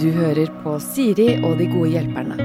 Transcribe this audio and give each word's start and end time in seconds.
Du 0.00 0.10
hører 0.12 0.50
på 0.60 0.76
Siri 0.84 1.30
og 1.40 1.56
de 1.56 1.70
gode 1.72 1.94
hjelperne. 1.94 2.36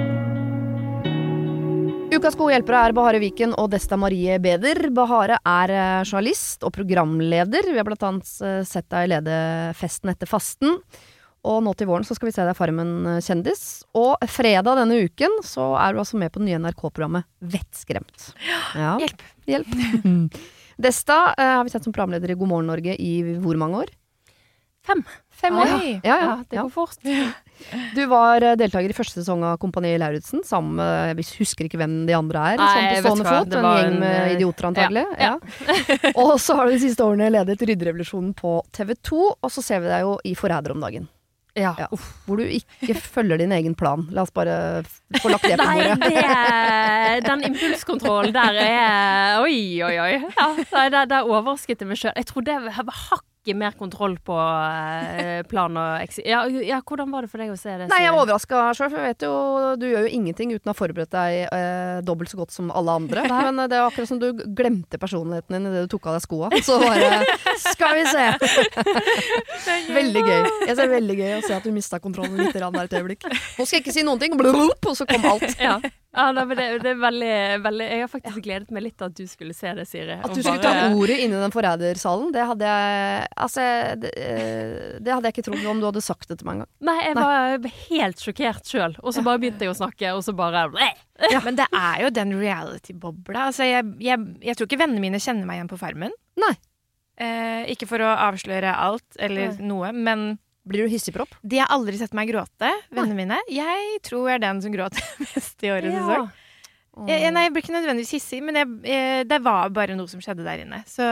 Ukas 2.09 2.35
gode 2.39 2.55
hjelpere 2.55 2.81
er 2.87 2.93
Bahare 2.97 3.19
Viken 3.21 3.53
og 3.59 3.69
Desta 3.73 3.95
Marie 3.99 4.39
Beder. 4.43 4.89
Bahare 4.95 5.37
er 5.45 5.71
eh, 5.71 6.01
journalist 6.07 6.65
og 6.67 6.73
programleder. 6.75 7.69
Vi 7.69 7.77
har 7.77 7.87
blant 7.87 8.05
annet 8.07 8.31
eh, 8.43 8.61
sett 8.67 8.87
deg 8.91 9.11
lede 9.11 9.35
Festen 9.79 10.11
etter 10.11 10.27
fasten. 10.27 10.79
Og 11.47 11.61
nå 11.63 11.71
til 11.79 11.87
våren 11.87 12.03
så 12.07 12.17
skal 12.17 12.27
vi 12.27 12.33
se 12.35 12.43
deg 12.43 12.57
Farmen 12.57 12.93
eh, 13.07 13.19
kjendis. 13.23 13.63
Og 13.95 14.17
fredag 14.27 14.81
denne 14.81 14.97
uken 15.05 15.39
så 15.47 15.71
er 15.79 15.95
du 15.95 16.01
altså 16.01 16.19
med 16.19 16.33
på 16.33 16.41
det 16.41 16.49
nye 16.49 16.63
NRK-programmet 16.63 17.27
Vettskremt. 17.39 18.31
Ja. 18.79 18.97
Hjelp. 18.99 19.23
Hjelp. 19.49 19.77
Desta 20.89 21.21
uh, 21.33 21.45
har 21.57 21.63
vi 21.67 21.71
sett 21.73 21.83
som 21.83 21.91
programleder 21.91 22.31
i 22.31 22.37
God 22.39 22.51
morgen 22.53 22.69
Norge 22.71 22.93
i 22.95 23.13
hvor 23.43 23.57
mange 23.59 23.81
år? 23.83 23.89
Fem. 24.87 25.03
Fem 25.39 25.55
år. 25.59 25.71
Oi. 25.79 25.91
Ja, 26.03 26.15
ja. 26.23 26.31
det 26.49 26.57
går 26.59 26.69
fort. 26.73 26.97
Du 27.95 28.01
var 28.07 28.43
eh, 28.43 28.55
deltaker 28.59 28.91
i 28.91 28.95
første 28.95 29.19
sesong 29.19 29.43
av 29.47 29.57
Kompani 29.59 29.91
Lauritzen 29.99 30.41
sammen 30.47 30.77
med 30.79 31.19
Jeg 31.19 31.27
husker 31.41 31.67
ikke 31.67 31.79
hvem 31.81 31.97
de 32.07 32.15
andre 32.15 32.45
er. 32.53 32.61
Nei, 32.61 32.71
sånn 33.03 33.19
på 33.19 33.27
stående 33.27 33.27
fot. 33.27 33.57
En 33.59 33.67
gjeng 33.69 33.93
en, 33.93 33.99
med 34.05 34.15
eh, 34.15 34.33
idioter, 34.37 34.69
antagelig. 34.71 35.05
ja, 35.19 35.35
Ja. 35.35 36.11
og 36.23 36.33
så 36.41 36.55
har 36.59 36.67
du 36.69 36.75
de 36.77 36.81
siste 36.87 37.05
årene 37.05 37.29
ledet 37.35 37.61
Rydderevolusjonen 37.61 38.33
på 38.39 38.57
TV 38.75 38.95
2, 39.11 39.21
og 39.35 39.51
så 39.53 39.63
ser 39.65 39.83
vi 39.83 39.91
deg 39.91 40.05
jo 40.07 40.17
i 40.27 40.35
Forræder 40.39 40.75
om 40.75 40.83
dagen. 40.87 41.07
Ja. 41.59 41.73
Ja. 41.81 41.87
Hvor 42.25 42.39
du 42.39 42.45
ikke 42.45 42.95
følger 42.95 43.39
din 43.41 43.51
egen 43.51 43.73
plan. 43.75 44.05
La 44.15 44.23
oss 44.23 44.31
bare 44.31 44.83
få 45.19 45.31
lagt 45.33 45.43
det 45.49 45.57
på 45.59 45.65
Nei, 45.65 45.89
bordet. 45.89 45.99
det 46.05 46.23
er, 46.23 47.21
den 47.29 47.43
impulskontrollen 47.49 48.35
der 48.35 48.59
er 48.63 49.41
Oi, 49.43 49.57
oi, 49.83 49.95
oi. 49.99 50.11
Ja, 50.37 50.51
nei, 50.61 50.85
der, 50.93 51.09
der 51.09 51.27
overrasket 51.27 51.81
jeg 51.83 51.89
meg 51.91 51.99
sjøl. 51.99 52.15
Jeg 52.15 52.29
tror 52.31 52.47
det 52.47 52.59
var 52.69 52.77
hakket 53.49 53.57
mer 53.57 53.71
kontroll 53.77 54.17
på 54.19 54.35
eh, 54.37 55.43
plan 55.47 55.75
og 55.77 56.03
eksi... 56.03 56.23
Ja, 56.27 56.45
ja, 56.47 56.79
hvordan 56.85 57.11
var 57.11 57.25
det 57.25 57.31
for 57.31 57.41
deg 57.41 57.51
å 57.51 57.57
se 57.57 57.75
det? 57.77 57.87
Nei, 57.89 58.01
jeg 58.03 58.13
var 58.13 58.23
overraska 58.23 58.61
sjøl, 58.77 58.89
for 58.91 58.99
jeg 58.99 59.13
vet 59.13 59.25
jo 59.25 59.33
du 59.79 59.85
gjør 59.89 60.05
jo 60.05 60.13
ingenting 60.13 60.53
uten 60.53 60.69
å 60.69 60.73
ha 60.73 60.77
forberedt 60.77 61.13
deg 61.13 61.37
eh, 61.47 62.01
dobbelt 62.05 62.31
så 62.31 62.39
godt 62.39 62.53
som 62.53 62.71
alle 62.71 62.95
andre. 63.01 63.25
Men 63.29 63.63
eh, 63.63 63.69
det 63.71 63.79
var 63.79 63.91
akkurat 63.91 64.11
som 64.11 64.21
du 64.21 64.29
glemte 64.55 64.99
personligheten 65.01 65.57
din 65.57 65.69
idet 65.71 65.87
du 65.87 65.93
tok 65.95 66.09
av 66.09 66.19
deg 66.19 66.25
skoa. 66.25 66.51
Så 66.65 66.79
bare 66.81 67.21
Skal 67.59 67.97
vi 67.99 68.05
se! 68.09 68.25
veldig 69.93 70.25
gøy. 70.25 70.41
Jeg 70.69 70.77
ser 70.77 70.91
veldig 70.91 71.17
gøy 71.19 71.33
å 71.37 71.45
se 71.45 71.55
at 71.57 71.65
du 71.65 71.73
mista 71.75 72.01
kontrollen 72.03 72.37
litt 72.39 72.55
der 72.55 72.67
et 72.69 72.99
øyeblikk. 72.99 73.25
Nå 73.25 73.65
skal 73.65 73.79
jeg 73.79 73.85
ikke 73.85 73.95
si 73.95 74.05
noen 74.05 74.21
ting, 74.21 74.35
og 74.37 74.95
så 74.97 75.07
kom 75.09 75.25
alt. 75.29 75.49
Ja, 75.59 75.79
ja 76.09 76.25
nei, 76.33 76.43
men 76.49 76.57
det, 76.57 76.65
det 76.81 76.89
er 76.89 77.01
veldig, 77.03 77.33
veldig 77.61 77.85
Jeg 77.85 78.01
har 78.01 78.09
faktisk 78.09 78.39
gledet 78.41 78.71
meg 78.73 78.81
litt 78.81 78.95
til 78.97 79.09
at 79.11 79.17
du 79.19 79.27
skulle 79.29 79.53
se 79.53 79.73
det, 79.77 79.85
Siri. 79.85 80.15
At 80.17 80.33
du 80.33 80.41
skulle 80.41 80.63
ta 80.63 80.87
ordet 80.89 81.19
inni 81.21 81.37
den 81.37 81.53
forrædersalen, 81.53 82.31
det 82.33 82.47
hadde 82.49 82.71
jeg 82.71 83.27
Altså, 83.45 83.65
det, 84.01 84.13
eh, 84.17 84.95
det 84.97 85.13
hadde 85.13 85.29
jeg 85.29 85.37
ikke 85.37 85.45
trodd 85.51 85.67
om 85.69 85.83
du 85.83 85.85
hadde 85.91 86.03
sagt 86.05 86.31
det 86.31 86.39
til 86.39 86.49
meg 86.49 86.57
engang. 86.57 86.71
Nei, 86.89 86.97
jeg 87.05 87.19
var 87.19 87.69
helt 87.91 88.25
sjokkert 88.25 88.73
sjøl. 88.73 88.97
Og 89.03 89.13
så 89.13 89.23
bare 89.25 89.43
begynte 89.43 89.67
jeg 89.67 89.75
å 89.75 89.77
snakke, 89.77 90.15
og 90.17 90.25
så 90.25 90.33
bare 90.37 90.65
Men 91.45 91.59
det 91.59 91.69
er 91.69 92.03
jo 92.05 92.11
den 92.15 92.33
reality-bobla. 92.41 93.49
Altså, 93.51 93.69
jeg, 93.69 93.85
jeg, 94.01 94.25
jeg 94.49 94.57
tror 94.57 94.69
ikke 94.69 94.81
vennene 94.81 95.03
mine 95.03 95.21
kjenner 95.21 95.45
meg 95.45 95.61
igjen 95.61 95.71
på 95.71 95.79
Farmen. 95.81 96.15
Nei. 96.41 96.55
Eh, 97.19 97.69
ikke 97.73 97.85
for 97.89 98.01
å 98.01 98.13
avsløre 98.29 98.73
alt 98.79 99.17
eller 99.19 99.59
noe, 99.61 99.91
men 99.93 100.39
Blir 100.69 100.85
du 100.85 100.91
hissigpropp? 100.93 101.31
de 101.41 101.59
har 101.63 101.71
aldri 101.73 101.97
sett 101.97 102.13
meg 102.17 102.29
gråte, 102.31 102.69
vennene 102.93 103.17
mine. 103.17 103.39
Jeg 103.49 103.97
tror 104.05 104.29
jeg 104.29 104.37
er 104.39 104.45
den 104.47 104.61
som 104.61 104.75
gråter 104.75 105.01
mest 105.25 105.65
i 105.65 105.73
årets 105.73 105.95
sesong. 105.97 106.29
Jeg, 107.07 107.21
jeg, 107.23 107.31
nei, 107.31 107.45
jeg 107.45 107.51
blir 107.55 107.63
ikke 107.63 107.73
nødvendigvis 107.77 108.09
hissig, 108.17 108.39
men 108.43 108.57
jeg, 108.59 108.67
jeg, 108.89 109.27
det 109.29 109.37
var 109.45 109.69
bare 109.71 109.95
noe 109.95 110.09
som 110.11 110.19
skjedde 110.19 110.43
der 110.43 110.65
inne. 110.65 110.81
Så 110.89 111.05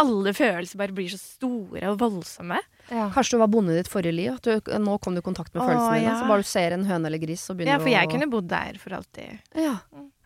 alle 0.00 0.32
følelser 0.32 0.80
bare 0.80 0.94
blir 0.96 1.10
så 1.12 1.18
store 1.20 1.82
og 1.90 1.98
voldsomme. 2.00 2.56
Kanskje 2.88 3.36
du 3.36 3.42
var 3.42 3.50
bonde 3.52 3.74
i 3.74 3.76
ditt 3.82 3.90
forrige 3.92 4.14
liv? 4.16 4.38
At 4.38 4.46
du, 4.48 4.70
nå 4.80 4.94
kom 5.04 5.18
du 5.18 5.20
i 5.20 5.26
kontakt 5.26 5.52
med 5.52 5.60
Å, 5.60 5.66
følelsene 5.68 5.98
dine. 5.98 6.06
ja. 6.08 6.14
Så 6.22 6.30
bare 6.30 6.46
du 6.46 6.48
ser 6.48 6.76
en 6.78 6.86
høne 6.88 7.10
eller 7.10 7.20
gris, 7.20 7.44
så 7.44 7.52
begynner 7.58 7.76
Ja, 7.76 7.82
for 7.82 7.92
jeg 7.92 8.08
å 8.08 8.14
kunne 8.14 8.30
bodd 8.32 8.48
der 8.48 8.80
for 8.80 8.96
alltid. 8.96 9.42
Ja. 9.58 9.74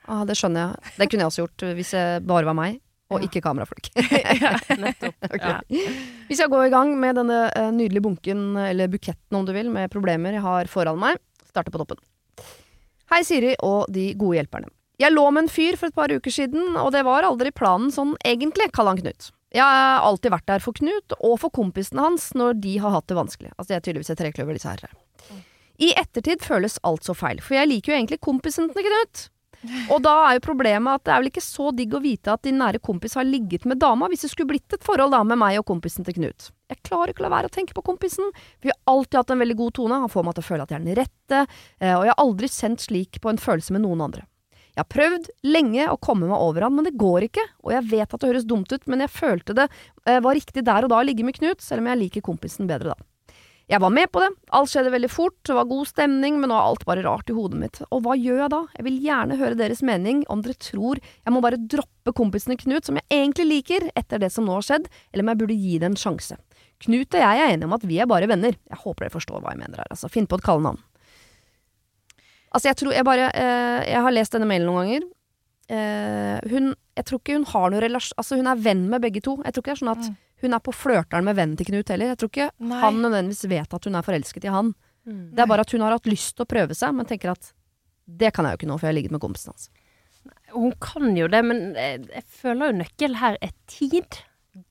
Ah, 0.06 0.22
det 0.28 0.38
skjønner 0.38 0.70
jeg. 0.76 0.94
Det 1.00 1.10
kunne 1.10 1.26
jeg 1.26 1.32
også 1.32 1.42
gjort 1.48 1.66
hvis 1.80 1.92
det 1.96 2.06
bare 2.30 2.46
var 2.52 2.58
meg, 2.62 2.78
og 3.12 3.26
ikke 3.26 3.42
kamerafolk. 3.44 3.90
Nettopp. 4.84 5.28
okay. 5.34 5.88
Vi 6.28 6.38
skal 6.38 6.50
gå 6.52 6.64
i 6.66 6.72
gang 6.72 6.94
med 7.00 7.18
denne 7.20 7.44
eh, 7.50 7.70
nydelige 7.74 8.04
bunken, 8.08 8.44
eller 8.64 8.90
buketten 8.92 9.38
om 9.38 9.46
du 9.48 9.52
vil, 9.56 9.70
med 9.72 9.92
problemer 9.92 10.38
jeg 10.38 10.44
har 10.44 10.70
foran 10.72 11.00
meg. 11.00 11.20
Starter 11.52 11.74
på 11.74 11.82
toppen. 11.82 12.00
Hei 13.12 13.20
Siri 13.28 13.52
og 13.60 13.90
de 13.92 14.12
gode 14.16 14.40
hjelperne. 14.40 14.72
Jeg 15.02 15.12
lå 15.12 15.24
med 15.34 15.46
en 15.46 15.52
fyr 15.52 15.76
for 15.76 15.90
et 15.90 15.96
par 15.96 16.12
uker 16.12 16.32
siden, 16.32 16.76
og 16.78 16.92
det 16.94 17.02
var 17.04 17.26
aldri 17.26 17.50
planen 17.54 17.90
sånn 17.92 18.14
egentlig, 18.24 18.70
kaller 18.72 18.94
han 18.94 19.02
Knut. 19.02 19.32
Jeg 19.52 19.64
har 19.64 20.04
alltid 20.06 20.32
vært 20.32 20.48
der 20.48 20.62
for 20.64 20.76
Knut 20.78 21.14
og 21.18 21.34
for 21.42 21.52
kompisene 21.52 22.04
hans 22.04 22.30
når 22.38 22.56
de 22.62 22.76
har 22.80 22.94
hatt 22.94 23.08
det 23.10 23.18
vanskelig. 23.18 23.52
Altså, 23.56 23.72
de 23.72 23.76
er 23.76 23.84
tydeligvis 23.84 24.12
et 24.14 24.20
trekløver, 24.22 24.56
disse 24.56 24.70
herrene. 24.70 25.42
I 25.82 25.90
ettertid 25.98 26.44
føles 26.44 26.78
alt 26.86 27.04
så 27.08 27.16
feil, 27.16 27.40
for 27.42 27.56
jeg 27.58 27.68
liker 27.68 27.92
jo 27.92 27.98
egentlig 27.98 28.20
kompisen 28.24 28.70
til 28.72 28.86
Knut. 28.86 29.26
Og 29.92 30.00
da 30.02 30.14
er 30.26 30.36
jo 30.36 30.44
problemet 30.44 30.98
at 30.98 31.04
det 31.06 31.12
er 31.14 31.22
vel 31.22 31.30
ikke 31.30 31.44
så 31.44 31.70
digg 31.76 31.94
å 31.94 32.02
vite 32.02 32.32
at 32.34 32.42
din 32.46 32.58
nære 32.58 32.80
kompis 32.82 33.14
har 33.18 33.26
ligget 33.28 33.66
med 33.68 33.80
dama, 33.82 34.08
hvis 34.10 34.26
det 34.26 34.32
skulle 34.32 34.50
blitt 34.54 34.74
et 34.74 34.84
forhold 34.86 35.14
da 35.14 35.22
med 35.26 35.38
meg 35.40 35.60
og 35.60 35.68
kompisen 35.70 36.06
til 36.06 36.16
Knut. 36.18 36.50
Jeg 36.72 36.82
klarer 36.88 37.12
ikke 37.12 37.22
å 37.22 37.28
la 37.28 37.34
være 37.36 37.50
å 37.50 37.54
tenke 37.54 37.76
på 37.76 37.84
kompisen. 37.86 38.32
Vi 38.64 38.72
har 38.72 38.78
alltid 38.90 39.20
hatt 39.20 39.32
en 39.34 39.42
veldig 39.44 39.58
god 39.60 39.76
tone, 39.78 40.02
han 40.02 40.12
får 40.12 40.26
meg 40.26 40.36
til 40.36 40.44
å 40.44 40.48
føle 40.48 40.66
at 40.66 40.72
jeg 40.72 40.80
er 40.80 40.86
den 40.86 40.98
rette, 40.98 41.40
eh, 41.78 41.94
og 41.94 42.06
jeg 42.06 42.14
har 42.14 42.24
aldri 42.24 42.50
kjent 42.50 42.86
slik 42.88 43.22
på 43.22 43.32
en 43.32 43.40
følelse 43.40 43.76
med 43.76 43.84
noen 43.84 44.06
andre. 44.08 44.26
Jeg 44.72 44.80
har 44.80 44.88
prøvd 44.88 45.26
lenge 45.44 45.86
å 45.92 45.98
komme 46.00 46.30
meg 46.30 46.40
over 46.40 46.64
han, 46.64 46.72
men 46.72 46.86
det 46.88 46.96
går 46.96 47.28
ikke, 47.28 47.44
og 47.60 47.74
jeg 47.74 47.88
vet 47.90 48.08
at 48.08 48.22
det 48.22 48.30
høres 48.30 48.48
dumt 48.48 48.72
ut, 48.72 48.86
men 48.88 49.04
jeg 49.04 49.12
følte 49.12 49.56
det 49.58 49.68
eh, 49.68 50.22
var 50.24 50.38
riktig 50.38 50.64
der 50.64 50.86
og 50.86 50.94
da 50.94 51.02
å 51.02 51.06
ligge 51.06 51.26
med 51.28 51.36
Knut, 51.36 51.60
selv 51.60 51.84
om 51.84 51.92
jeg 51.92 52.06
liker 52.06 52.24
kompisen 52.24 52.70
bedre 52.70 52.94
da. 52.94 53.11
Jeg 53.72 53.80
var 53.80 53.92
med 53.94 54.10
på 54.12 54.20
det, 54.20 54.28
alt 54.52 54.68
skjedde 54.68 54.90
veldig 54.92 55.08
fort, 55.08 55.38
det 55.48 55.54
var 55.56 55.68
god 55.70 55.88
stemning, 55.88 56.36
men 56.42 56.50
nå 56.52 56.56
er 56.58 56.66
alt 56.68 56.82
bare 56.84 57.04
rart 57.06 57.30
i 57.32 57.36
hodet 57.36 57.56
mitt. 57.56 57.78
Og 57.88 58.02
hva 58.04 58.18
gjør 58.20 58.42
jeg 58.42 58.52
da? 58.52 58.58
Jeg 58.76 58.84
vil 58.84 58.98
gjerne 59.06 59.38
høre 59.40 59.56
deres 59.56 59.80
mening, 59.88 60.18
om 60.32 60.42
dere 60.44 60.58
tror 60.60 61.00
jeg 61.00 61.32
må 61.32 61.40
bare 61.40 61.56
droppe 61.56 62.12
kompisene 62.18 62.58
Knut, 62.60 62.84
som 62.84 62.98
jeg 63.00 63.08
egentlig 63.08 63.46
liker, 63.48 63.86
etter 63.96 64.20
det 64.20 64.28
som 64.34 64.44
nå 64.44 64.58
har 64.58 64.66
skjedd, 64.66 64.90
eller 65.12 65.24
om 65.24 65.32
jeg 65.32 65.40
burde 65.40 65.56
gi 65.62 65.78
det 65.80 65.88
en 65.88 65.96
sjanse. 65.96 66.36
Knut 66.84 67.16
og 67.16 67.24
jeg 67.24 67.40
er 67.40 67.54
enige 67.54 67.70
om 67.70 67.76
at 67.78 67.86
vi 67.88 67.96
er 68.02 68.10
bare 68.10 68.28
venner. 68.28 68.58
Jeg 68.68 68.80
håper 68.82 69.06
dere 69.06 69.14
forstår 69.14 69.40
hva 69.40 69.54
jeg 69.54 69.62
mener 69.62 69.80
her, 69.80 69.88
altså. 69.94 70.10
Finn 70.12 70.28
på 70.28 70.36
et 70.36 70.44
kallenavn. 70.44 70.82
Altså, 72.52 72.68
jeg 72.68 72.76
tror 72.82 72.92
jeg 72.92 73.06
bare 73.08 73.30
eh, 73.32 73.78
Jeg 73.88 74.00
har 74.04 74.12
lest 74.12 74.34
denne 74.36 74.48
mailen 74.50 74.68
noen 74.68 74.82
ganger. 74.82 75.06
Eh, 75.72 76.50
hun 76.52 76.74
Jeg 76.98 77.06
tror 77.08 77.22
ikke 77.22 77.38
hun 77.38 77.48
har 77.48 77.70
noe 77.72 77.80
relasjon 77.80 78.18
Altså, 78.20 78.36
hun 78.36 78.50
er 78.50 78.60
venn 78.60 78.84
med 78.92 79.00
begge 79.00 79.22
to. 79.24 79.38
Jeg 79.46 79.54
tror 79.54 79.64
ikke 79.64 79.72
det 79.72 79.78
er 79.78 79.84
sånn 79.86 79.94
at 79.94 80.10
hun 80.42 80.56
er 80.56 80.62
på 80.64 80.74
flørteren 80.74 81.26
med 81.26 81.38
vennen 81.38 81.58
til 81.58 81.68
Knut 81.70 81.92
heller. 81.92 82.12
Jeg 82.12 82.20
tror 82.20 82.32
ikke 82.32 82.48
Nei. 82.62 82.80
han 82.82 83.00
nødvendigvis 83.04 83.48
vet 83.50 83.76
at 83.78 83.88
hun 83.88 83.98
er 83.98 84.06
forelsket 84.06 84.48
i 84.48 84.54
han. 84.54 84.74
Det 85.04 85.42
er 85.42 85.48
bare 85.50 85.64
at 85.66 85.72
hun 85.74 85.82
har 85.82 85.96
hatt 85.96 86.06
lyst 86.06 86.36
til 86.36 86.44
å 86.44 86.50
prøve 86.50 86.76
seg, 86.78 86.94
men 86.94 87.08
tenker 87.08 87.32
at 87.32 87.48
det 88.06 88.32
kan 88.34 88.46
jeg 88.46 88.54
jo 88.54 88.60
ikke 88.60 88.68
nå, 88.70 88.76
for 88.78 88.86
jeg 88.86 88.92
har 88.92 88.98
ligget 89.00 89.14
med 89.14 89.22
kompisen 89.22 89.54
hans. 89.54 89.70
Hun 90.52 90.74
kan 90.82 91.16
jo 91.16 91.26
det, 91.32 91.40
men 91.46 91.72
jeg, 91.78 92.04
jeg 92.12 92.26
føler 92.42 92.70
jo 92.70 92.78
nøkkel 92.82 93.16
her 93.18 93.38
er 93.42 93.54
tid. 93.70 94.20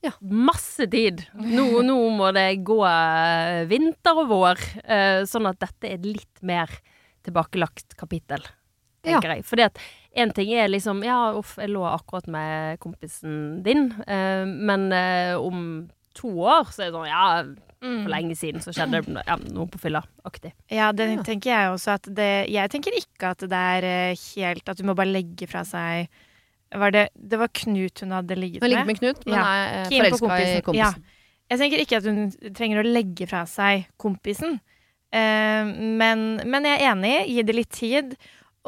Ja. 0.04 0.12
Masse 0.22 0.86
tid. 0.88 1.24
Nå, 1.34 1.66
nå 1.84 1.98
må 2.16 2.30
det 2.36 2.46
gå 2.64 2.78
eh, 2.86 3.64
vinter 3.68 4.22
og 4.22 4.30
vår, 4.30 4.64
eh, 4.84 5.20
sånn 5.28 5.50
at 5.50 5.60
dette 5.60 5.90
er 5.90 5.98
et 5.98 6.06
litt 6.06 6.44
mer 6.46 6.70
tilbakelagt 7.26 7.96
kapittel, 7.98 8.46
tenker 9.04 9.36
jeg. 9.36 9.44
Fordi 9.48 9.66
at 9.66 9.82
én 10.16 10.32
ting 10.34 10.52
er 10.52 10.68
liksom 10.68 11.02
Ja, 11.04 11.32
uff, 11.38 11.56
jeg 11.58 11.70
lå 11.72 11.82
akkurat 11.88 12.26
med 12.28 12.78
kompisen 12.80 13.62
din, 13.64 13.90
eh, 14.06 14.44
men 14.46 14.92
eh, 14.92 15.34
om 15.38 15.88
to 16.14 16.28
år 16.44 16.68
så 16.72 16.82
er 16.84 16.90
det 16.90 16.96
sånn 16.98 17.08
Ja, 17.12 17.44
Mm. 17.82 18.04
for 18.04 18.10
lenge 18.12 18.36
siden 18.38 18.62
så 18.62 18.70
skjedde 18.70 19.00
det 19.02 19.22
ja, 19.26 19.34
noe 19.50 19.66
på 19.66 19.78
fylla-aktig. 19.82 20.52
Ja, 20.70 20.92
det 20.94 21.24
tenker 21.26 21.50
jeg 21.50 21.70
også. 21.72 21.96
At 21.98 22.04
det, 22.14 22.28
jeg 22.48 22.70
tenker 22.70 22.94
ikke 22.94 23.32
at 23.32 23.40
det 23.42 23.58
er 23.58 23.86
eh, 23.88 24.20
helt 24.36 24.68
At 24.70 24.78
du 24.78 24.84
må 24.86 24.94
bare 24.94 25.10
legge 25.10 25.48
fra 25.50 25.64
seg 25.66 26.06
var 26.78 26.92
det, 26.94 27.08
det 27.18 27.40
var 27.40 27.50
Knut 27.52 28.00
hun 28.00 28.14
hadde 28.14 28.36
ligget 28.38 28.62
med. 28.62 28.70
Hun 28.70 28.70
ligget 28.70 28.86
med? 28.86 28.98
Knut, 29.00 29.26
men 29.26 29.34
Ja. 29.34 29.42
er 29.42 29.82
eh, 29.82 29.88
forelska 29.90 30.38
i 30.38 30.60
kompisen. 30.62 30.76
Ja. 30.78 30.92
Jeg 31.50 31.58
tenker 31.58 31.82
ikke 31.82 31.96
at 31.98 32.04
hun 32.06 32.54
trenger 32.54 32.80
å 32.80 32.86
legge 32.86 33.26
fra 33.28 33.42
seg 33.50 33.88
kompisen. 34.00 34.60
Uh, 35.12 35.68
men, 36.00 36.40
men 36.48 36.64
jeg 36.64 36.78
er 36.80 36.94
enig. 36.94 37.26
Gi 37.28 37.42
det 37.44 37.54
litt 37.58 37.74
tid. 37.76 38.14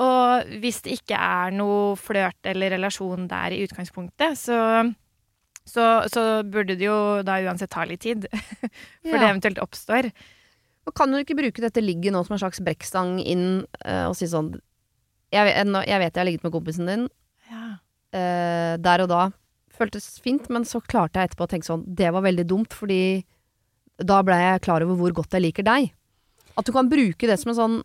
Og 0.03 0.55
hvis 0.63 0.81
det 0.83 0.97
ikke 0.99 1.15
er 1.19 1.53
noe 1.55 1.95
flørt 2.01 2.49
eller 2.51 2.73
relasjon 2.75 3.29
der 3.31 3.55
i 3.55 3.61
utgangspunktet, 3.63 4.35
så, 4.41 4.57
så, 5.63 5.85
så 6.11 6.25
burde 6.43 6.75
det 6.81 6.89
jo 6.89 6.97
da 7.27 7.37
uansett 7.47 7.71
ta 7.71 7.85
litt 7.87 8.03
tid. 8.03 8.27
For 9.07 9.15
Ja. 9.15 9.21
det 9.23 9.29
eventuelt 9.31 9.61
oppstår. 9.63 10.11
Og 10.85 10.93
kan 10.99 11.13
du 11.15 11.21
ikke 11.21 11.37
bruke 11.39 11.63
dette 11.63 11.81
ligget 11.81 12.13
nå 12.13 12.25
som 12.27 12.35
en 12.37 12.43
slags 12.43 12.59
brekkstang 12.65 13.21
inn 13.23 13.63
uh, 13.87 14.11
og 14.11 14.17
si 14.19 14.27
sånn 14.29 14.51
jeg, 15.33 15.49
jeg 15.51 15.99
vet 15.99 16.13
jeg 16.13 16.21
har 16.21 16.27
ligget 16.29 16.45
med 16.45 16.53
kompisen 16.55 16.87
din, 16.91 17.07
Ja. 17.51 17.63
uh, 18.15 18.75
der 18.83 19.03
og 19.07 19.09
da. 19.11 19.23
Føltes 19.75 20.19
fint, 20.23 20.51
men 20.53 20.67
så 20.69 20.79
klarte 20.85 21.19
jeg 21.23 21.31
etterpå 21.31 21.47
å 21.49 21.51
tenke 21.51 21.67
sånn 21.67 21.87
Det 21.99 22.11
var 22.15 22.23
veldig 22.23 22.45
dumt, 22.47 22.75
fordi 22.77 23.25
da 23.99 24.21
ble 24.27 24.37
jeg 24.39 24.61
klar 24.67 24.83
over 24.85 24.99
hvor 25.01 25.15
godt 25.23 25.35
jeg 25.39 25.43
liker 25.47 25.67
deg. 25.67 25.89
At 26.59 26.67
du 26.69 26.71
kan 26.75 26.91
bruke 26.91 27.27
det 27.31 27.39
som 27.41 27.51
en 27.55 27.59
sånn 27.59 27.77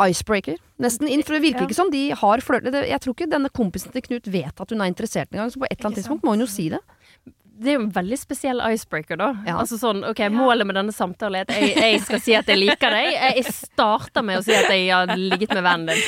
icebreaker, 0.00 0.56
nesten 0.82 1.06
inn. 1.08 1.22
For 1.22 1.36
det 1.36 1.42
virker 1.44 1.62
Ja. 1.62 1.68
ikke 1.68 1.76
som 1.78 1.90
de 1.90 2.10
har 2.10 2.38
flørtet. 2.42 2.74
Jeg 2.88 3.00
tror 3.00 3.14
ikke 3.14 3.30
denne 3.30 3.50
kompisen 3.54 3.92
til 3.94 4.02
Knut 4.02 4.26
vet 4.26 4.60
at 4.60 4.70
hun 4.70 4.80
er 4.82 4.90
interessert 4.90 5.30
engang, 5.32 5.50
så 5.52 5.60
på 5.62 5.68
et 5.70 5.78
eller 5.78 5.90
annet 5.92 6.02
tidspunkt 6.02 6.24
må 6.26 6.34
hun 6.34 6.40
jo 6.40 6.50
si 6.50 6.68
det. 6.72 6.80
Det 7.54 7.70
er 7.70 7.76
jo 7.78 7.84
en 7.84 7.92
veldig 7.94 8.16
spesiell 8.18 8.58
icebreaker, 8.74 9.16
da. 9.16 9.28
Ja. 9.46 9.60
Altså 9.60 9.78
sånn, 9.78 10.00
ok, 10.02 10.24
Målet 10.34 10.66
med 10.66 10.74
denne 10.74 10.90
samtalen 10.90 11.36
er 11.38 11.46
at 11.46 11.54
jeg, 11.54 11.76
jeg 11.78 12.00
skal 12.02 12.20
si 12.20 12.34
at 12.34 12.48
jeg 12.50 12.58
liker 12.58 12.90
deg. 12.90 13.12
Jeg 13.14 13.44
starter 13.54 14.24
med 14.26 14.40
å 14.40 14.42
si 14.42 14.50
at 14.58 14.66
jeg 14.74 14.90
har 14.90 15.06
ligget 15.14 15.54
med 15.54 15.62
vennen 15.62 15.94
din. 15.94 16.02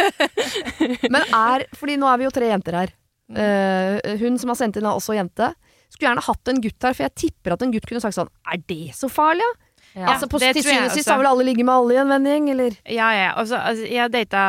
Men 1.12 1.22
er 1.28 1.66
Fordi 1.76 1.98
nå 2.00 2.08
er 2.08 2.16
vi 2.22 2.24
jo 2.28 2.32
tre 2.34 2.48
jenter 2.48 2.78
her. 2.80 2.94
Uh, 3.26 4.16
hun 4.22 4.38
som 4.38 4.48
har 4.52 4.56
sendt 4.56 4.78
inn, 4.78 4.86
er 4.86 4.96
også 4.96 5.16
jente. 5.18 5.50
Skulle 5.92 6.08
gjerne 6.12 6.24
hatt 6.26 6.50
en 6.50 6.60
gutt 6.64 6.88
her, 6.88 6.94
for 6.96 7.04
jeg 7.06 7.14
tipper 7.26 7.54
at 7.56 7.62
en 7.62 7.72
gutt 7.74 7.86
kunne 7.86 8.00
sagt 8.02 8.16
sånn 8.16 8.30
Er 8.50 8.58
det 8.66 8.94
så 8.96 9.10
farlig, 9.12 9.44
ja? 9.44 9.52
Ja. 9.96 10.12
altså, 10.12 10.28
på, 10.28 10.38
til 10.42 10.60
syvende 10.60 10.90
og 10.90 10.94
sist 10.98 11.08
har 11.08 11.16
vel 11.20 11.30
alle 11.30 11.46
ligget 11.48 11.64
med 11.64 11.72
alle 11.72 11.94
i 11.96 12.00
en 12.02 12.10
vennegjeng, 12.12 12.48
eller? 12.52 12.78
Ja, 12.84 13.08
ja. 13.16 13.28
Også, 13.40 13.56
altså, 13.56 13.86
jeg 13.88 14.12
data 14.12 14.46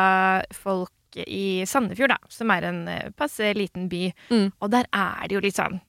folk 0.52 0.92
i 1.24 1.64
Sandefjord, 1.66 2.12
da, 2.12 2.18
som 2.32 2.52
er 2.52 2.66
en 2.68 2.82
eh, 2.92 3.12
passe 3.16 3.54
liten 3.56 3.88
by. 3.88 4.10
Mm. 4.28 4.50
Og 4.60 4.72
der 4.74 4.88
er 4.92 5.24
det 5.24 5.38
jo 5.38 5.44
litt 5.44 5.56
sånn 5.56 5.80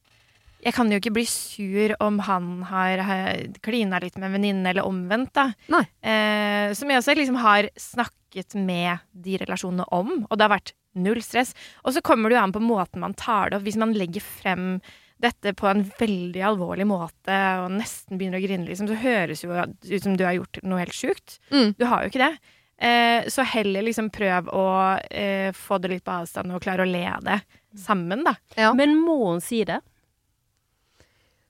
Jeg 0.64 0.76
kan 0.76 0.90
jo 0.92 1.00
ikke 1.00 1.14
bli 1.16 1.26
sur 1.28 1.94
om 2.04 2.18
han 2.28 2.48
har, 2.68 3.04
har 3.04 3.44
klina 3.64 4.00
litt 4.04 4.18
med 4.18 4.30
en 4.30 4.38
venninne, 4.38 4.72
eller 4.72 4.88
omvendt, 4.88 5.36
da. 5.36 5.84
Eh, 6.04 6.72
som 6.76 6.92
jeg 6.92 7.04
også 7.04 7.16
liksom 7.20 7.40
har 7.44 7.70
snakket 7.80 8.56
med 8.56 9.04
de 9.12 9.38
relasjonene 9.44 9.88
om, 9.96 10.12
og 10.24 10.34
det 10.36 10.48
har 10.48 10.56
vært 10.56 10.74
null 11.00 11.22
stress. 11.24 11.54
Og 11.84 11.96
så 11.96 12.04
kommer 12.04 12.32
det 12.32 12.40
jo 12.40 12.44
an 12.44 12.56
på 12.56 12.64
måten 12.64 13.04
man 13.04 13.16
tar 13.16 13.52
det 13.52 13.60
opp. 13.60 13.68
Hvis 13.68 13.80
man 13.80 13.96
legger 13.96 14.24
frem 14.24 14.80
dette 15.19 15.54
på 15.57 15.68
en 15.68 15.83
veldig 16.00 16.44
alvorlig 16.51 16.88
måte 16.88 17.36
og 17.63 17.74
nesten 17.75 18.19
begynner 18.19 18.39
å 18.39 18.45
grine, 18.45 18.68
liksom, 18.69 18.88
så 18.88 19.00
høres 19.01 19.44
jo 19.44 19.51
ut 19.51 20.06
som 20.06 20.16
du 20.16 20.24
har 20.24 20.38
gjort 20.38 20.62
noe 20.63 20.80
helt 20.81 20.95
sjukt. 20.95 21.39
Mm. 21.51 21.75
Du 21.80 21.86
har 21.89 22.04
jo 22.04 22.13
ikke 22.13 22.24
det. 22.24 22.33
Eh, 22.80 23.27
så 23.27 23.44
heller 23.44 23.83
liksom 23.83 24.07
prøv 24.16 24.48
å 24.56 24.66
eh, 25.12 25.51
få 25.51 25.81
det 25.83 25.92
litt 25.92 26.06
på 26.07 26.16
avstand 26.21 26.56
og 26.56 26.63
klare 26.63 26.86
å 26.86 26.89
le 26.89 27.07
det 27.25 27.42
sammen, 27.75 28.24
da. 28.24 28.38
Ja. 28.56 28.71
Men 28.77 28.95
må 28.98 29.19
hun 29.25 29.44
si 29.44 29.66
det? 29.68 29.81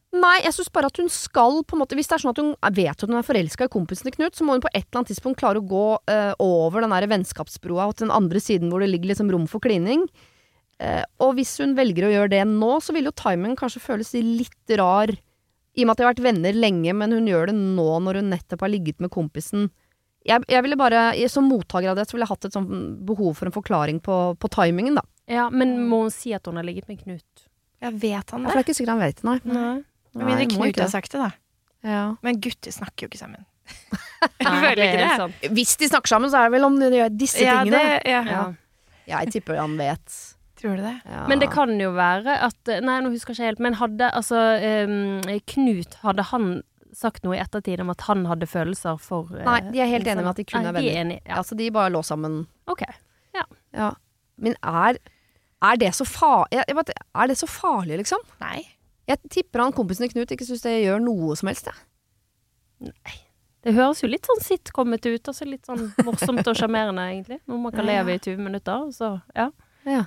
Nei, 0.10 0.40
jeg 0.42 0.56
syns 0.56 0.72
bare 0.74 0.90
at 0.90 0.98
hun 0.98 1.10
skal 1.14 1.60
på 1.70 1.76
en 1.76 1.84
måte 1.84 1.94
Hvis 1.94 2.08
det 2.10 2.16
er 2.16 2.22
sånn 2.24 2.34
at 2.34 2.40
hun 2.42 2.56
vet 2.74 2.96
at 2.96 3.06
hun 3.06 3.20
er 3.20 3.26
forelska 3.28 3.68
i 3.68 3.70
kompisen 3.70 4.10
til 4.10 4.16
Knut, 4.16 4.34
så 4.34 4.46
må 4.46 4.56
hun 4.56 4.64
på 4.64 4.72
et 4.72 4.82
eller 4.88 5.04
annet 5.04 5.12
tidspunkt 5.12 5.38
klare 5.42 5.62
å 5.62 5.70
gå 5.70 5.86
eh, 6.10 6.32
over 6.42 6.82
den 6.82 6.96
der 6.96 7.06
vennskapsbroa 7.12 7.86
og 7.92 7.94
til 8.00 8.08
den 8.08 8.16
andre 8.16 8.42
siden 8.42 8.74
hvor 8.74 8.82
det 8.82 8.90
ligger 8.90 9.14
liksom 9.14 9.30
rom 9.30 9.46
for 9.52 9.62
klining. 9.62 10.08
Eh, 10.80 11.04
og 11.20 11.34
hvis 11.36 11.58
hun 11.60 11.74
velger 11.76 12.08
å 12.08 12.12
gjøre 12.14 12.32
det 12.38 12.44
nå, 12.48 12.72
så 12.84 12.96
vil 12.96 13.10
jo 13.10 13.16
timingen 13.20 13.58
kanskje 13.60 13.82
føles 13.84 14.14
litt 14.16 14.76
rar. 14.80 15.12
I 15.76 15.84
og 15.84 15.88
med 15.90 15.94
at 15.94 16.00
de 16.00 16.06
har 16.08 16.14
vært 16.14 16.24
venner 16.24 16.56
lenge, 16.56 16.94
men 16.96 17.12
hun 17.16 17.28
gjør 17.30 17.52
det 17.52 17.56
nå 17.60 17.88
når 18.06 18.22
hun 18.22 18.32
nettopp 18.34 18.64
har 18.66 18.72
ligget 18.72 19.00
med 19.04 19.12
kompisen. 19.14 19.68
Jeg, 20.28 20.44
jeg 20.52 20.64
ville 20.66 20.76
bare, 20.76 21.14
Som 21.32 21.46
mottaker 21.48 21.92
av 21.94 21.96
det 21.96 22.04
så 22.10 22.16
ville 22.18 22.26
jeg 22.28 22.34
hatt 22.34 22.48
et 22.50 22.56
sånt 22.58 22.72
behov 23.08 23.38
for 23.40 23.48
en 23.48 23.56
forklaring 23.56 24.02
på, 24.04 24.16
på 24.40 24.50
timingen, 24.52 24.98
da. 25.00 25.04
Ja, 25.30 25.46
Men 25.54 25.76
må 25.88 26.02
hun 26.08 26.12
si 26.12 26.34
at 26.36 26.48
hun 26.50 26.58
har 26.60 26.66
ligget 26.68 26.90
med 26.90 27.00
Knut? 27.04 27.46
Ja, 27.80 27.92
vet 27.94 28.34
han 28.34 28.44
For 28.44 28.58
det 28.58 28.64
er 28.64 28.66
ikke 28.66 28.76
sikkert 28.76 28.96
han 28.98 29.04
vet 29.06 29.22
det, 29.22 29.28
nei. 29.30 29.38
Nei. 29.48 29.76
Med 30.18 30.26
mindre 30.28 30.48
Knut 30.56 30.82
har 30.84 30.90
sagt 30.92 31.14
det, 31.14 31.22
da. 31.22 31.30
Ja. 31.88 32.02
Men 32.26 32.40
gutter 32.44 32.74
snakker 32.76 33.06
jo 33.06 33.12
ikke 33.14 33.22
sammen. 33.22 33.46
Nei, 34.44 34.56
føler 34.66 34.82
ikke 34.84 35.00
det. 35.00 35.12
sant. 35.22 35.46
Hvis 35.56 35.76
de 35.80 35.88
snakker 35.94 36.12
sammen, 36.12 36.32
så 36.34 36.42
er 36.42 36.50
det 36.50 36.58
vel 36.58 36.68
om 36.68 36.76
de 36.82 36.90
gjør 36.98 37.14
disse 37.16 37.46
Ja, 37.46 37.62
tingene. 37.62 37.80
det, 38.02 38.12
ja. 38.12 38.24
Ja. 38.28 38.44
Jeg 39.14 39.32
tipper 39.38 39.62
han 39.62 39.78
vet. 39.80 40.18
Tror 40.60 40.76
du 40.76 40.84
det? 40.84 40.96
Ja. 41.08 41.26
Men 41.32 41.40
det 41.40 41.48
kan 41.54 41.72
jo 41.80 41.92
være 41.96 42.34
at 42.50 42.72
Nei, 42.84 42.98
nå 43.06 43.12
husker 43.14 43.32
jeg 43.32 43.40
ikke 43.40 43.50
helt, 43.54 43.60
men 43.64 43.78
hadde 43.80 44.10
altså 44.12 44.40
um, 44.90 45.22
Knut 45.54 45.94
Hadde 46.04 46.26
han 46.34 46.50
sagt 47.00 47.24
noe 47.24 47.38
i 47.38 47.40
ettertid 47.40 47.80
om 47.84 47.92
at 47.94 48.02
han 48.10 48.26
hadde 48.28 48.48
følelser 48.50 48.98
for 49.00 49.30
uh, 49.32 49.44
Nei, 49.46 49.60
de 49.72 49.80
er 49.80 49.92
helt 49.94 50.08
enige 50.10 50.26
med 50.26 50.32
at 50.34 50.42
de 50.42 50.46
kun 50.50 50.66
Nei, 50.66 50.68
er 50.68 50.74
De 50.74 50.80
er 50.82 50.90
venner. 50.90 51.00
enige, 51.06 51.22
ja. 51.30 51.38
Altså, 51.40 51.56
de 51.56 51.70
bare 51.72 51.94
lå 51.96 52.02
sammen. 52.04 52.42
Ok. 52.68 52.84
Ja. 53.38 53.94
Men 54.42 54.56
er, 54.66 54.98
er 55.64 55.80
det 55.80 55.94
så 55.96 56.04
farlig 56.08 56.60
Er 56.66 57.28
det 57.30 57.38
så 57.40 57.48
farlig, 57.48 57.98
liksom? 58.02 58.20
Nei. 58.42 58.66
Jeg 59.08 59.20
tipper 59.32 59.64
han 59.64 59.74
kompisen 59.74 60.06
til 60.08 60.14
Knut 60.18 60.32
ikke 60.36 60.46
syns 60.50 60.62
det 60.66 60.76
gjør 60.84 61.00
noe 61.04 61.36
som 61.40 61.48
helst, 61.52 61.70
jeg. 61.72 62.96
Det 63.66 63.74
høres 63.76 64.00
jo 64.04 64.08
litt 64.08 64.28
sånn 64.30 64.40
sitcomet 64.44 65.04
ut. 65.10 65.28
Altså 65.28 65.48
litt 65.50 65.68
sånn 65.68 65.90
morsomt 66.08 66.48
og 66.48 66.56
sjarmerende, 66.56 67.04
egentlig. 67.12 67.40
Noe 67.50 67.60
man 67.60 67.74
kan 67.76 67.84
Ja. 67.86 67.98
leve 68.00 68.16
i 68.16 68.20
20 68.24 68.38
minutter. 68.46 68.86
Så 68.96 69.10
ja. 69.36 69.50
Ja. 69.86 70.06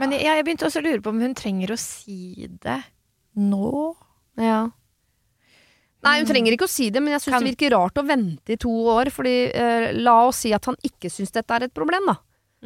Men 0.00 0.12
jeg, 0.16 0.22
jeg 0.24 0.44
begynte 0.46 0.66
også 0.68 0.80
å 0.80 0.86
lure 0.86 1.02
på 1.04 1.10
om 1.12 1.20
hun 1.20 1.34
trenger 1.34 1.72
å 1.74 1.78
si 1.78 2.46
det 2.62 2.78
nå. 3.36 3.96
ja. 4.40 4.70
Nei, 6.02 6.16
hun 6.18 6.26
trenger 6.26 6.56
ikke 6.56 6.66
å 6.66 6.70
si 6.72 6.88
det, 6.90 6.98
men 6.98 7.12
jeg 7.14 7.20
syns 7.22 7.34
Kan- 7.36 7.44
det 7.46 7.52
virker 7.52 7.70
rart 7.76 7.94
å 8.00 8.02
vente 8.06 8.50
i 8.50 8.56
to 8.58 8.70
år. 8.90 9.06
Fordi 9.14 9.34
eh, 9.54 9.92
la 9.94 10.16
oss 10.26 10.40
si 10.42 10.50
at 10.52 10.64
han 10.66 10.74
ikke 10.82 11.06
syns 11.12 11.30
dette 11.30 11.54
er 11.54 11.68
et 11.68 11.74
problem, 11.74 12.08
da. 12.10 12.16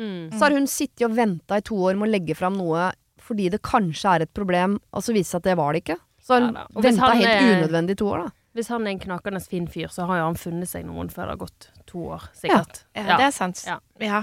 Mm. 0.00 0.31
Så 0.32 0.40
har 0.40 0.55
hun 0.56 0.64
sittet 0.67 1.05
og 1.05 1.12
venta 1.19 1.58
i 1.61 1.64
to 1.64 1.76
år 1.76 1.99
med 2.00 2.08
å 2.08 2.12
legge 2.14 2.37
fram 2.37 2.56
noe 2.56 2.90
fordi 3.26 3.49
det 3.50 3.58
kanskje 3.67 4.08
er 4.14 4.22
et 4.25 4.32
problem, 4.37 4.79
og 4.94 5.02
så 5.02 5.12
viser 5.12 5.19
det 5.19 5.32
seg 5.34 5.40
at 5.43 5.46
det 5.50 5.56
var 5.58 5.72
det 5.75 5.81
ikke. 5.82 5.96
Så 6.22 6.32
har 6.37 6.40
Ja 6.40 6.46
hun 6.46 6.55
da. 6.55 6.64
Venta 6.84 7.08
helt 7.12 7.29
er- 7.29 7.49
unødvendig 7.56 7.96
i 7.96 8.00
to 8.00 8.06
år, 8.12 8.25
da. 8.25 8.31
Hvis 8.56 8.69
han 8.72 8.87
er 8.87 8.90
en 8.94 9.00
knakende 9.02 9.40
fin 9.44 9.67
fyr, 9.69 9.88
så 9.93 10.06
har 10.08 10.17
jo 10.22 10.25
han 10.31 10.38
funnet 10.40 10.69
seg 10.70 10.87
noen 10.88 11.11
før 11.12 11.26
det 11.29 11.34
har 11.34 11.40
gått 11.44 11.69
to 11.90 11.99
år, 12.17 12.22
sikkert. 12.38 12.84
Ja, 12.96 13.17
det 13.19 13.26
er 13.26 13.34
sant. 13.37 13.64
Ja. 13.67 13.81
Ja. 14.00 14.22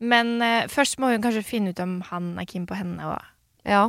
Men 0.00 0.40
eh, 0.42 0.66
først 0.72 0.98
må 0.98 1.10
hun 1.12 1.22
kanskje 1.24 1.44
finne 1.44 1.74
ut 1.74 1.80
om 1.84 1.98
han 2.08 2.32
er 2.40 2.46
keen 2.48 2.66
på 2.68 2.76
henne 2.78 3.04
òg. 3.04 3.24
Ja. 3.68 3.88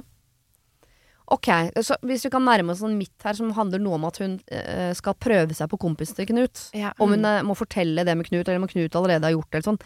Ok, 1.31 1.47
så 1.87 1.95
hvis 2.03 2.25
vi 2.25 2.31
kan 2.33 2.43
nærme 2.43 2.73
oss 2.73 2.81
en 2.83 2.97
midt 2.99 3.23
her 3.23 3.37
som 3.37 3.53
handler 3.55 3.79
noe 3.79 3.95
om 3.95 4.03
at 4.09 4.17
hun 4.19 4.33
eh, 4.51 4.91
skal 4.97 5.15
prøve 5.15 5.55
seg 5.55 5.69
på 5.71 5.79
kompisen 5.79 6.17
til 6.17 6.27
Knut. 6.27 6.65
Ja. 6.75 6.91
Om 6.99 7.13
hun 7.15 7.23
eh, 7.29 7.37
må 7.47 7.55
fortelle 7.55 8.03
det 8.03 8.17
med 8.19 8.27
Knut, 8.27 8.43
eller 8.49 8.59
om 8.59 8.67
Knut 8.67 8.97
allerede 8.99 9.29
har 9.29 9.37
gjort 9.37 9.55
det. 9.55 9.61
Sånn. 9.63 9.79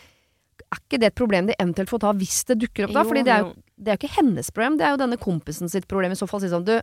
Er 0.65 0.79
ikke 0.81 0.97
det 1.03 1.11
et 1.11 1.19
problem 1.19 1.45
de 1.51 1.57
eventuelt 1.61 1.91
får 1.91 2.01
ta 2.01 2.13
hvis 2.17 2.39
det 2.49 2.57
dukker 2.63 2.87
opp? 2.87 2.95
da? 2.95 3.03
Jo, 3.05 3.11
Fordi 3.11 3.23
det 3.27 3.33
er, 3.35 3.45
jo, 3.45 3.53
det 3.77 3.91
er 3.93 3.99
jo 3.99 4.01
ikke 4.01 4.15
hennes 4.17 4.49
problem, 4.55 4.79
det 4.79 4.87
er 4.87 4.95
jo 4.95 5.01
denne 5.03 5.19
kompisen 5.21 5.69
sitt 5.69 5.85
problem. 5.91 6.15
I 6.15 6.17
så 6.17 6.25
fall 6.31 6.41
si 6.41 6.49
sånn 6.49 6.65
Du, 6.65 6.73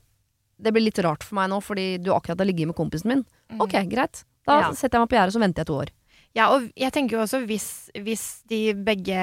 det 0.62 0.74
blir 0.76 0.84
litt 0.86 1.00
rart 1.02 1.26
for 1.26 1.40
meg 1.40 1.50
nå 1.50 1.58
fordi 1.64 1.88
du 1.98 2.12
akkurat 2.14 2.38
har 2.38 2.46
ligget 2.46 2.70
med 2.70 2.78
kompisen 2.78 3.10
min. 3.16 3.24
Ok, 3.58 3.74
greit. 3.90 4.22
Da 4.46 4.60
Ja. 4.60 4.70
setter 4.78 5.00
jeg 5.00 5.08
meg 5.08 5.10
på 5.10 5.18
gjerdet, 5.18 5.34
så 5.34 5.42
venter 5.42 5.64
jeg 5.66 5.70
to 5.72 5.80
år. 5.82 5.90
Ja, 6.36 6.48
og 6.54 6.70
jeg 6.78 6.92
tenker 6.94 7.18
jo 7.18 7.24
også 7.26 7.42
hvis, 7.44 7.68
hvis 8.00 8.24
de 8.48 8.72
begge 8.86 9.16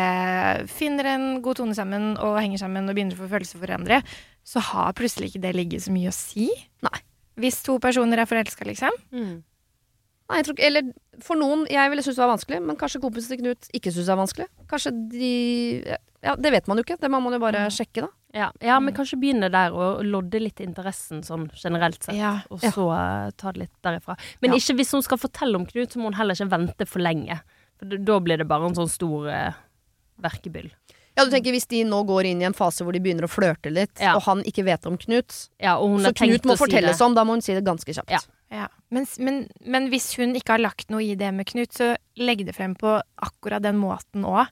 finner 0.69 1.13
en 1.15 1.27
god 1.45 1.57
tone 1.57 1.73
sammen 1.77 2.11
og 2.21 2.37
henger 2.37 2.61
sammen 2.61 2.85
og 2.85 2.93
begynner 2.97 3.17
å 3.17 3.23
få 3.23 3.29
følelser 3.31 3.57
for 3.57 3.65
hverandre, 3.65 4.03
så 4.45 4.61
har 4.71 4.93
plutselig 4.97 5.31
ikke 5.31 5.43
det 5.47 5.55
ligget 5.57 5.85
så 5.85 5.93
mye 5.93 6.11
å 6.11 6.15
si. 6.15 6.49
Nei. 6.85 6.99
Hvis 7.39 7.61
to 7.65 7.79
personer 7.81 8.21
er 8.21 8.29
forelska, 8.29 8.67
liksom. 8.67 8.93
Mm. 9.15 9.39
Nei, 10.29 10.37
jeg 10.37 10.45
tror 10.45 10.57
ikke, 10.57 10.67
eller 10.69 10.91
for 11.25 11.39
noen, 11.39 11.65
jeg 11.71 11.89
ville 11.89 12.05
synes 12.05 12.19
det 12.19 12.23
var 12.23 12.33
vanskelig, 12.35 12.61
men 12.67 12.77
kanskje 12.77 13.01
kompisen 13.01 13.33
til 13.33 13.41
Knut 13.41 13.69
ikke 13.73 13.93
synes 13.95 14.05
det 14.05 14.13
er 14.13 14.21
vanskelig. 14.21 14.47
Kanskje 14.69 14.93
de 15.15 15.33
Ja, 16.19 16.35
det 16.35 16.51
vet 16.51 16.67
man 16.67 16.77
jo 16.77 16.83
ikke. 16.85 16.99
Det 16.99 17.09
må 17.09 17.21
man 17.23 17.33
jo 17.33 17.41
bare 17.41 17.65
sjekke, 17.73 18.05
da. 18.05 18.11
Ja. 18.33 18.51
ja, 18.61 18.75
men 18.79 18.93
kanskje 18.93 19.17
begynne 19.17 19.47
der 19.49 19.73
og 19.73 20.03
lodde 20.05 20.37
litt 20.39 20.59
interessen 20.61 21.23
sånn 21.25 21.47
generelt 21.57 22.03
sett. 22.03 22.13
Ja. 22.19 22.35
Og 22.53 22.61
så 22.61 22.85
uh, 22.91 23.31
ta 23.33 23.51
det 23.55 23.63
litt 23.65 23.77
derifra. 23.85 24.15
Men 24.41 24.51
Ja. 24.53 24.59
ikke 24.61 24.75
hvis 24.77 24.91
hun 24.93 25.01
skal 25.01 25.17
fortelle 25.17 25.57
om 25.57 25.65
Knut, 25.65 25.89
så 25.95 25.97
må 25.97 26.11
hun 26.11 26.19
heller 26.19 26.37
ikke 26.37 26.51
vente 26.51 26.85
for 26.85 27.01
lenge. 27.01 27.39
For 27.79 27.97
da 27.97 28.19
blir 28.21 28.37
det 28.37 28.45
bare 28.47 28.69
en 28.69 28.77
sånn 28.77 28.91
stor 28.91 29.25
uh, 29.33 29.57
verkebyll. 30.21 30.69
Ja, 31.17 31.25
du 31.25 31.31
tenker 31.33 31.51
Hvis 31.51 31.65
de 31.67 31.81
nå 31.83 32.03
går 32.07 32.29
inn 32.29 32.41
i 32.43 32.45
en 32.47 32.53
fase 32.55 32.85
hvor 32.85 32.93
de 32.95 33.01
begynner 33.03 33.25
å 33.27 33.31
flørte 33.31 33.71
litt, 33.73 33.97
Ja. 33.99 34.13
og 34.15 34.23
han 34.23 34.43
ikke 34.47 34.63
vet 34.63 34.85
om 34.87 34.95
Knut, 34.97 35.49
Ja, 35.59 35.77
og 35.77 35.89
hun 35.95 36.05
så 36.05 36.13
Knut 36.13 36.45
må 36.47 36.55
fortelles 36.55 36.97
si 36.97 37.03
om, 37.03 37.15
da 37.17 37.25
må 37.27 37.33
hun 37.35 37.41
si 37.41 37.53
det 37.57 37.65
ganske 37.65 37.91
kjapt. 37.91 38.13
Ja. 38.13 38.19
Ja. 38.51 38.67
Men, 38.89 39.05
men, 39.19 39.47
men 39.65 39.89
hvis 39.89 40.13
hun 40.17 40.33
ikke 40.37 40.55
har 40.55 40.63
lagt 40.63 40.89
noe 40.93 41.01
i 41.03 41.15
det 41.19 41.33
med 41.33 41.49
Knut, 41.49 41.73
så 41.75 41.95
legg 42.17 42.45
det 42.45 42.55
frem 42.55 42.75
på 42.75 43.01
akkurat 43.25 43.61
den 43.65 43.77
måten 43.81 44.23
òg. 44.23 44.47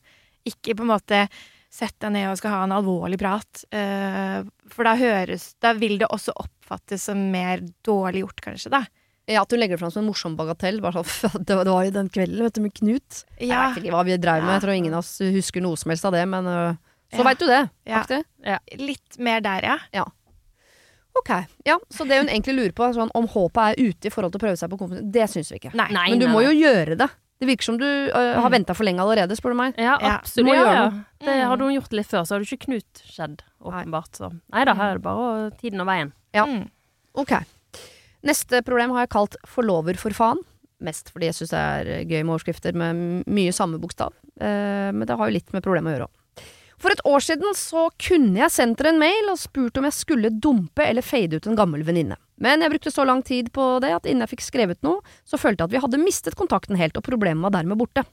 Ikke 0.49 0.75
på 0.75 0.83
en 0.83 0.91
måte 0.91 1.21
sett 1.69 1.95
deg 1.99 2.13
ned 2.15 2.29
og 2.31 2.37
skal 2.39 2.53
ha 2.53 2.61
en 2.65 2.71
alvorlig 2.77 3.19
prat. 3.19 3.63
eh, 3.71 4.43
for 4.71 4.83
da 4.87 4.95
høres 4.95 5.53
Da 5.61 5.73
vil 5.73 5.97
det 5.99 6.07
også 6.09 6.33
oppfattes 6.35 7.03
som 7.09 7.19
mer 7.31 7.59
dårlig 7.83 8.23
gjort, 8.23 8.41
kanskje, 8.41 8.71
da. 8.71 8.83
Ja, 9.27 9.41
At 9.41 9.49
du 9.51 9.57
legger 9.57 9.75
det 9.75 9.81
fram 9.81 9.91
som 9.91 10.05
en 10.05 10.07
morsom 10.09 10.37
bagatell. 10.39 10.79
Bare 10.81 11.03
sånn, 11.03 11.43
det 11.47 11.55
var, 11.59 11.83
jo 11.83 11.91
den 11.91 12.07
kvelden 12.09 12.43
vet 12.45 12.55
du, 12.55 12.61
med 12.63 12.73
Knut. 12.73 13.23
Jeg 13.39 13.49
vet 13.51 13.81
ikke 13.83 13.91
hva 13.95 14.05
vi 14.07 14.15
drev 14.17 14.43
med, 14.45 14.53
jeg 14.55 14.63
tror 14.63 14.73
ingen 14.77 14.93
av 14.95 15.03
oss 15.03 15.17
husker 15.19 15.61
noe 15.61 15.75
som 15.75 15.91
helst 15.91 16.05
av 16.07 16.15
det, 16.15 16.23
men 16.31 16.47
øh, 16.47 16.77
så 17.11 17.19
Ja. 17.19 17.23
veit 17.27 17.39
du 17.39 17.47
det. 17.47 17.63
Ja. 17.87 18.05
ja. 18.45 18.59
litt 18.79 19.17
mer 19.19 19.41
der, 19.43 19.67
ja. 19.93 20.05
Ok, 21.17 21.29
ja, 21.65 21.79
Så 21.89 22.05
det 22.07 22.19
hun 22.19 22.27
egentlig 22.29 22.53
lurer 22.55 22.73
på, 22.77 22.87
sånn, 22.93 23.09
om 23.17 23.25
håpet 23.27 23.73
er 23.73 23.89
ute 23.89 24.07
i 24.07 24.11
forhold 24.13 24.35
til 24.35 24.39
å 24.39 24.43
prøve 24.43 24.57
seg 24.59 24.69
på 24.69 24.77
kompisen, 24.77 25.07
det 25.11 25.25
syns 25.31 25.49
vi 25.51 25.57
ikke. 25.57 25.71
Nei. 25.73 25.87
Nei, 25.91 26.09
Men 26.13 26.19
du 26.21 26.27
må 26.29 26.43
jo 26.45 26.51
gjøre 26.53 26.95
det. 26.99 27.07
Det 27.39 27.45
virker 27.47 27.63
som 27.63 27.77
du 27.77 27.85
øh, 27.85 28.35
har 28.41 28.49
Mm. 28.49 28.51
venta 28.51 28.73
for 28.73 28.83
lenge 28.83 28.99
allerede, 28.99 29.35
spør 29.37 29.53
du 29.53 29.57
meg. 29.59 29.75
Ja, 29.77 29.97
Ja, 30.01 30.17
absolutt. 30.17 30.53
Ja, 30.55 30.73
ja. 30.73 30.89
Det 31.19 31.27
Mm. 31.35 31.47
hadde 31.49 31.59
hun 31.67 31.73
gjort 31.81 31.93
litt 31.93 32.07
før, 32.07 32.21
så 32.25 32.35
hadde 32.35 32.45
ikke 32.49 32.65
Knut 32.65 33.03
skjedd, 33.05 33.41
åpenbart. 33.61 34.11
Så 34.17 34.31
nei 34.53 34.65
da, 34.65 34.73
her 34.73 34.89
er 34.91 34.93
det 34.95 35.03
bare 35.03 35.51
tiden 35.51 35.81
og 35.81 35.87
veien. 35.87 36.13
Ja. 36.33 36.45
Mm. 36.45 36.69
Ok. 37.15 37.31
Neste 38.25 38.61
problem 38.65 38.91
har 38.91 39.05
jeg 39.05 39.09
kalt 39.09 39.35
'forlover 39.45 39.95
for 39.97 40.09
faen'. 40.11 40.41
Mest 40.81 41.11
fordi 41.11 41.25
jeg 41.25 41.33
syns 41.33 41.49
det 41.49 41.59
er 41.59 42.05
gøy 42.05 42.23
med 42.25 42.33
overskrifter 42.39 42.73
med 42.75 43.23
mye 43.27 43.51
samme 43.53 43.79
bokstav. 43.79 44.13
Eh, 44.39 44.91
men 44.91 45.05
det 45.07 45.17
har 45.17 45.27
jo 45.27 45.33
litt 45.33 45.51
med 45.53 45.63
problemet 45.63 45.93
å 45.93 45.97
gjøre 45.97 46.07
òg. 46.07 46.13
For 46.77 46.93
et 46.93 47.01
år 47.09 47.23
siden 47.25 47.55
så 47.57 47.87
kunne 47.97 48.37
jeg 48.37 48.53
sendt 48.53 48.77
dere 48.77 48.93
en 48.93 49.01
mail 49.01 49.31
og 49.31 49.39
spurt 49.41 49.79
om 49.79 49.87
jeg 49.87 49.97
skulle 49.97 50.29
dumpe 50.29 50.85
eller 50.85 51.05
fade 51.05 51.39
ut 51.39 51.49
en 51.49 51.57
gammel 51.57 51.81
venninne. 51.87 52.19
Men 52.37 52.61
jeg 52.61 52.75
brukte 52.75 52.93
så 52.93 53.05
lang 53.07 53.23
tid 53.25 53.49
på 53.53 53.65
det 53.81 53.95
at 53.95 54.05
innen 54.05 54.27
jeg 54.27 54.35
fikk 54.35 54.45
skrevet 54.45 54.83
noe, 54.85 55.01
så 55.25 55.39
følte 55.41 55.63
jeg 55.63 55.71
at 55.71 55.73
vi 55.73 55.81
hadde 55.87 56.03
mistet 56.03 56.37
kontakten 56.37 56.77
helt, 56.77 56.97
og 56.99 57.05
problemet 57.07 57.41
var 57.47 57.55
dermed 57.57 57.81
borte. 57.81 58.05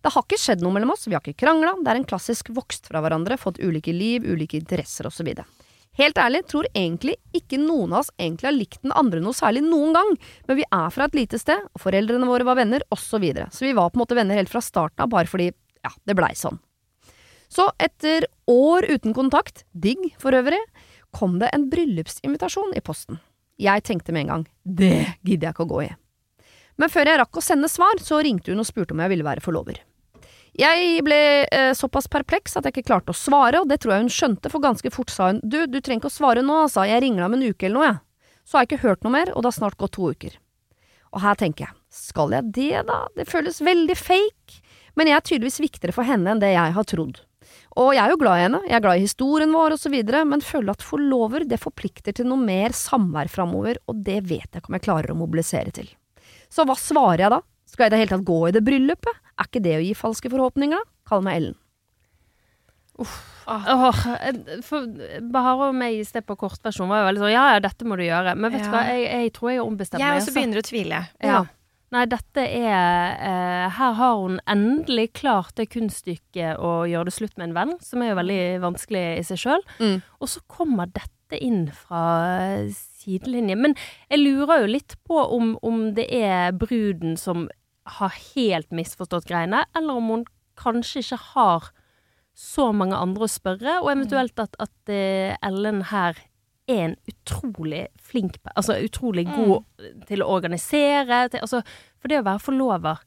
Det 0.00 0.14
har 0.14 0.24
ikke 0.24 0.40
skjedd 0.40 0.62
noe 0.64 0.72
mellom 0.72 0.94
oss, 0.94 1.04
vi 1.04 1.12
har 1.12 1.20
ikke 1.20 1.44
krangla, 1.44 1.74
det 1.84 1.92
er 1.92 2.00
en 2.00 2.08
klassisk 2.08 2.48
vokst 2.56 2.88
fra 2.88 3.02
hverandre, 3.04 3.36
fått 3.36 3.60
ulike 3.60 3.92
liv, 3.92 4.24
ulike 4.24 4.56
interesser 4.56 5.10
osv. 5.10 5.28
Helt 6.00 6.20
ærlig 6.22 6.46
tror 6.48 6.70
egentlig 6.72 7.18
ikke 7.36 7.58
noen 7.60 7.92
av 7.92 8.06
oss 8.06 8.12
egentlig 8.16 8.48
har 8.48 8.56
likt 8.56 8.80
den 8.86 8.96
andre 8.96 9.20
noe 9.20 9.36
særlig 9.36 9.60
noen 9.66 9.92
gang, 9.98 10.16
men 10.48 10.60
vi 10.62 10.64
er 10.64 10.88
fra 10.94 11.10
et 11.10 11.20
lite 11.20 11.42
sted, 11.42 11.68
og 11.68 11.84
foreldrene 11.84 12.30
våre 12.30 12.48
var 12.48 12.56
venner, 12.62 12.86
osv. 12.88 13.10
Så, 13.10 13.20
videre. 13.20 13.50
så 13.52 13.66
vi 13.66 13.76
var 13.76 13.92
på 13.92 14.00
en 14.00 14.06
måte 14.06 14.16
venner 14.16 14.40
helt 14.40 14.52
fra 14.52 14.64
starten 14.64 15.04
av, 15.04 15.12
bare 15.12 15.28
fordi 15.28 15.50
ja, 15.50 15.92
det 16.08 16.16
blei 16.16 16.32
sånn. 16.38 16.56
Så 17.50 17.66
etter 17.82 18.28
år 18.50 18.86
uten 18.86 19.14
kontakt, 19.14 19.64
digg 19.72 20.12
for 20.22 20.36
øvrig, 20.36 20.60
kom 21.10 21.40
det 21.40 21.50
en 21.54 21.66
bryllupsinvitasjon 21.70 22.76
i 22.78 22.82
posten. 22.84 23.18
Jeg 23.60 23.82
tenkte 23.84 24.14
med 24.14 24.24
en 24.24 24.32
gang 24.32 24.44
det 24.64 25.18
gidder 25.26 25.50
jeg 25.50 25.56
ikke 25.56 25.66
å 25.66 25.72
gå 25.74 25.80
i. 25.88 25.90
Men 26.80 26.92
før 26.92 27.10
jeg 27.10 27.20
rakk 27.20 27.36
å 27.36 27.44
sende 27.44 27.68
svar, 27.68 27.98
så 28.00 28.22
ringte 28.24 28.54
hun 28.54 28.62
og 28.62 28.68
spurte 28.68 28.94
om 28.94 29.02
jeg 29.02 29.12
ville 29.12 29.26
være 29.26 29.42
forlover. 29.44 29.82
Jeg 30.56 31.02
ble 31.06 31.18
eh, 31.46 31.72
såpass 31.76 32.08
perpleks 32.10 32.56
at 32.58 32.66
jeg 32.66 32.74
ikke 32.74 32.88
klarte 32.88 33.12
å 33.12 33.18
svare, 33.18 33.60
og 33.60 33.68
det 33.70 33.80
tror 33.82 33.94
jeg 33.94 34.04
hun 34.06 34.14
skjønte, 34.14 34.50
for 34.50 34.62
ganske 34.62 34.90
fort 34.94 35.12
sa 35.12 35.30
hun 35.30 35.42
du, 35.42 35.62
du 35.70 35.78
trenger 35.78 36.02
ikke 36.02 36.10
å 36.10 36.16
svare 36.16 36.44
nå, 36.46 36.56
altså, 36.64 36.86
jeg 36.88 37.04
ringer 37.04 37.22
deg 37.22 37.28
om 37.28 37.36
en 37.36 37.46
uke 37.50 37.68
eller 37.68 37.78
noe, 37.78 37.90
jeg. 37.90 38.40
Så 38.48 38.56
har 38.56 38.64
jeg 38.64 38.70
ikke 38.70 38.86
hørt 38.86 39.04
noe 39.06 39.14
mer, 39.14 39.30
og 39.34 39.44
det 39.44 39.50
har 39.52 39.58
snart 39.58 39.78
gått 39.78 39.94
to 39.98 40.10
uker. 40.10 40.38
Og 41.14 41.22
her 41.22 41.38
tenker 41.38 41.68
jeg, 41.68 41.76
skal 41.94 42.34
jeg 42.34 42.50
det 42.56 42.84
da, 42.88 43.00
det 43.18 43.28
føles 43.30 43.60
veldig 43.62 43.96
fake, 43.98 44.62
men 44.98 45.10
jeg 45.10 45.18
er 45.18 45.26
tydeligvis 45.28 45.62
viktigere 45.62 45.94
for 45.94 46.08
henne 46.08 46.32
enn 46.32 46.42
det 46.42 46.54
jeg 46.54 46.74
har 46.76 46.88
trodd. 46.88 47.20
Og 47.78 47.92
jeg 47.94 48.02
er 48.02 48.10
jo 48.10 48.18
glad 48.18 48.38
i 48.40 48.44
henne, 48.48 48.60
jeg 48.66 48.74
er 48.80 48.82
glad 48.82 48.98
i 48.98 49.04
historien 49.04 49.52
vår 49.54 49.76
og 49.76 49.78
så 49.78 49.92
videre, 49.92 50.24
men 50.26 50.42
føler 50.42 50.74
at 50.74 50.82
forlover 50.82 51.44
det 51.46 51.60
forplikter 51.62 52.16
til 52.16 52.26
noe 52.26 52.40
mer 52.42 52.74
samvær 52.74 53.30
framover, 53.30 53.78
og 53.86 54.02
det 54.06 54.18
vet 54.26 54.48
jeg 54.50 54.62
ikke 54.62 54.72
om 54.72 54.78
jeg 54.80 54.86
klarer 54.88 55.14
å 55.14 55.18
mobilisere 55.20 55.70
til. 55.76 55.90
Så 56.50 56.66
hva 56.66 56.74
svarer 56.78 57.26
jeg 57.26 57.34
da? 57.36 57.40
Skal 57.70 57.86
jeg 57.86 57.92
i 57.92 57.94
det 57.94 58.00
hele 58.02 58.16
tatt 58.16 58.26
gå 58.26 58.40
i 58.48 58.54
det 58.56 58.64
bryllupet? 58.66 59.20
Er 59.38 59.46
ikke 59.46 59.62
det 59.62 59.76
å 59.78 59.84
gi 59.84 59.92
falske 59.94 60.32
forhåpninger, 60.32 60.82
da? 60.82 60.90
Kall 61.06 61.22
meg 61.26 61.38
Ellen. 61.38 61.58
Uff. 63.00 63.14
eh, 64.18 64.58
for 64.66 64.84
Bahare 65.32 65.70
og 65.70 65.78
meg 65.78 65.96
i 65.98 66.04
sted 66.06 66.26
på 66.26 66.36
kortversjon 66.38 66.90
var 66.90 67.00
jo 67.00 67.06
veldig 67.08 67.22
sånn 67.24 67.32
ja 67.32 67.46
ja, 67.54 67.62
dette 67.64 67.86
må 67.88 67.96
du 67.98 68.04
gjøre. 68.04 68.34
Men 68.36 68.52
vet 68.52 68.66
du 68.66 68.68
Ja. 68.68 68.74
hva, 68.74 68.82
jeg, 68.90 69.06
jeg 69.08 69.32
tror 69.38 69.50
jeg 69.54 69.62
ombestemmer 69.64 70.04
meg. 70.04 70.10
Jeg 70.10 70.20
også 70.20 70.28
altså. 70.28 70.36
begynner 70.36 70.60
å 70.60 70.66
tvile. 70.68 71.00
Ja. 71.22 71.30
Ja. 71.30 71.40
Nei, 71.90 72.04
dette 72.06 72.42
er 72.44 73.16
eh, 73.18 73.64
Her 73.74 73.96
har 73.98 74.20
hun 74.20 74.36
endelig 74.46 75.08
klart 75.18 75.56
det 75.58 75.72
kunststykket 75.72 76.60
å 76.62 76.84
gjøre 76.86 77.08
det 77.08 77.16
slutt 77.16 77.34
med 77.34 77.48
en 77.48 77.56
venn, 77.56 77.72
som 77.82 78.04
er 78.04 78.12
jo 78.12 78.20
veldig 78.20 78.42
vanskelig 78.62 79.06
i 79.18 79.24
seg 79.26 79.42
sjøl. 79.42 79.66
Mm. 79.82 79.96
Og 80.22 80.30
så 80.30 80.44
kommer 80.46 80.90
dette 80.94 81.38
inn 81.38 81.66
fra 81.74 82.04
sidelinjen. 82.70 82.86
sidelinje. 83.00 83.56
Men 83.56 83.76
jeg 84.10 84.22
lurer 84.22 84.64
jo 84.64 84.74
litt 84.74 84.96
på 85.08 85.18
om, 85.36 85.54
om 85.66 85.90
det 85.96 86.06
er 86.14 86.52
bruden 86.56 87.16
som 87.20 87.48
har 87.98 88.14
helt 88.34 88.70
misforstått 88.74 89.28
greiene, 89.28 89.64
eller 89.76 90.00
om 90.00 90.10
hun 90.14 90.26
kanskje 90.60 91.02
ikke 91.02 91.20
har 91.32 91.70
så 92.36 92.70
mange 92.76 92.96
andre 92.96 93.26
å 93.26 93.30
spørre, 93.30 93.80
og 93.82 93.90
eventuelt 93.92 94.38
at, 94.40 94.54
at 94.62 94.92
eh, 94.92 95.34
Ellen 95.44 95.82
her 95.90 96.18
er 96.70 96.82
en 96.88 96.96
utrolig 97.10 97.84
flink 98.00 98.38
Altså 98.54 98.78
utrolig 98.84 99.26
god 99.28 99.62
til 100.08 100.24
å 100.24 100.30
organisere. 100.32 101.26
Til, 101.32 101.44
altså, 101.44 101.62
for 102.00 102.12
det 102.12 102.20
å 102.22 102.26
være 102.26 102.42
forlover, 102.42 103.04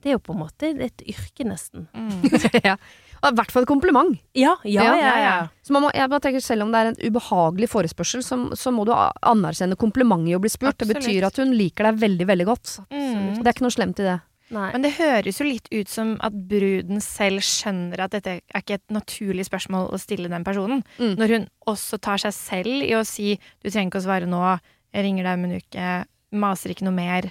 det 0.00 0.12
er 0.12 0.16
jo 0.16 0.24
på 0.24 0.34
en 0.34 0.42
måte 0.42 0.72
et 0.80 1.04
yrke, 1.04 1.46
nesten. 1.48 1.88
ja. 2.68 2.76
Og 3.20 3.34
I 3.34 3.36
hvert 3.36 3.52
fall 3.52 3.66
et 3.66 3.68
kompliment. 3.68 4.14
Ja, 4.32 4.54
ja, 4.64 4.84
Ja, 4.86 4.94
ja. 4.96 5.16
ja, 5.20 5.34
Så 5.62 5.74
man 5.76 5.84
må, 5.84 5.90
jeg 5.92 6.08
bare 6.08 6.24
tenker 6.24 6.40
Selv 6.40 6.64
om 6.64 6.70
det 6.72 6.80
er 6.80 6.90
en 6.92 7.00
ubehagelig 7.04 7.68
forespørsel, 7.68 8.24
så, 8.24 8.38
så 8.56 8.72
må 8.72 8.86
du 8.88 8.94
anerkjenne 8.96 9.76
komplimentet 9.80 10.32
i 10.32 10.38
å 10.38 10.40
bli 10.40 10.52
spurt. 10.52 10.78
Det 10.80 10.88
betyr 10.88 11.28
at 11.28 11.36
hun 11.42 11.52
liker 11.56 11.90
deg 11.90 12.00
veldig, 12.00 12.28
veldig 12.32 12.48
godt. 12.48 12.78
Mm. 12.88 13.42
Det 13.42 13.44
er 13.44 13.52
ikke 13.52 13.66
noe 13.66 13.76
slemt 13.76 14.00
i 14.00 14.08
det. 14.08 14.16
Nei. 14.50 14.72
Men 14.74 14.82
det 14.82 14.92
høres 14.98 15.38
jo 15.38 15.44
litt 15.46 15.68
ut 15.70 15.88
som 15.88 16.16
at 16.26 16.32
bruden 16.50 17.00
selv 17.00 17.38
skjønner 17.46 18.00
at 18.02 18.10
dette 18.16 18.38
er 18.40 18.60
ikke 18.62 18.74
et 18.80 18.88
naturlig 18.90 19.44
spørsmål 19.46 19.90
å 19.94 19.98
stille 20.02 20.28
den 20.32 20.42
personen. 20.44 20.82
Mm. 20.98 21.14
Når 21.20 21.28
hun 21.36 21.44
også 21.70 22.00
tar 22.02 22.18
seg 22.18 22.32
selv 22.34 22.82
i 22.82 22.90
å 22.98 23.04
si 23.06 23.38
'du 23.62 23.70
trenger 23.70 23.90
ikke 23.92 24.02
å 24.02 24.08
svare 24.08 24.26
nå', 24.26 24.58
'jeg 24.92 25.04
ringer 25.04 25.22
deg 25.24 25.38
om 25.38 25.44
en 25.44 25.60
uke', 25.60 26.04
'maser 26.32 26.70
ikke 26.74 26.82
noe 26.88 26.98
mer'. 26.98 27.30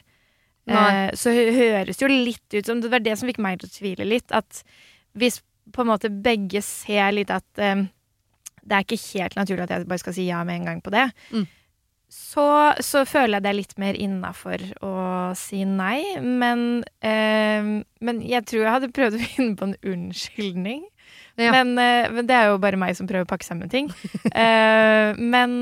Eh, 0.70 1.12
så 1.18 1.32
hø- 1.34 1.52
høres 1.52 1.98
jo 2.00 2.08
litt 2.08 2.54
ut 2.54 2.66
som 2.66 2.80
Det 2.80 2.92
var 2.92 3.00
det 3.00 3.18
som 3.18 3.28
fikk 3.28 3.40
meg 3.40 3.60
til 3.60 3.68
å 3.70 3.74
tvile 3.74 4.06
litt. 4.08 4.32
At 4.32 4.64
hvis 5.18 5.42
på 5.74 5.82
en 5.82 5.88
måte 5.88 6.10
begge 6.24 6.62
ser 6.64 7.12
litt 7.12 7.30
at 7.32 7.44
eh, 7.58 7.84
det 8.66 8.72
er 8.72 8.84
ikke 8.84 9.20
helt 9.20 9.36
naturlig 9.36 9.64
at 9.64 9.70
jeg 9.70 9.88
bare 9.88 10.00
skal 10.00 10.14
si 10.14 10.28
ja 10.28 10.44
med 10.44 10.62
en 10.62 10.66
gang 10.66 10.82
på 10.82 10.92
det, 10.92 11.12
Mm. 11.34 11.48
Så, 12.10 12.74
så 12.82 13.04
føler 13.06 13.38
jeg 13.38 13.46
det 13.46 13.50
er 13.52 13.58
litt 13.60 13.76
mer 13.82 13.98
innafor 13.98 14.64
å 14.86 14.94
si 15.38 15.62
nei. 15.70 16.02
Men, 16.18 16.82
eh, 17.06 17.70
men 18.02 18.22
jeg 18.26 18.48
tror 18.50 18.64
jeg 18.64 18.74
hadde 18.74 18.96
prøvd 18.96 19.18
å 19.20 19.28
finne 19.36 19.58
på 19.60 19.68
en 19.70 19.76
unnskyldning. 19.94 20.88
Ja. 21.40 21.54
Men, 21.54 21.78
eh, 21.78 22.10
men 22.12 22.28
det 22.28 22.36
er 22.36 22.50
jo 22.50 22.60
bare 22.62 22.80
meg 22.82 22.98
som 22.98 23.08
prøver 23.10 23.28
å 23.28 23.30
pakke 23.30 23.48
sammen 23.48 23.72
ting. 23.72 23.92
Eh, 24.30 25.18
men 25.18 25.54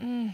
mm, 0.00 0.28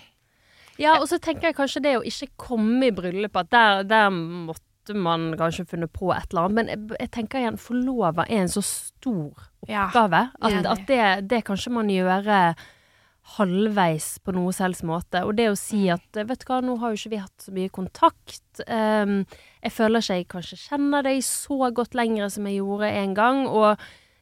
Ja, 0.81 0.97
og 0.99 1.07
så 1.11 1.21
tenker 1.23 1.51
jeg 1.51 1.57
kanskje 1.57 1.83
det 1.85 1.95
å 1.99 2.05
ikke 2.07 2.33
komme 2.41 2.89
i 2.89 2.95
bryllupet, 2.95 3.47
at 3.47 3.53
der, 3.53 3.85
der 3.89 4.09
måtte 4.15 4.97
man 4.97 5.33
kanskje 5.39 5.67
funnet 5.69 5.93
på 5.95 6.11
et 6.17 6.33
eller 6.33 6.49
annet. 6.49 6.57
Men 6.57 6.73
jeg, 6.73 6.83
jeg 7.05 7.13
tenker 7.19 7.43
igjen, 7.43 7.61
forlover 7.61 8.25
er 8.25 8.47
en 8.47 8.53
så 8.53 8.65
stor 8.65 9.51
ja. 9.69 9.87
oppgave 9.87 10.27
at, 10.33 10.49
Enig. 10.51 10.71
at 10.73 10.89
det, 10.89 11.05
det 11.33 11.45
kanskje 11.49 11.75
man 11.77 11.93
gjøre 11.93 12.41
halvveis 13.39 14.19
på 14.25 14.35
noe 14.37 14.53
selvs 14.55 14.83
måte. 14.87 15.23
Og 15.25 15.35
det 15.39 15.49
å 15.51 15.57
si 15.59 15.87
Mm. 15.89 15.95
at 15.99 16.27
vet 16.29 16.39
du 16.45 16.47
hva, 16.51 16.61
nå 16.63 16.79
har 16.81 16.93
jo 16.93 17.01
ikke 17.01 17.11
vi 17.15 17.23
hatt 17.23 17.39
så 17.41 17.53
mye 17.53 17.71
kontakt. 17.73 18.61
Um, 18.69 19.25
jeg 19.65 19.73
føler 19.73 19.99
ikke 20.05 20.17
jeg 20.21 20.29
kanskje 20.29 20.61
kjenner 20.69 21.03
deg 21.03 21.23
så 21.25 21.73
godt 21.73 21.95
lenger 21.95 22.29
som 22.31 22.47
jeg 22.47 22.61
gjorde 22.61 22.91
en 22.93 23.15
gang. 23.15 23.47
Og 23.49 23.79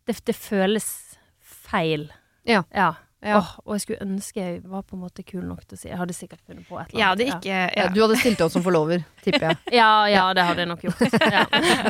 det, 0.07 0.21
det 0.25 0.35
føles 0.37 1.17
feil. 1.41 2.11
Ja. 2.47 2.63
ja. 2.75 2.95
Ja. 3.23 3.37
Oh, 3.39 3.51
og 3.65 3.75
jeg 3.77 3.81
skulle 3.85 4.03
ønske 4.03 4.41
jeg 4.43 4.63
var 4.67 4.83
på 4.83 4.97
en 4.97 5.03
måte 5.05 5.23
kul 5.23 5.45
nok 5.47 5.61
til 5.63 5.77
å 5.77 5.79
si 5.79 5.87
Jeg 5.87 5.97
hadde 6.01 6.13
sikkert 6.17 6.41
funnet 6.43 6.67
på 6.67 6.75
et 6.81 6.89
eller 6.91 7.05
annet. 7.13 7.21
ja. 7.29 7.37
ikke 7.39 7.53
Ja. 7.55 7.69
ja. 7.77 7.85
Du 7.95 8.01
hadde 8.03 8.17
stilt 8.19 8.41
opp 8.43 8.51
som 8.51 8.65
forlover, 8.65 9.05
tipper 9.23 9.45
jeg. 9.53 9.59
Ja, 9.79 10.07
ja, 10.11 10.25
det 10.35 10.43
hadde 10.43 10.65
jeg 10.65 10.71
nok 10.73 10.83
gjort. 10.83 11.15
Ja. 11.37 11.45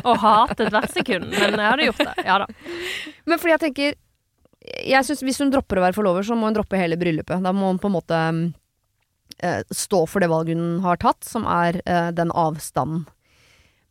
Og 0.05 0.19
hatet 0.21 0.69
hvert 0.69 0.93
sekund, 0.93 1.25
men 1.33 1.57
jeg 1.57 1.65
hadde 1.71 1.87
gjort 1.89 2.03
det. 2.05 2.13
Ja 2.27 2.37
da. 2.43 2.45
Men 3.25 3.41
fordi 3.41 3.55
jeg 3.55 3.63
tenker 3.65 3.97
jeg 4.63 5.05
synes 5.05 5.23
Hvis 5.25 5.41
hun 5.43 5.51
dropper 5.53 5.79
å 5.79 5.85
være 5.87 5.97
forlover, 5.97 6.25
så 6.25 6.37
må 6.37 6.47
hun 6.47 6.55
droppe 6.55 6.79
hele 6.79 6.99
bryllupet. 6.99 7.43
Da 7.43 7.51
må 7.55 7.71
hun 7.71 7.81
på 7.81 7.89
en 7.89 7.97
måte 7.97 8.19
eh, 9.43 9.61
stå 9.73 10.05
for 10.07 10.23
det 10.23 10.31
valget 10.31 10.59
hun 10.59 10.79
har 10.85 11.01
tatt, 11.01 11.23
som 11.27 11.47
er 11.49 11.81
eh, 11.83 12.09
den 12.15 12.31
avstanden. 12.31 13.05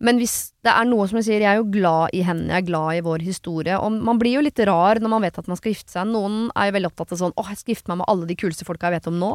Men 0.02 0.18
hvis 0.18 0.50
det 0.66 0.72
er 0.72 0.86
noe 0.88 1.04
som 1.06 1.20
jeg 1.20 1.28
sier, 1.28 1.44
jeg 1.44 1.50
er 1.52 1.60
jo 1.60 1.68
glad 1.70 2.10
i 2.16 2.24
henne, 2.26 2.48
jeg 2.50 2.64
er 2.64 2.66
glad 2.66 2.96
i 2.98 3.04
vår 3.06 3.22
historie. 3.22 3.76
Og 3.78 4.00
man 4.02 4.18
blir 4.18 4.34
jo 4.34 4.42
litt 4.42 4.58
rar 4.66 4.98
når 4.98 5.12
man 5.12 5.22
vet 5.22 5.38
at 5.38 5.50
man 5.50 5.60
skal 5.60 5.76
gifte 5.76 5.94
seg. 5.94 6.10
Noen 6.10 6.48
er 6.58 6.68
jo 6.68 6.76
veldig 6.78 6.90
opptatt 6.90 7.14
av 7.14 7.20
sånn 7.20 7.36
åh, 7.38 7.52
jeg 7.52 7.60
skal 7.60 7.74
gifte 7.76 7.92
meg 7.92 8.00
med 8.00 8.10
alle 8.10 8.26
de 8.26 8.38
kuleste 8.40 8.66
folka 8.66 8.90
jeg 8.90 8.98
vet 8.98 9.10
om 9.12 9.20
nå. 9.20 9.30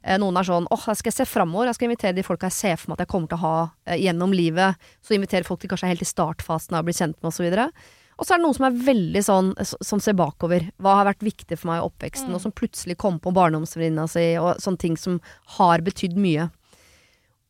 Eh, 0.00 0.16
Noen 0.16 0.40
er 0.40 0.48
sånn 0.48 0.68
åh, 0.72 0.86
jeg 0.94 1.02
skal 1.02 1.16
se 1.18 1.28
framover, 1.28 1.68
jeg 1.68 1.76
skal 1.76 1.90
invitere 1.90 2.16
de 2.16 2.24
folka 2.24 2.48
jeg 2.48 2.56
ser 2.56 2.80
for 2.80 2.88
meg 2.88 2.96
at 2.96 3.04
jeg 3.04 3.12
kommer 3.12 3.28
til 3.28 3.36
å 3.36 3.44
ha 3.44 3.54
eh, 3.84 4.00
gjennom 4.06 4.32
livet. 4.32 4.88
Så 5.04 5.18
invitere 5.18 5.44
folk 5.44 5.60
til 5.60 5.74
kanskje 5.74 5.92
helt 5.92 6.06
i 6.06 6.08
startfasen 6.08 6.78
av 6.78 6.86
å 6.86 6.88
bli 6.88 6.96
kjent 6.96 7.18
med 7.20 7.28
osv. 7.28 7.68
Og 8.18 8.26
så 8.26 8.34
er 8.34 8.40
det 8.40 8.46
noen 8.48 8.56
som 8.56 8.66
er 8.66 8.78
veldig 8.82 9.20
sånn, 9.22 9.50
som 9.62 10.00
ser 10.02 10.16
bakover. 10.18 10.66
Hva 10.82 10.96
har 10.98 11.06
vært 11.06 11.22
viktig 11.22 11.58
for 11.60 11.70
meg 11.70 11.80
i 11.80 11.86
oppveksten, 11.86 12.32
og 12.34 12.42
som 12.42 12.54
plutselig 12.54 12.98
kom 12.98 13.20
på 13.22 13.30
barndomsvenninna 13.34 14.08
si, 14.10 14.32
og 14.42 14.58
sånne 14.62 14.82
ting 14.82 14.96
som 14.98 15.20
har 15.58 15.84
betydd 15.86 16.18
mye. 16.18 16.48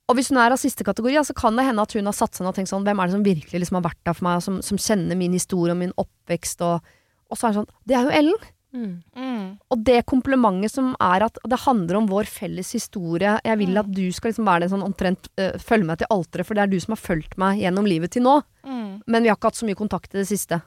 Og 0.09 0.17
hvis 0.17 0.29
hun 0.33 0.41
er 0.41 0.53
av 0.53 0.61
siste 0.61 0.85
kategori, 0.85 1.17
så 1.25 1.37
kan 1.37 1.57
det 1.57 1.67
hende 1.69 1.85
at 1.85 1.97
hun 1.97 2.09
har 2.09 2.17
satt 2.17 2.37
seg 2.37 2.45
ned 2.45 2.53
og 2.53 2.61
tenkt 2.61 2.73
sånn, 2.73 2.85
hvem 2.85 3.01
er 3.01 3.09
det 3.09 3.17
som 3.17 3.25
virkelig 3.25 3.63
liksom 3.65 3.81
har 3.81 3.89
vært 3.89 4.01
der 4.09 4.17
for 4.17 4.29
meg, 4.29 4.41
og 4.41 4.45
som, 4.45 4.61
som 4.65 4.81
kjenner 4.81 5.21
min 5.21 5.37
historie 5.37 5.73
og 5.73 5.81
min 5.81 5.97
oppvekst, 6.01 6.65
og, 6.65 6.95
og 7.29 7.41
så 7.41 7.49
er 7.49 7.53
det 7.53 7.61
sånn, 7.63 7.75
det 7.89 7.97
er 7.97 8.07
jo 8.07 8.15
Ellen. 8.21 8.47
Mm. 8.75 9.03
Mm. 9.17 9.45
Og 9.73 9.85
det 9.85 10.03
komplimentet 10.11 10.75
som 10.75 10.91
er 11.01 11.25
at 11.25 11.39
det 11.49 11.61
handler 11.65 12.01
om 12.03 12.09
vår 12.11 12.29
felles 12.29 12.73
historie. 12.77 13.39
Jeg 13.45 13.59
vil 13.59 13.73
Mm. 13.73 13.79
at 13.81 13.93
du 13.97 14.13
skal 14.13 14.31
liksom 14.31 14.45
være 14.45 14.61
den 14.67 14.73
sånn 14.75 14.85
omtrent 14.85 15.29
øh, 15.39 15.57
følge 15.59 15.89
meg 15.89 15.99
til 15.99 16.11
alteret, 16.11 16.47
for 16.47 16.55
det 16.55 16.63
er 16.63 16.73
du 16.73 16.81
som 16.81 16.93
har 16.93 17.01
fulgt 17.01 17.39
meg 17.39 17.63
gjennom 17.63 17.89
livet 17.89 18.13
til 18.13 18.23
nå. 18.23 18.43
Mm. 18.65 19.03
Men 19.07 19.23
vi 19.23 19.29
har 19.29 19.37
ikke 19.37 19.49
hatt 19.53 19.63
så 19.63 19.67
mye 19.67 19.79
kontakt 19.79 20.15
i 20.15 20.19
det 20.19 20.29
siste. 20.29 20.61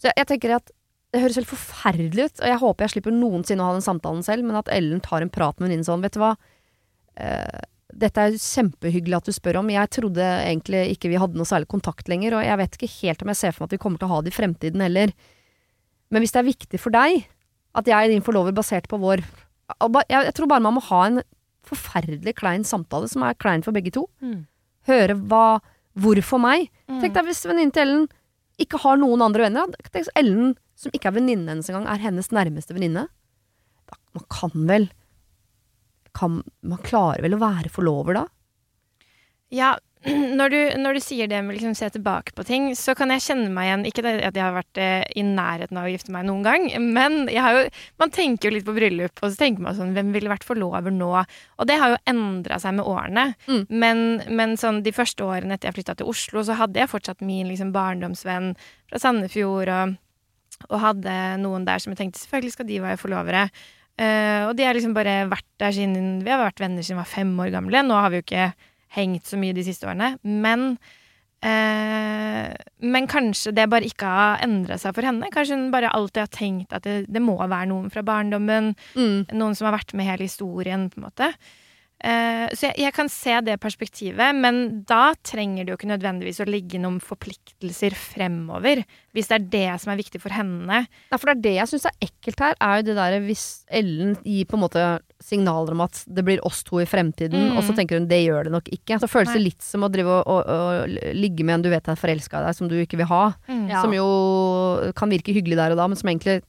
Så 0.00 0.08
jeg, 0.08 0.16
jeg 0.16 0.26
tenker 0.26 0.56
at 0.56 0.72
det 1.12 1.22
høres 1.22 1.36
helt 1.38 1.48
forferdelig 1.48 2.24
ut, 2.24 2.40
og 2.40 2.48
jeg 2.50 2.60
håper 2.60 2.84
jeg 2.84 2.94
slipper 2.96 3.14
noensinne 3.14 3.62
å 3.62 3.70
ha 3.70 3.76
den 3.76 3.84
samtalen 3.84 4.24
selv, 4.26 4.44
men 4.44 4.58
at 4.58 4.68
Ellen 4.68 5.00
tar 5.00 5.22
en 5.22 5.32
prat 5.32 5.56
med 5.58 5.68
venninnen 5.68 5.86
sånn, 5.86 6.02
vet 6.04 6.16
du 6.16 6.20
hva. 6.20 6.34
Uh, 7.16 7.62
dette 7.96 8.20
er 8.20 8.34
kjempehyggelig 8.36 9.16
at 9.16 9.28
du 9.30 9.32
spør 9.32 9.60
om. 9.62 9.70
Jeg 9.72 9.88
trodde 9.94 10.20
egentlig 10.20 10.82
ikke 10.96 11.08
vi 11.08 11.20
hadde 11.20 11.38
noe 11.38 11.48
særlig 11.48 11.70
kontakt 11.72 12.10
lenger, 12.12 12.36
og 12.36 12.44
jeg 12.44 12.60
vet 12.60 12.76
ikke 12.76 12.92
helt 12.98 13.22
om 13.22 13.32
jeg 13.32 13.40
ser 13.40 13.54
for 13.54 13.64
meg 13.64 13.70
at 13.70 13.76
vi 13.76 13.82
kommer 13.86 14.02
til 14.02 14.08
å 14.08 14.14
ha 14.16 14.20
det 14.26 14.34
i 14.34 14.36
fremtiden 14.36 14.84
heller. 14.84 15.14
Men 16.10 16.22
hvis 16.22 16.34
det 16.34 16.42
er 16.42 16.50
viktig 16.50 16.80
for 16.80 16.94
deg 16.94 17.24
at 17.76 17.88
jeg 17.90 17.96
er 17.96 18.12
din 18.12 18.24
forlover 18.24 18.54
basert 18.56 18.86
på 18.88 18.98
vår 19.02 19.24
Jeg, 20.08 20.32
tror 20.36 20.48
bare 20.48 20.62
man 20.62 20.76
må 20.76 20.82
ha 20.88 21.00
en 21.08 21.22
forferdelig 21.66 22.36
klein 22.38 22.62
samtale, 22.64 23.08
som 23.10 23.24
er 23.26 23.34
klein 23.34 23.64
for 23.66 23.74
begge 23.74 23.90
to. 23.90 24.04
Mm. 24.22 24.44
Høre 24.86 25.16
hva 25.26 25.58
Hvorfor 25.96 26.36
meg? 26.36 26.68
Mm. 26.90 27.00
Tenk 27.00 27.14
deg 27.16 27.24
hvis 27.30 27.46
venninnen 27.48 27.72
til 27.72 27.86
Ellen 27.86 28.02
ikke 28.60 28.80
har 28.82 28.98
noen 29.00 29.22
andre 29.24 29.46
venner. 29.46 29.70
Tenk 29.80 30.02
hvis 30.02 30.12
Ellen, 30.18 30.54
som 30.76 30.92
ikke 30.92 31.08
er 31.08 31.16
venninnen 31.16 31.48
hennes 31.48 31.70
engang, 31.72 31.86
er 31.88 32.02
hennes 32.02 32.28
nærmeste 32.36 32.76
venninne. 32.76 33.06
Man 34.16 34.26
kan 34.32 34.52
vel 34.68 34.90
kan, 36.16 36.40
Man 36.64 36.80
klarer 36.84 37.24
vel 37.24 37.36
å 37.36 37.40
være 37.40 37.72
forlover 37.72 38.16
da? 38.16 38.24
Ja, 39.52 39.74
når 40.38 40.52
du, 40.52 40.58
når 40.78 40.96
du 40.96 41.00
sier 41.02 41.28
det 41.30 41.38
med 41.42 41.56
liksom 41.56 41.74
se 41.74 41.88
tilbake 41.94 42.34
på 42.36 42.44
ting, 42.46 42.68
så 42.78 42.94
kan 42.98 43.10
jeg 43.14 43.24
kjenne 43.24 43.48
meg 43.52 43.68
igjen 43.68 43.84
Ikke 43.88 44.04
at 44.06 44.36
jeg 44.36 44.44
har 44.44 44.54
vært 44.54 44.80
eh, 44.82 45.04
i 45.16 45.24
nærheten 45.26 45.78
av 45.80 45.88
å 45.88 45.92
gifte 45.92 46.12
meg 46.14 46.26
noen 46.28 46.44
gang, 46.46 46.66
men 46.82 47.30
jo, 47.32 47.62
man 48.00 48.12
tenker 48.14 48.48
jo 48.48 48.56
litt 48.56 48.66
på 48.66 48.74
bryllup, 48.76 49.16
og 49.22 49.32
så 49.32 49.40
tenker 49.40 49.64
man 49.64 49.78
sånn 49.78 49.94
Hvem 49.96 50.12
ville 50.14 50.30
vært 50.30 50.46
forlover 50.46 50.94
nå? 50.94 51.08
Og 51.16 51.68
det 51.68 51.78
har 51.80 51.94
jo 51.94 52.02
endra 52.10 52.58
seg 52.60 52.76
med 52.76 52.88
årene. 52.88 53.24
Mm. 53.46 53.62
Men, 53.70 54.02
men 54.36 54.54
sånn 54.60 54.82
de 54.84 54.92
første 54.94 55.24
årene 55.24 55.56
etter 55.56 55.70
jeg 55.70 55.78
flytta 55.78 55.96
til 55.98 56.10
Oslo, 56.12 56.44
så 56.44 56.58
hadde 56.58 56.82
jeg 56.82 56.90
fortsatt 56.92 57.24
min 57.24 57.48
liksom 57.48 57.72
barndomsvenn 57.74 58.52
fra 58.90 59.00
Sandefjord, 59.00 59.72
og, 59.72 59.96
og 60.68 60.78
hadde 60.82 61.16
noen 61.42 61.66
der 61.66 61.82
som 61.82 61.94
jeg 61.94 62.02
tenkte 62.02 62.22
selvfølgelig 62.22 62.56
skal 62.58 62.68
de 62.68 62.82
være 62.84 63.00
forlovere. 63.00 63.46
Uh, 63.96 64.50
og 64.50 64.56
de 64.58 64.66
har 64.66 64.76
liksom 64.76 64.92
bare 64.92 65.22
vært 65.30 65.46
der 65.56 65.72
siden 65.72 66.18
Vi 66.20 66.28
har 66.28 66.42
vært 66.42 66.60
venner 66.60 66.84
siden 66.84 66.98
vi 66.98 67.00
var 67.00 67.14
fem 67.14 67.30
år 67.40 67.54
gamle. 67.54 67.80
Nå 67.86 67.96
har 67.96 68.12
vi 68.12 68.20
jo 68.20 68.26
ikke 68.26 68.50
hengt 68.94 69.26
så 69.26 69.38
mye 69.40 69.56
de 69.56 69.64
siste 69.66 69.86
årene. 69.88 70.14
Men 70.22 70.78
eh, 71.42 72.54
Men 72.80 73.06
kanskje 73.10 73.52
det 73.56 73.68
bare 73.72 73.88
ikke 73.88 74.06
har 74.06 74.42
endra 74.46 74.78
seg 74.78 74.94
for 74.96 75.06
henne. 75.06 75.28
Kanskje 75.34 75.58
hun 75.58 75.70
bare 75.74 75.92
alltid 75.94 76.22
har 76.22 76.32
tenkt 76.32 76.72
at 76.76 76.84
det, 76.86 77.06
det 77.08 77.22
må 77.22 77.36
være 77.38 77.68
noen 77.70 77.90
fra 77.90 78.02
barndommen. 78.06 78.74
Mm. 78.94 79.26
Noen 79.32 79.54
som 79.56 79.68
har 79.68 79.76
vært 79.78 79.94
med 79.94 80.06
hele 80.08 80.28
historien, 80.28 80.88
på 80.90 81.00
en 81.00 81.08
måte. 81.08 81.32
Eh, 82.04 82.50
så 82.52 82.68
jeg, 82.68 82.76
jeg 82.84 82.92
kan 82.92 83.08
se 83.08 83.38
det 83.46 83.54
perspektivet, 83.62 84.36
men 84.36 84.58
da 84.86 85.14
trenger 85.24 85.64
det 85.64 85.72
jo 85.72 85.78
ikke 85.78 85.88
nødvendigvis 85.88 86.42
å 86.44 86.46
ligge 86.48 86.76
noen 86.82 86.98
forpliktelser 87.00 87.96
fremover. 87.96 88.82
Hvis 89.16 89.30
det 89.30 89.36
er 89.38 89.46
det 89.54 89.80
som 89.80 89.94
er 89.94 90.00
viktig 90.02 90.20
for 90.20 90.34
henne. 90.36 90.82
Ja, 91.08 91.16
for 91.16 91.30
det 91.30 91.36
er 91.38 91.44
det 91.46 91.54
jeg 91.56 91.70
syns 91.72 91.86
er 91.88 91.96
ekkelt 92.04 92.42
her, 92.44 92.58
er 92.60 92.80
jo 92.82 92.86
det 92.90 92.96
derre 92.98 93.20
hvis 93.24 93.46
Ellen 93.72 94.12
gir 94.28 94.44
på 94.50 94.58
en 94.58 94.64
måte 94.66 94.84
signaler 95.24 95.72
om 95.72 95.80
at 95.86 96.02
det 96.12 96.26
blir 96.26 96.42
oss 96.44 96.60
to 96.66 96.82
i 96.82 96.88
fremtiden, 96.88 97.46
Mm. 97.46 97.56
og 97.56 97.64
så 97.64 97.72
tenker 97.76 97.96
hun 97.96 98.08
det 98.10 98.20
gjør 98.26 98.44
det 98.48 98.52
nok 98.52 98.68
ikke. 98.76 98.98
Så 99.00 99.08
føles 99.08 99.32
det 99.32 99.40
litt 99.42 99.64
som 99.64 99.86
å 99.86 99.88
drive 99.92 100.18
og, 100.20 100.28
og, 100.28 100.50
og 100.52 101.14
ligge 101.16 101.44
med 101.48 101.54
en 101.58 101.64
du 101.64 101.70
vet 101.72 101.88
er 101.88 101.96
forelska 101.96 102.42
i 102.42 102.44
deg, 102.50 102.56
som 102.58 102.68
du 102.68 102.76
ikke 102.82 103.00
vil 103.00 103.08
ha. 103.08 103.22
Mm. 103.48 103.70
Som 103.80 103.96
jo 103.96 104.06
kan 104.96 105.08
virke 105.12 105.32
hyggelig 105.32 105.56
der 105.58 105.72
og 105.72 105.80
da, 105.80 105.88
men 105.88 105.96
som 105.98 106.12
egentlig 106.12 106.42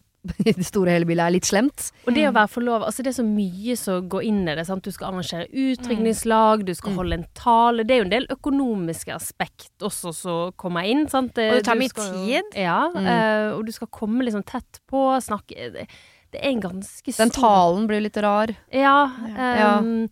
i 0.45 0.51
det 0.57 0.65
store 0.65 0.91
hele 0.95 1.05
bildet 1.09 1.25
er 1.27 1.33
litt 1.35 1.45
slemt. 1.49 1.91
Og 2.07 2.13
det 2.15 2.25
å 2.29 2.33
være 2.35 2.51
forlova 2.51 2.85
altså 2.89 3.03
Det 3.05 3.11
er 3.13 3.17
så 3.21 3.25
mye 3.27 3.75
som 3.77 4.09
går 4.09 4.23
inn 4.29 4.41
i 4.47 4.55
det. 4.55 4.65
Sant? 4.67 4.83
Du 4.83 4.91
skal 4.91 5.11
arrangere 5.13 5.47
utdrikningslag, 5.51 6.65
du 6.65 6.73
skal 6.73 6.91
Mm. 6.91 6.97
holde 6.97 7.13
en 7.19 7.25
tale. 7.35 7.83
Det 7.87 7.95
er 7.95 7.97
jo 8.01 8.07
en 8.07 8.13
del 8.15 8.27
økonomiske 8.33 9.13
aspekt 9.15 9.71
også 9.83 10.13
som 10.15 10.51
kommer 10.57 10.83
inn. 10.87 11.07
Sant? 11.09 11.37
Og 11.37 11.57
det 11.59 11.65
tar 11.67 11.75
mye 11.79 11.89
skal 11.89 12.11
tid. 12.13 12.43
Ja, 12.55 12.89
Mm. 12.93 13.05
eh, 13.07 13.55
og 13.57 13.65
du 13.65 13.71
skal 13.71 13.87
komme 13.87 14.23
liksom 14.23 14.43
tett 14.45 14.79
på, 14.89 15.19
snakke 15.21 15.71
Det, 15.73 15.87
det 16.31 16.41
er 16.43 16.49
en 16.49 16.61
ganske 16.61 17.13
stor 17.13 17.23
Den 17.23 17.31
talen 17.31 17.87
blir 17.87 18.01
litt 18.01 18.17
rar. 18.17 18.47
Ja. 18.71 19.11
Ja. 19.37 19.79
ehm, 19.79 20.09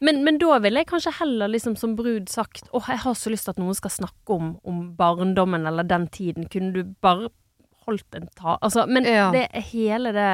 Men, 0.00 0.24
men 0.24 0.38
da 0.38 0.58
ville 0.58 0.80
jeg 0.80 0.86
kanskje 0.88 1.12
heller 1.20 1.48
liksom 1.48 1.76
som 1.76 1.96
brud 1.96 2.28
sagt 2.28 2.68
åh, 2.72 2.84
jeg 2.88 2.98
har 2.98 3.14
så 3.14 3.30
lyst 3.30 3.44
til 3.44 3.50
at 3.50 3.58
noen 3.58 3.74
skal 3.76 3.90
snakke 3.90 4.30
om, 4.34 4.58
om 4.64 4.94
barndommen 4.96 5.66
eller 5.66 5.82
den 5.84 6.08
tiden. 6.08 6.48
Kunne 6.48 6.72
du 6.72 6.84
bare 7.02 7.28
holdt 7.90 8.16
en 8.20 8.28
ta... 8.38 8.56
Altså, 8.62 8.86
men 8.88 9.04
Ja. 9.08 9.28
det 9.34 9.48
hele 9.72 10.12
det 10.16 10.30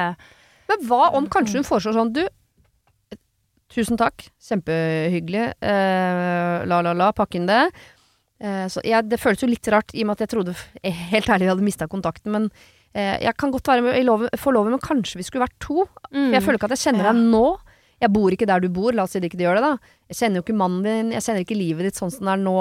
Men 0.69 0.85
hva 0.87 1.09
om 1.17 1.27
kanskje 1.31 1.59
hun 1.61 1.67
foreslår 1.67 1.95
sånn 1.97 2.13
Du, 2.15 2.23
tusen 3.73 3.97
takk. 3.99 4.29
Kjempehyggelig. 4.41 5.45
Eh, 5.59 6.65
la, 6.69 6.81
la, 6.85 6.93
la. 6.95 7.11
pakk 7.15 7.35
inn 7.39 7.47
det. 7.49 7.61
Eh, 8.39 8.65
så 8.71 8.81
jeg, 8.85 9.07
det 9.11 9.19
føles 9.19 9.41
jo 9.43 9.49
litt 9.49 9.67
rart, 9.73 9.91
i 9.97 10.03
og 10.05 10.09
med 10.09 10.17
at 10.17 10.25
jeg 10.25 10.31
trodde 10.35 10.53
helt 11.11 11.29
ærlig 11.33 11.47
vi 11.47 11.51
hadde 11.53 11.65
mista 11.67 11.87
kontakten. 11.91 12.31
Men 12.35 12.49
eh, 12.93 13.17
jeg 13.25 13.35
kan 13.39 13.51
godt 13.53 13.67
være 13.71 13.85
med 13.89 13.99
i 13.99 14.05
love- 14.07 14.31
forlover, 14.39 14.71
men 14.73 14.83
kanskje 14.83 15.19
vi 15.19 15.27
skulle 15.27 15.45
vært 15.47 15.57
to. 15.63 15.85
For 16.11 16.35
jeg 16.37 16.43
føler 16.45 16.59
ikke 16.61 16.69
at 16.71 16.77
jeg 16.77 16.85
kjenner 16.87 17.09
Ja. 17.09 17.13
deg 17.13 17.27
nå. 17.35 17.45
Jeg 17.97 18.13
bor 18.13 18.29
ikke 18.33 18.45
der 18.45 18.61
du 18.61 18.69
bor, 18.69 18.93
la 18.93 19.07
oss 19.07 19.15
si 19.15 19.19
det 19.19 19.31
ikke 19.31 19.41
gjør 19.41 19.57
det, 19.57 19.63
da. 19.65 19.95
Jeg 20.11 20.17
kjenner 20.19 20.37
jo 20.37 20.43
ikke 20.45 20.57
mannen 20.59 20.83
din, 20.85 21.07
jeg 21.15 21.23
kjenner 21.25 21.41
ikke 21.47 21.57
livet 21.57 21.87
ditt 21.87 21.97
sånn 21.97 22.11
som 22.13 22.27
det 22.29 22.35
er 22.35 22.43
nå. 22.43 22.57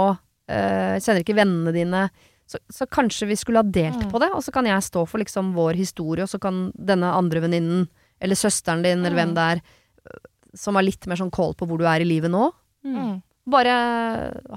Eh, 0.48 0.92
jeg 0.96 1.02
kjenner 1.04 1.24
ikke 1.26 1.36
vennene 1.36 1.74
dine. 1.76 2.04
Så, 2.46 2.58
så 2.70 2.86
kanskje 2.86 3.26
vi 3.26 3.34
skulle 3.36 3.58
ha 3.58 3.62
delt 3.66 3.98
Mm. 4.04 4.10
på 4.12 4.20
det, 4.22 4.30
og 4.32 4.42
så 4.42 4.52
kan 4.52 4.64
jeg 4.66 4.78
stå 4.82 5.06
for 5.08 5.18
liksom 5.18 5.52
vår 5.54 5.74
historie, 5.74 6.22
og 6.22 6.28
så 6.30 6.38
kan 6.40 6.70
denne 6.78 7.10
andre 7.12 7.40
venninnen, 7.42 7.88
eller 8.20 8.34
søsteren 8.38 8.82
din, 8.84 9.04
eller 9.04 9.16
hvem 9.18 9.30
Mm. 9.30 9.34
det 9.34 9.42
er, 9.42 9.62
øh, 10.06 10.18
som 10.54 10.74
har 10.74 10.82
litt 10.82 11.06
mer 11.06 11.16
sånn 11.16 11.30
kål 11.30 11.56
på 11.56 11.66
hvor 11.66 11.78
du 11.78 11.84
er 11.84 12.00
i 12.00 12.04
livet 12.04 12.30
nå, 12.30 12.52
Mm. 12.84 12.94
Mm. 12.96 13.22
bare 13.48 13.72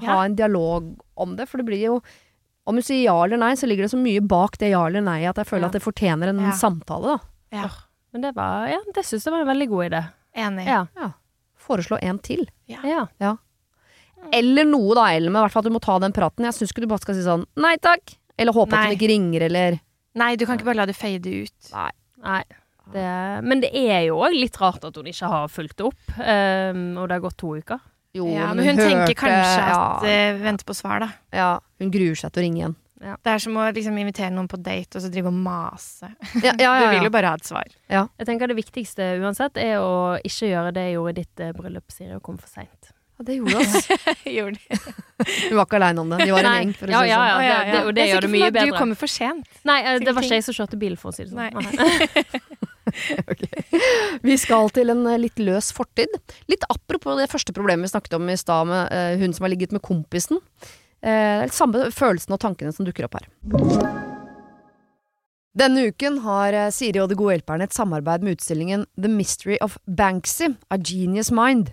Ja. 0.02 0.22
en 0.24 0.34
dialog 0.36 0.96
om 1.16 1.34
det, 1.36 1.48
for 1.48 1.58
det 1.58 1.66
blir 1.66 1.80
jo 1.82 2.02
om 2.66 2.76
du 2.76 2.82
sier 2.82 3.02
ja 3.04 3.24
eller 3.24 3.36
nei, 3.38 3.54
så 3.54 3.66
ligger 3.66 3.82
det 3.82 3.90
så 3.90 3.98
mye 3.98 4.20
bak 4.20 4.56
det 4.58 4.70
ja 4.70 4.86
eller 4.86 5.00
nei 5.00 5.24
at 5.24 5.34
jeg 5.36 5.46
føler 5.46 5.62
Ja. 5.62 5.66
at 5.66 5.72
det 5.72 5.82
fortjener 5.82 6.28
en 6.28 6.38
Ja. 6.38 6.50
samtale, 6.52 7.18
da. 7.18 7.18
Ja. 7.50 7.68
Men 8.12 8.22
det 8.22 8.34
var 8.36 8.68
Ja, 8.68 8.78
det 8.94 9.04
syns 9.04 9.24
jeg 9.24 9.32
var 9.32 9.40
en 9.40 9.48
veldig 9.48 9.68
god 9.68 9.90
idé. 9.90 10.08
Enig. 10.36 10.66
Ja. 10.66 10.86
Foreslå 11.58 11.98
en 12.00 12.18
til. 12.20 12.46
ja. 12.68 13.36
Eller 14.32 14.64
noe 14.68 14.94
da, 14.94 15.08
Ellen, 15.16 15.32
men 15.32 15.40
i 15.40 15.44
hvert 15.46 15.52
fall 15.56 15.64
at 15.64 15.70
du 15.70 15.74
må 15.74 15.80
ta 15.82 15.98
den 16.02 16.12
praten. 16.16 16.44
Jeg 16.46 16.54
syns 16.58 16.70
ikke 16.74 16.84
du 16.84 16.90
bare 16.92 17.02
skal 17.02 17.16
si 17.18 17.22
sånn 17.26 17.46
nei 17.60 17.76
takk, 17.82 18.16
eller 18.38 18.52
håpe 18.56 18.72
at 18.72 18.78
Nei. 18.78 18.86
hun 18.92 18.96
ikke 18.98 19.10
ringer, 19.12 19.46
eller 19.48 19.78
Nei, 20.20 20.34
du 20.36 20.44
kan 20.46 20.58
ikke 20.58 20.66
bare 20.66 20.80
la 20.82 20.86
det 20.90 20.96
fade 20.98 21.30
ut. 21.46 21.70
Nei. 22.24 22.42
Det, 22.90 23.02
men 23.46 23.60
det 23.62 23.70
er 23.78 24.00
jo 24.08 24.16
òg 24.26 24.34
litt 24.34 24.56
rart 24.58 24.82
at 24.88 24.96
hun 24.98 25.06
ikke 25.06 25.28
har 25.30 25.46
fulgt 25.52 25.80
opp. 25.86 26.00
um, 26.18 26.98
og 26.98 27.06
det 27.08 27.14
har 27.14 27.20
gått 27.22 27.36
to 27.38 27.52
uker. 27.60 27.78
Jo, 28.18 28.26
Ja, 28.26 28.48
men 28.52 28.64
hun 28.66 28.76
tenker 28.76 29.04
hørte- 29.06 29.14
kanskje 29.20 29.60
ja, 29.70 29.76
at 30.00 30.04
eh, 30.10 30.38
Vente 30.42 30.64
på 30.66 30.74
svar, 30.74 30.98
da. 31.04 31.08
ja, 31.32 31.50
hun 31.78 31.92
gruer 31.94 32.18
seg 32.18 32.32
til 32.34 32.42
å 32.42 32.46
ringe 32.48 32.58
igjen. 32.64 32.74
Det 33.00 33.30
er 33.32 33.38
som 33.40 33.54
å 33.56 33.68
liksom 33.72 33.96
invitere 33.96 34.28
noen 34.34 34.48
på 34.50 34.58
date 34.60 34.98
og 34.98 35.04
så 35.04 35.08
drive 35.08 35.30
og 35.30 35.38
mase. 35.38 36.10
Ja, 36.42 36.50
ja, 36.58 36.72
Du 36.82 36.84
ja, 36.84 36.90
vil 36.90 37.06
jo 37.06 37.12
bare 37.14 37.30
ha 37.30 37.38
et 37.38 37.46
svar. 37.46 37.70
Jeg 37.88 38.26
tenker 38.26 38.50
Det 38.50 38.56
viktigste 38.58 39.06
uansett 39.22 39.56
er 39.62 39.78
å 39.80 40.18
ikke 40.26 40.50
gjøre 40.50 40.72
det 40.74 40.88
jeg 40.88 40.96
gjorde 40.98 41.14
i 41.14 41.20
ditt 41.22 41.40
eh, 41.46 41.52
bryllup, 41.56 41.86
Siri, 41.94 42.16
og 42.18 42.22
komme 42.26 42.42
for 42.42 42.50
seint. 42.50 42.90
Ja 43.20 43.24
det 43.28 43.34
gjorde 43.36 43.60
oss. 43.60 43.88
Gjorde 44.24 44.56
de? 44.56 44.78
Hun 45.50 45.58
var 45.58 45.66
ikke 45.68 45.76
aleine 45.76 46.00
om 46.00 46.08
det. 46.14 46.18
De 46.24 46.30
var 46.32 46.46
en 46.48 46.54
gjeng, 46.56 46.70
for 46.78 46.88
å 46.88 46.94
Ja, 46.94 47.00
si 47.00 47.04
det 47.04 47.10
ja, 47.12 47.18
sånn. 47.20 47.44
ja. 47.44 47.58
Å, 47.60 47.64
det- 47.66 47.72
det- 47.76 47.84
og 47.84 47.94
det 47.98 48.02
er 48.02 48.08
gjør 48.14 48.24
det 48.24 48.30
mye 48.32 48.50
bedre. 48.54 48.70
Du 48.72 48.78
kommer 48.80 48.96
for 48.96 49.12
sent. 49.12 49.50
Nei, 49.68 49.78
eh, 49.84 49.98
det 50.00 50.14
var 50.16 50.24
ikke 50.24 50.38
jeg 50.40 50.46
som 50.48 50.56
kjørte 50.56 50.78
bil, 50.80 50.96
for 50.96 51.12
å 51.12 51.14
si 51.14 51.24
det 51.26 51.32
sånn. 51.34 51.52
Nei. 51.52 51.52
Vi 54.26 54.34
skal 54.40 54.70
til 54.74 54.90
en 54.90 55.04
eh, 55.06 55.18
litt 55.20 55.38
løs 55.38 55.68
fortid. 55.76 56.08
Litt 56.50 56.64
apropos 56.72 57.20
det 57.20 57.28
første 57.30 57.52
problemet 57.54 57.86
vi 57.86 57.92
snakket 57.92 58.16
om 58.18 58.28
i 58.32 58.38
stad 58.40 58.66
med 58.70 58.88
eh, 58.96 59.12
hun 59.20 59.36
som 59.36 59.44
har 59.46 59.52
ligget 59.52 59.76
med 59.76 59.84
kompisen. 59.84 60.40
Eh, 61.02 61.10
det 61.12 61.44
er 61.44 61.46
litt 61.50 61.56
samme 61.60 61.84
følelsen 61.94 62.34
og 62.34 62.40
tankene 62.42 62.72
som 62.74 62.88
dukker 62.88 63.06
opp 63.06 63.20
her. 63.20 63.28
Denne 65.60 65.88
uken 65.90 66.20
har 66.22 66.54
Siri 66.70 67.00
og 67.02 67.08
De 67.10 67.16
gode 67.18 67.34
hjelperne 67.36 67.66
et 67.66 67.74
samarbeid 67.74 68.22
med 68.22 68.36
utstillingen 68.38 68.84
The 68.96 69.10
Mystery 69.10 69.56
of 69.64 69.78
Banksy, 69.86 70.52
A 70.70 70.78
Genius 70.78 71.32
Mind. 71.34 71.72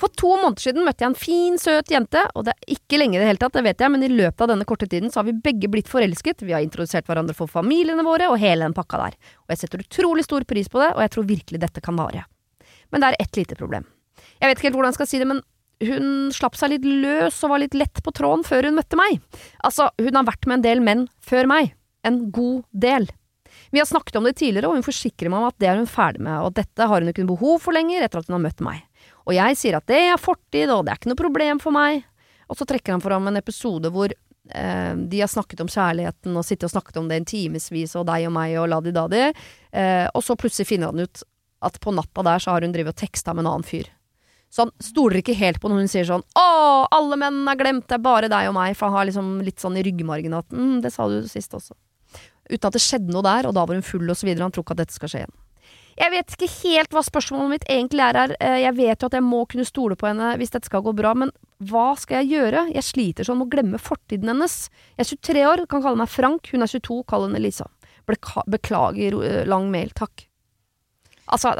For 0.00 0.12
to 0.16 0.30
måneder 0.40 0.64
siden 0.64 0.86
møtte 0.86 1.04
jeg 1.04 1.12
en 1.12 1.18
fin, 1.18 1.58
søt 1.60 1.90
jente, 1.92 2.22
og 2.32 2.46
det 2.46 2.54
er 2.54 2.74
ikke 2.76 3.00
lenge 3.02 3.18
i 3.18 3.20
det 3.20 3.28
hele 3.28 3.40
tatt, 3.42 3.52
det 3.58 3.64
vet 3.66 3.82
jeg, 3.84 3.92
men 3.92 4.04
i 4.06 4.08
løpet 4.08 4.46
av 4.46 4.48
denne 4.54 4.64
korte 4.68 4.88
tiden 4.88 5.12
så 5.12 5.20
har 5.20 5.28
vi 5.28 5.36
begge 5.44 5.68
blitt 5.72 5.90
forelsket, 5.92 6.44
vi 6.46 6.54
har 6.56 6.64
introdusert 6.64 7.08
hverandre 7.10 7.36
for 7.36 7.50
familiene 7.52 8.06
våre 8.06 8.30
og 8.32 8.40
hele 8.40 8.64
den 8.64 8.76
pakka 8.76 9.02
der. 9.02 9.18
Og 9.44 9.52
jeg 9.52 9.62
setter 9.62 9.84
utrolig 9.84 10.24
stor 10.24 10.46
pris 10.48 10.72
på 10.72 10.80
det, 10.80 10.94
og 10.94 11.04
jeg 11.04 11.12
tror 11.12 11.28
virkelig 11.28 11.60
dette 11.60 11.84
kan 11.84 12.00
vare. 12.00 12.24
Men 12.90 13.04
det 13.04 13.10
er 13.10 13.20
ett 13.26 13.42
lite 13.42 13.60
problem. 13.60 13.84
Jeg 14.40 14.48
vet 14.48 14.56
ikke 14.56 14.70
helt 14.70 14.80
hvordan 14.80 14.94
jeg 14.94 15.00
skal 15.02 15.10
si 15.10 15.20
det, 15.20 15.28
men 15.28 15.44
hun 15.80 16.32
slapp 16.36 16.58
seg 16.60 16.74
litt 16.74 16.84
løs 16.84 17.38
og 17.44 17.54
var 17.54 17.62
litt 17.62 17.76
lett 17.76 18.02
på 18.04 18.12
tråden 18.16 18.44
før 18.44 18.68
hun 18.68 18.76
møtte 18.76 18.98
meg. 19.00 19.20
Altså, 19.64 19.88
hun 20.00 20.16
har 20.16 20.28
vært 20.28 20.48
med 20.48 20.60
en 20.60 20.66
del 20.66 20.84
menn 20.84 21.06
før 21.24 21.48
meg. 21.48 21.74
En 22.08 22.22
god 22.32 22.64
del. 22.72 23.08
Vi 23.70 23.80
har 23.80 23.88
snakket 23.88 24.16
om 24.16 24.24
det 24.24 24.36
tidligere, 24.40 24.68
og 24.68 24.78
hun 24.78 24.86
forsikrer 24.86 25.32
meg 25.32 25.42
om 25.42 25.48
at 25.50 25.58
det 25.60 25.70
er 25.70 25.80
hun 25.80 25.88
ferdig 25.88 26.24
med, 26.24 26.40
og 26.40 26.54
dette 26.56 26.88
har 26.88 27.02
hun 27.02 27.12
ikke 27.12 27.24
noe 27.24 27.34
behov 27.36 27.60
for 27.64 27.76
lenger 27.76 28.04
etter 28.04 28.20
at 28.20 28.30
hun 28.30 28.38
har 28.38 28.44
møtt 28.48 28.64
meg. 28.64 28.84
Og 29.30 29.36
jeg 29.36 29.58
sier 29.58 29.78
at 29.78 29.86
det 29.86 30.00
er 30.10 30.18
fortid, 30.18 30.66
og 30.74 30.82
det 30.84 30.92
er 30.92 30.98
ikke 30.98 31.12
noe 31.12 31.20
problem 31.20 31.62
for 31.62 31.74
meg. 31.74 32.02
Og 32.50 32.58
så 32.58 32.66
trekker 32.66 32.96
han 32.96 33.04
fram 33.04 33.30
en 33.30 33.38
episode 33.38 33.92
hvor 33.94 34.10
eh, 34.10 34.94
de 35.12 35.20
har 35.22 35.30
snakket 35.30 35.62
om 35.62 35.70
kjærligheten 35.70 36.34
og 36.34 36.46
sittet 36.46 36.66
og 36.66 36.72
snakket 36.74 36.98
om 36.98 37.06
det 37.10 37.20
en 37.20 37.28
timevis, 37.30 37.94
og 37.94 38.08
deg 38.10 38.26
og 38.26 38.34
meg 38.34 38.56
og 38.58 38.66
ladi-dadi, 38.72 39.28
eh, 39.30 40.06
og 40.10 40.24
så 40.26 40.34
plutselig 40.38 40.66
finner 40.72 40.90
han 40.90 41.06
ut 41.06 41.22
at 41.62 41.78
på 41.78 41.94
natta 41.94 42.24
der 42.26 42.42
så 42.42 42.56
har 42.56 42.66
hun 42.66 42.74
drevet 42.74 42.96
og 42.96 42.98
teksta 42.98 43.36
med 43.36 43.44
en 43.44 43.52
annen 43.52 43.68
fyr. 43.68 43.86
Så 44.50 44.64
han 44.64 44.72
stoler 44.82 45.20
ikke 45.20 45.36
helt 45.38 45.60
på 45.62 45.70
når 45.70 45.84
hun 45.84 45.92
sier 45.92 46.08
sånn 46.08 46.24
'Å, 46.34 46.46
alle 46.90 47.18
menn 47.20 47.44
er 47.46 47.60
glemt, 47.60 47.86
det 47.86 48.00
er 48.00 48.02
bare 48.02 48.32
deg 48.32 48.48
og 48.50 48.56
meg', 48.56 48.74
for 48.74 48.90
han 48.90 48.98
har 48.98 49.06
liksom 49.06 49.28
litt 49.46 49.62
sånn 49.62 49.78
i 49.78 49.84
ryggmargen 49.86 50.34
at 50.34 50.48
'mm, 50.50 50.82
det 50.82 50.90
sa 50.90 51.06
du 51.06 51.22
sist 51.28 51.54
også'. 51.54 51.76
Uten 52.50 52.66
at 52.66 52.74
det 52.74 52.82
skjedde 52.82 53.14
noe 53.14 53.22
der, 53.22 53.46
og 53.46 53.54
da 53.54 53.62
var 53.62 53.78
hun 53.78 53.86
full 53.86 54.10
og 54.10 54.18
så 54.18 54.26
videre. 54.26 54.42
Han 54.42 54.50
tror 54.50 54.66
ikke 54.66 54.74
at 54.74 54.82
dette 54.82 54.96
skal 54.96 55.08
skje 55.08 55.22
igjen. 55.22 55.36
Jeg 56.00 56.12
vet 56.14 56.32
ikke 56.32 56.48
helt 56.62 56.94
hva 56.96 57.02
spørsmålet 57.04 57.50
mitt 57.52 57.66
egentlig 57.68 58.00
er 58.06 58.16
her. 58.16 58.32
Eh, 58.40 58.58
Jeg 58.64 58.76
vet 58.78 59.02
jo 59.04 59.10
at 59.10 59.16
jeg 59.18 59.26
må 59.26 59.42
kunne 59.50 59.66
stole 59.68 59.98
på 60.00 60.08
henne 60.08 60.32
hvis 60.40 60.52
dette 60.54 60.70
skal 60.70 60.84
gå 60.86 60.94
bra, 60.96 61.12
men 61.14 61.32
hva 61.60 61.90
skal 62.00 62.22
jeg 62.22 62.38
gjøre? 62.40 62.62
Jeg 62.72 62.86
sliter 62.86 63.26
sånn 63.28 63.36
med 63.42 63.50
å 63.50 63.52
glemme 63.52 63.80
fortiden 63.82 64.32
hennes. 64.32 64.70
Jeg 64.96 65.04
er 65.04 65.10
23 65.12 65.44
år, 65.50 65.64
kan 65.68 65.84
kalle 65.84 66.00
meg 66.00 66.08
Frank. 66.08 66.48
Hun 66.54 66.64
er 66.64 66.72
22, 66.72 67.02
kall 67.10 67.26
henne 67.28 67.42
Lisa. 67.44 67.68
Beklager 68.08 69.18
eh, 69.20 69.42
lang 69.48 69.68
mail, 69.70 69.92
takk. 69.94 70.24
Altså, 71.30 71.52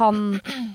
han 0.00 0.18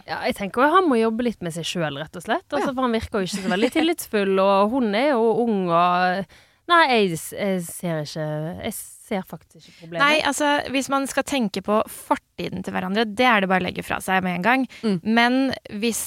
Ja, 0.07 0.23
jeg 0.25 0.33
tenker 0.39 0.63
jo 0.63 0.71
han 0.73 0.87
må 0.89 0.97
jobbe 0.97 1.27
litt 1.27 1.43
med 1.45 1.53
seg 1.53 1.67
sjøl, 1.69 1.99
rett 2.01 2.15
og 2.17 2.23
slett. 2.25 2.47
Altså. 2.49 2.71
For 2.71 2.81
han 2.87 2.95
virker 2.95 3.19
jo 3.21 3.27
ikke 3.27 3.43
så 3.43 3.51
veldig 3.51 3.69
tillitsfull, 3.75 4.39
og 4.41 4.71
hun 4.73 4.95
er 4.97 5.11
jo 5.11 5.25
ung 5.43 5.67
og 5.69 6.37
Nei, 6.69 6.83
jeg, 6.93 7.17
jeg 7.33 7.61
ser 7.65 8.03
ikke 8.05 8.25
Jeg 8.63 8.73
ser 9.09 9.25
faktisk 9.27 9.65
ikke 9.65 9.77
problemet. 9.81 10.03
Nei, 10.03 10.21
altså 10.27 10.53
hvis 10.73 10.89
man 10.93 11.07
skal 11.09 11.27
tenke 11.27 11.63
på 11.65 11.81
fortiden 11.89 12.65
til 12.65 12.75
hverandre, 12.75 13.07
det 13.09 13.27
er 13.27 13.43
det 13.43 13.51
bare 13.51 13.63
å 13.63 13.67
legge 13.69 13.85
fra 13.85 13.99
seg 14.03 14.23
med 14.25 14.39
en 14.39 14.47
gang. 14.47 14.67
Mm. 14.85 14.99
Men 15.03 15.39
hvis 15.81 16.03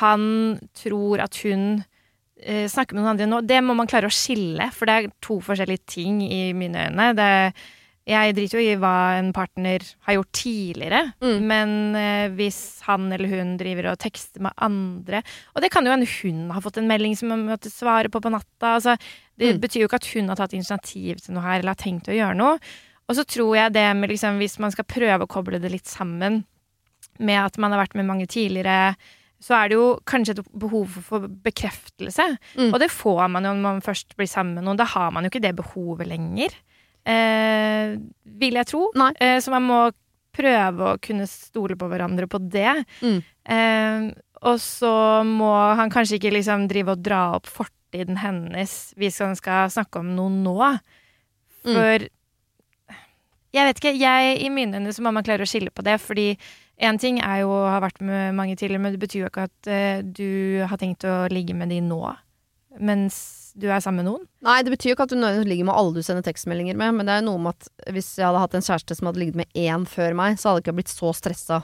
han 0.00 0.24
tror 0.78 1.24
at 1.24 1.40
hun 1.42 1.82
eh, 2.38 2.68
snakker 2.70 2.94
med 2.94 3.02
noen 3.02 3.14
andre 3.14 3.28
nå, 3.30 3.42
det 3.48 3.60
må 3.64 3.76
man 3.78 3.90
klare 3.90 4.10
å 4.10 4.14
skille, 4.14 4.68
for 4.74 4.88
det 4.88 4.96
er 4.96 5.14
to 5.24 5.40
forskjellige 5.42 5.86
ting 5.96 6.22
i 6.26 6.44
mine 6.56 6.88
øyne. 6.88 7.12
Det, 7.18 7.30
jeg 8.06 8.34
driter 8.34 8.58
jo 8.58 8.62
i 8.66 8.76
hva 8.82 9.18
en 9.18 9.32
partner 9.32 9.80
har 10.06 10.14
gjort 10.16 10.32
tidligere, 10.32 11.12
Mm. 11.22 11.40
men 11.46 11.96
eh, 11.96 12.28
hvis 12.34 12.80
han 12.82 13.12
eller 13.12 13.28
hun 13.28 13.56
driver 13.56 13.92
og 13.92 13.98
tekster 13.98 14.40
med 14.42 14.52
andre 14.58 15.22
Og 15.54 15.62
det 15.62 15.70
kan 15.70 15.84
jo 15.86 15.92
hende 15.92 16.08
hun 16.22 16.50
har 16.50 16.60
fått 16.60 16.78
en 16.78 16.88
melding 16.88 17.14
som 17.16 17.30
hun 17.30 17.46
måtte 17.46 17.70
svare 17.70 18.08
på 18.10 18.20
på 18.20 18.30
natta. 18.32 18.74
Altså, 18.76 18.96
det 19.38 19.54
Mm. 19.56 19.60
betyr 19.60 19.80
jo 19.82 19.88
ikke 19.88 20.00
at 20.02 20.10
hun 20.14 20.28
har 20.28 20.36
tatt 20.36 20.52
initiativ 20.54 21.20
til 21.22 21.34
noe 21.34 21.42
her 21.42 21.58
eller 21.60 21.70
har 21.76 21.82
tenkt 21.84 22.08
å 22.08 22.16
gjøre 22.16 22.36
noe. 22.36 22.58
Og 23.08 23.16
så 23.16 23.24
tror 23.24 23.54
jeg 23.56 23.72
det 23.72 23.96
med 23.96 24.10
liksom, 24.10 24.38
hvis 24.38 24.58
man 24.58 24.70
skal 24.70 24.84
prøve 24.84 25.22
å 25.22 25.28
koble 25.28 25.60
det 25.60 25.70
litt 25.70 25.86
sammen 25.86 26.44
med 27.20 27.38
at 27.44 27.58
man 27.58 27.70
har 27.72 27.84
vært 27.86 27.94
med 27.94 28.06
mange 28.06 28.26
tidligere, 28.26 28.96
så 29.42 29.54
er 29.64 29.68
det 29.68 29.74
jo 29.76 30.00
kanskje 30.06 30.38
et 30.38 30.46
behov 30.58 30.88
for- 30.88 31.28
bekreftelse. 31.28 32.38
Mm. 32.56 32.72
Og 32.72 32.78
det 32.80 32.90
får 32.90 33.28
man 33.30 33.44
jo 33.44 33.50
når 33.54 33.62
man 33.62 33.80
først 33.80 34.16
blir 34.16 34.26
sammen 34.30 34.54
med 34.54 34.64
noen. 34.64 34.76
Da 34.76 34.84
har 34.84 35.10
man 35.12 35.24
jo 35.24 35.30
ikke 35.30 35.42
det 35.42 35.56
behovet 35.56 36.06
lenger. 36.08 36.50
Eh, 37.04 37.96
vil 38.38 38.58
jeg 38.60 38.68
tro. 38.70 38.86
Eh, 39.18 39.38
så 39.42 39.54
man 39.54 39.66
må 39.66 39.80
prøve 40.32 40.92
å 40.92 41.00
kunne 41.02 41.26
stole 41.28 41.76
på 41.78 41.88
hverandre 41.90 42.28
på 42.30 42.40
det. 42.52 42.72
Mm. 43.02 43.20
Eh, 43.56 44.08
og 44.42 44.58
så 44.62 44.94
må 45.26 45.52
han 45.78 45.92
kanskje 45.92 46.18
ikke 46.18 46.34
liksom 46.34 46.66
drive 46.70 46.96
og 46.96 47.04
dra 47.04 47.22
opp 47.36 47.50
fortiden 47.50 48.18
hennes 48.22 48.72
hvis 48.98 49.20
han 49.22 49.36
skal 49.38 49.70
snakke 49.70 50.02
om 50.02 50.14
noe 50.16 50.32
nå. 50.32 50.56
Mm. 51.62 51.76
For 51.76 52.08
jeg 53.52 53.68
vet 53.68 53.78
ikke, 53.78 53.94
jeg, 54.00 54.36
i 54.40 54.48
mine 54.50 54.80
øyne 54.80 54.94
så 54.96 55.04
må 55.04 55.12
man 55.14 55.24
klare 55.26 55.44
å 55.44 55.48
skille 55.50 55.70
på 55.74 55.84
det, 55.84 55.98
fordi 56.00 56.32
én 56.82 56.98
ting 56.98 57.20
er 57.20 57.42
jo 57.42 57.52
å 57.52 57.68
ha 57.68 57.78
vært 57.84 58.00
med 58.02 58.32
mange 58.34 58.56
tidligere, 58.56 58.80
men 58.82 58.94
det 58.96 59.02
betyr 59.02 59.26
jo 59.26 59.28
ikke 59.28 59.46
at 59.50 59.68
eh, 59.70 60.00
du 60.02 60.64
har 60.66 60.80
tenkt 60.80 61.04
å 61.06 61.26
ligge 61.30 61.54
med 61.54 61.70
de 61.70 61.82
nå, 61.84 62.00
mens 62.80 63.20
du 63.58 63.66
er 63.68 63.82
sammen 63.84 64.02
med 64.02 64.08
noen. 64.08 64.24
Nei, 64.46 64.60
det 64.64 64.72
betyr 64.72 64.92
jo 64.92 64.96
ikke 64.96 65.06
at 65.08 65.12
du 65.12 65.18
ligger 65.20 65.68
med 65.68 65.76
alle 65.76 65.94
du 65.96 66.04
sender 66.04 66.24
tekstmeldinger 66.24 66.78
med, 66.78 66.96
men 66.96 67.08
det 67.08 67.14
er 67.14 67.22
jo 67.22 67.28
noe 67.28 67.42
med 67.44 67.56
at 67.56 67.92
hvis 67.94 68.14
jeg 68.18 68.26
hadde 68.26 68.42
hatt 68.42 68.56
en 68.56 68.64
kjæreste 68.64 68.96
som 68.98 69.10
hadde 69.10 69.22
ligget 69.22 69.38
med 69.42 69.58
én 69.58 69.86
før 69.88 70.16
meg, 70.18 70.38
så 70.40 70.50
hadde 70.50 70.62
jeg 70.62 70.66
ikke 70.66 70.78
blitt 70.80 70.92
så 70.92 71.12
stressa. 71.16 71.60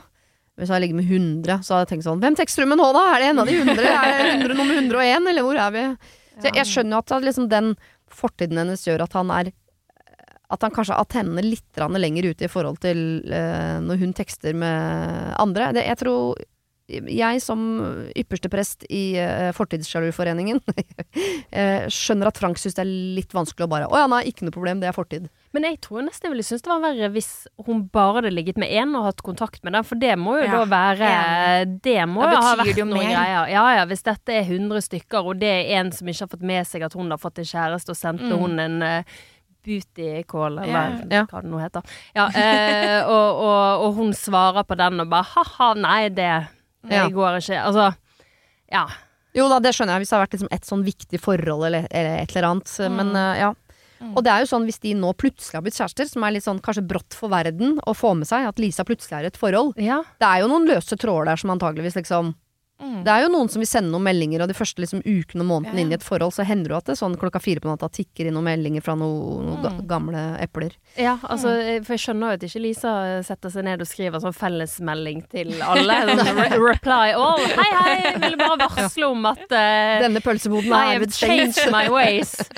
Hvis 0.59 0.69
jeg 0.69 0.75
hadde 0.75 0.85
ligget 0.85 0.99
med 0.99 1.13
100, 1.13 1.63
så 1.63 1.75
hadde 1.75 1.85
jeg 1.85 1.91
tenkt 1.93 2.09
sånn 2.09 2.23
Hvem 2.23 2.37
tekster 2.39 2.65
du 2.65 2.71
med 2.73 2.81
nå, 2.81 2.89
da? 2.97 3.05
Er 3.15 3.23
det 3.23 3.31
en 3.31 3.43
av 3.45 3.49
de 3.49 3.55
100? 3.63 3.79
Er 3.79 4.19
det 4.19 4.33
100 4.35 4.59
nummer 4.59 4.81
101, 4.83 5.31
eller 5.33 5.47
hvor 5.47 5.63
er 5.63 5.75
vi? 5.77 5.87
Så 6.39 6.51
jeg, 6.51 6.57
jeg 6.59 6.71
skjønner 6.73 6.97
jo 6.97 7.01
at 7.03 7.27
liksom 7.29 7.49
den 7.53 7.73
fortiden 8.19 8.61
hennes 8.61 8.85
gjør 8.87 9.07
at 9.07 9.17
han 9.19 9.33
er 9.35 9.51
At 10.49 10.65
han 10.65 10.73
kanskje 10.75 10.97
har 10.97 11.09
tennene 11.13 11.45
litt 11.45 11.77
lenger 11.79 12.31
ute 12.31 12.47
i 12.47 12.53
forhold 12.53 12.79
til 12.83 13.23
uh, 13.29 13.79
når 13.85 14.01
hun 14.01 14.15
tekster 14.17 14.57
med 14.57 15.35
andre. 15.39 15.73
Det, 15.77 15.85
jeg 15.87 16.01
tror 16.01 16.39
jeg 16.89 17.43
som 17.45 17.61
ypperste 18.17 18.49
prest 18.49 18.85
i 18.89 19.19
uh, 19.21 19.51
Fortidssjaluforeningen 19.53 20.61
eh, 21.53 21.85
skjønner 21.93 22.31
at 22.31 22.39
Frank 22.41 22.57
syns 22.61 22.79
det 22.79 22.85
er 22.87 22.93
litt 23.19 23.35
vanskelig 23.37 23.67
å 23.67 23.71
bare 23.71 23.89
Å 23.93 23.99
ja, 24.01 24.07
nei, 24.09 24.23
ikke 24.31 24.47
noe 24.47 24.55
problem, 24.55 24.81
det 24.81 24.89
er 24.89 24.97
fortid. 24.97 25.27
Men 25.53 25.65
jeg 25.69 25.79
tror 25.85 26.03
nesten 26.07 26.29
jeg 26.29 26.35
ville 26.35 26.47
synes 26.49 26.65
det 26.65 26.73
var 26.73 26.83
verre 26.85 27.11
hvis 27.13 27.31
hun 27.67 27.85
bare 27.93 28.19
hadde 28.23 28.33
ligget 28.33 28.59
med 28.61 28.73
én 28.73 28.93
og 28.99 29.07
hatt 29.09 29.23
kontakt 29.25 29.63
med 29.65 29.77
den, 29.77 29.85
for 29.89 30.01
det 30.01 30.15
må 30.21 30.39
jo 30.41 30.45
Ja, 30.49 30.59
da 30.59 30.65
være 30.73 31.13
Det 31.85 31.99
må 32.09 32.25
Da 32.25 32.33
jo 32.35 32.43
ha 32.45 32.57
vært 32.61 32.81
noen 32.83 32.93
mer. 32.99 33.13
greier. 33.13 33.49
Ja 33.53 33.65
ja, 33.79 33.87
hvis 33.89 34.05
dette 34.09 34.37
er 34.41 34.45
100 34.49 34.85
stykker, 34.89 35.25
og 35.33 35.41
det 35.41 35.53
er 35.61 35.73
en 35.81 35.93
som 35.93 36.09
ikke 36.09 36.25
har 36.27 36.33
fått 36.37 36.45
med 36.55 36.69
seg 36.69 36.85
at 36.89 36.97
hun 36.97 37.11
har 37.13 37.21
fått 37.21 37.41
en 37.45 37.49
kjæreste, 37.53 37.93
og 37.93 38.01
sendte 38.01 38.29
Mm. 38.29 38.39
hun 38.43 38.61
en 38.65 38.83
uh, 38.83 39.17
booty 39.65 40.23
call, 40.29 40.59
eller 40.63 41.03
Ja. 41.11 41.25
hva 41.29 41.41
det 41.43 41.51
nå 41.51 41.59
heter. 41.61 41.83
Ja, 42.17 42.29
eh, 42.33 43.03
og, 43.09 43.41
og, 43.45 43.83
og 43.89 43.95
hun 43.99 44.13
svarer 44.17 44.65
på 44.65 44.77
den 44.79 45.01
og 45.05 45.09
bare 45.13 45.27
ha-ha, 45.35 45.75
nei, 45.77 46.09
det, 46.09 46.29
Ja. 46.87 47.07
går 47.11 47.41
ikke. 47.41 47.63
Altså, 47.63 47.91
ja. 48.73 48.85
Jo 49.37 49.49
da, 49.51 49.59
det 49.63 49.75
skjønner 49.77 49.97
jeg, 49.97 50.05
hvis 50.05 50.13
det 50.13 50.17
har 50.17 50.25
vært 50.25 50.37
liksom 50.37 50.53
et 50.55 50.69
sånn 50.69 50.85
viktig 50.87 51.21
forhold 51.23 51.67
eller, 51.69 51.89
eller 51.91 52.23
et 52.23 52.35
eller 52.35 52.49
annet. 52.51 52.75
Men 52.95 53.11
uh, 53.17 53.33
ja. 53.39 53.51
Mm. 53.99 54.13
Og 54.15 54.23
det 54.23 54.31
er 54.31 54.45
jo 54.45 54.51
sånn 54.53 54.67
hvis 54.69 54.81
de 54.83 54.93
nå 54.95 55.11
plutselig 55.19 55.59
har 55.59 55.65
blitt 55.67 55.79
kjærester, 55.79 56.07
som 56.07 56.25
er 56.25 56.37
litt 56.37 56.47
sånn 56.47 56.61
kanskje 56.63 56.87
brått 56.87 57.17
for 57.19 57.33
verden 57.33 57.81
å 57.83 57.95
få 57.99 58.13
med 58.19 58.31
seg, 58.31 58.47
at 58.47 58.61
Lisa 58.63 58.87
plutselig 58.87 59.19
er 59.19 59.27
i 59.27 59.33
et 59.33 59.41
forhold. 59.41 59.75
ja. 59.83 60.03
Det 60.19 60.29
er 60.29 60.45
jo 60.45 60.51
noen 60.53 60.69
løse 60.71 60.97
tråder 60.99 61.33
der 61.33 61.41
som 61.43 61.53
antageligvis 61.55 61.99
liksom 61.99 62.33
Mm. 62.79 63.01
Det 63.03 63.11
er 63.11 63.25
jo 63.25 63.29
noen 63.33 63.49
som 63.51 63.59
vil 63.59 63.67
sende 63.67 63.91
noen 63.91 64.05
meldinger, 64.07 64.43
og 64.45 64.49
de 64.49 64.55
første 64.55 64.79
liksom 64.79 65.01
ukene 65.03 65.43
og 65.43 65.49
månedene 65.51 65.75
Ja. 65.75 65.83
inn 65.83 65.91
i 65.91 65.97
et 65.97 66.05
forhold, 66.07 66.31
så 66.33 66.45
hender 66.47 66.69
det 66.71 66.75
jo 66.75 66.77
at 66.79 66.85
det 66.87 66.95
sånn 67.01 67.17
klokka 67.19 67.41
fire 67.43 67.59
på 67.61 67.67
natta 67.73 67.89
tikker 67.91 68.27
inn 68.29 68.35
noen 68.39 68.47
meldinger 68.47 68.83
fra 68.87 68.95
noen 68.95 69.47
noe 69.49 69.63
ga 69.63 69.71
Mm. 69.75 69.87
gamle 69.89 70.23
epler. 70.41 70.73
Ja, 70.97 71.17
altså, 71.25 71.49
for 71.85 71.93
jeg 71.97 72.03
skjønner 72.05 72.31
jo 72.31 72.35
at 72.39 72.41
ikke 72.47 72.63
Lisa 72.63 73.23
setter 73.27 73.51
seg 73.51 73.65
ned 73.65 73.81
og 73.81 73.87
skriver 73.91 74.21
sånn 74.23 74.33
fellesmelding 74.35 75.25
til 75.29 75.53
alle. 75.73 75.99
Sånn 76.23 76.39
re 76.39 76.59
reply 76.59 77.13
all. 77.19 77.39
Hei, 77.39 77.71
hei, 77.83 78.03
jeg 78.13 78.21
ville 78.21 78.37
bare 78.37 78.59
varsle 78.69 79.11
om 79.11 79.27
at 79.27 79.43
uh, 79.51 79.99
Denne 80.07 80.21
pølseboden 80.23 80.71
I 80.73 80.85
er 80.87 80.93
have 80.93 81.01
ved 81.01 81.13
changed 81.13 81.71
my 81.73 81.89
ways. 81.89 82.37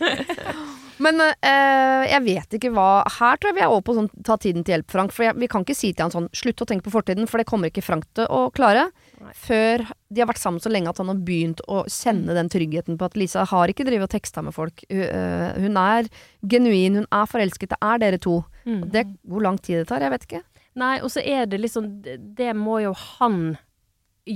Men 1.04 1.20
eh, 1.22 2.04
jeg 2.10 2.24
vet 2.24 2.56
ikke 2.58 2.72
hva 2.74 3.04
Her 3.18 3.38
tror 3.38 3.52
jeg 3.52 3.58
vi 3.58 3.62
er 3.64 3.70
over 3.70 3.84
på 3.86 3.94
sånn 3.96 4.10
ta 4.26 4.36
tiden 4.40 4.64
til 4.66 4.76
hjelp, 4.76 4.88
Frank. 4.90 5.14
For 5.14 5.28
jeg, 5.28 5.36
vi 5.38 5.48
kan 5.50 5.64
ikke 5.64 5.76
si 5.78 5.92
til 5.92 6.06
han 6.06 6.14
sånn 6.14 6.28
slutt 6.36 6.64
å 6.64 6.68
tenke 6.68 6.88
på 6.88 6.94
fortiden, 6.94 7.28
for 7.30 7.40
det 7.40 7.48
kommer 7.50 7.72
ikke 7.72 7.84
Frank 7.86 8.08
til 8.18 8.26
å 8.34 8.48
klare. 8.54 8.88
Nei. 9.22 9.32
Før 9.38 9.86
de 9.86 10.22
har 10.22 10.30
vært 10.30 10.42
sammen 10.42 10.62
så 10.62 10.72
lenge 10.72 10.90
at 10.90 11.00
han 11.02 11.10
har 11.12 11.22
begynt 11.28 11.62
å 11.70 11.84
kjenne 11.92 12.36
den 12.36 12.50
tryggheten 12.52 12.98
på 12.98 13.08
at 13.08 13.18
Lisa 13.18 13.46
har 13.48 13.70
ikke 13.70 13.86
drevet 13.88 14.08
og 14.08 14.14
teksta 14.16 14.44
med 14.44 14.56
folk. 14.56 14.84
Hun, 14.90 15.04
eh, 15.06 15.48
hun 15.62 15.80
er 15.80 16.10
genuin, 16.42 17.02
hun 17.02 17.10
er 17.10 17.30
forelsket, 17.30 17.74
det 17.74 17.80
er 17.82 18.04
dere 18.04 18.22
to. 18.22 18.40
Mm. 18.64 18.82
Det, 18.92 19.06
hvor 19.28 19.44
lang 19.44 19.58
tid 19.60 19.82
det 19.82 19.88
tar, 19.90 20.04
jeg 20.04 20.14
vet 20.14 20.28
ikke. 20.28 20.44
Nei, 20.78 20.98
og 21.02 21.10
så 21.10 21.22
er 21.24 21.48
det 21.50 21.58
liksom 21.58 21.88
Det, 22.04 22.18
det 22.38 22.52
må 22.54 22.78
jo 22.84 22.92
han 23.18 23.56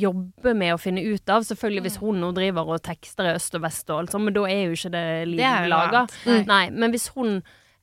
jobbe 0.00 0.54
med 0.56 0.74
å 0.74 0.78
finne 0.80 1.02
ut 1.04 1.28
av. 1.30 1.42
Selvfølgelig 1.44 1.82
hvis 1.86 1.98
hun 2.02 2.20
nå 2.22 2.32
driver 2.36 2.70
og 2.76 2.82
tekster 2.82 3.28
i 3.30 3.34
øst 3.36 3.54
og 3.58 3.62
vest 3.66 3.90
og 3.90 3.98
alt 4.02 4.14
sånt, 4.14 4.24
men 4.28 4.34
da 4.36 4.44
er 4.48 4.64
jo 4.66 4.76
ikke 4.78 4.90
det 4.94 5.04
livet 5.28 5.68
laga. 5.72 6.06
Nei. 6.26 6.40
Nei, 6.48 6.62
men 6.70 6.90
hvis 6.94 7.08
hun 7.16 7.42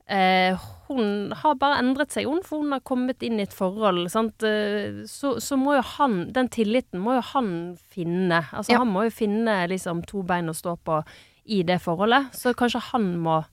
eh, 0.09 0.57
Hun 0.89 1.31
har 1.37 1.53
bare 1.61 1.77
endret 1.83 2.09
seg, 2.15 2.25
hun, 2.25 2.39
for 2.41 2.63
hun 2.63 2.71
har 2.73 2.79
kommet 2.81 3.21
inn 3.21 3.37
i 3.37 3.43
et 3.45 3.53
forhold. 3.53 4.07
Sant? 4.09 4.41
Eh, 4.41 5.03
Så, 5.05 5.35
så 5.39 5.53
må 5.61 5.75
jo 5.77 5.83
han 5.99 6.31
Den 6.33 6.49
tilliten 6.49 6.97
må 6.99 7.13
jo 7.19 7.21
han 7.33 7.51
finne. 7.93 8.39
Altså 8.51 8.73
Ja. 8.73 8.79
han 8.81 8.89
må 8.89 9.03
jo 9.05 9.11
finne 9.13 9.67
liksom 9.69 10.01
to 10.09 10.23
bein 10.23 10.49
å 10.49 10.55
stå 10.57 10.77
på 10.81 11.03
i 11.45 11.61
det 11.63 11.77
forholdet. 11.81 12.33
Så 12.33 12.55
kanskje 12.57 12.81
han 12.91 13.17
må 13.21 13.43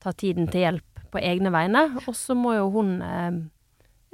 ta 0.00 0.12
tiden 0.12 0.46
til 0.50 0.60
hjelp 0.68 1.02
på 1.10 1.18
egne 1.18 1.50
vegne. 1.50 1.82
Og 2.06 2.14
så 2.14 2.34
må 2.38 2.54
jo 2.54 2.70
hun 2.70 3.02
eh, 3.02 3.30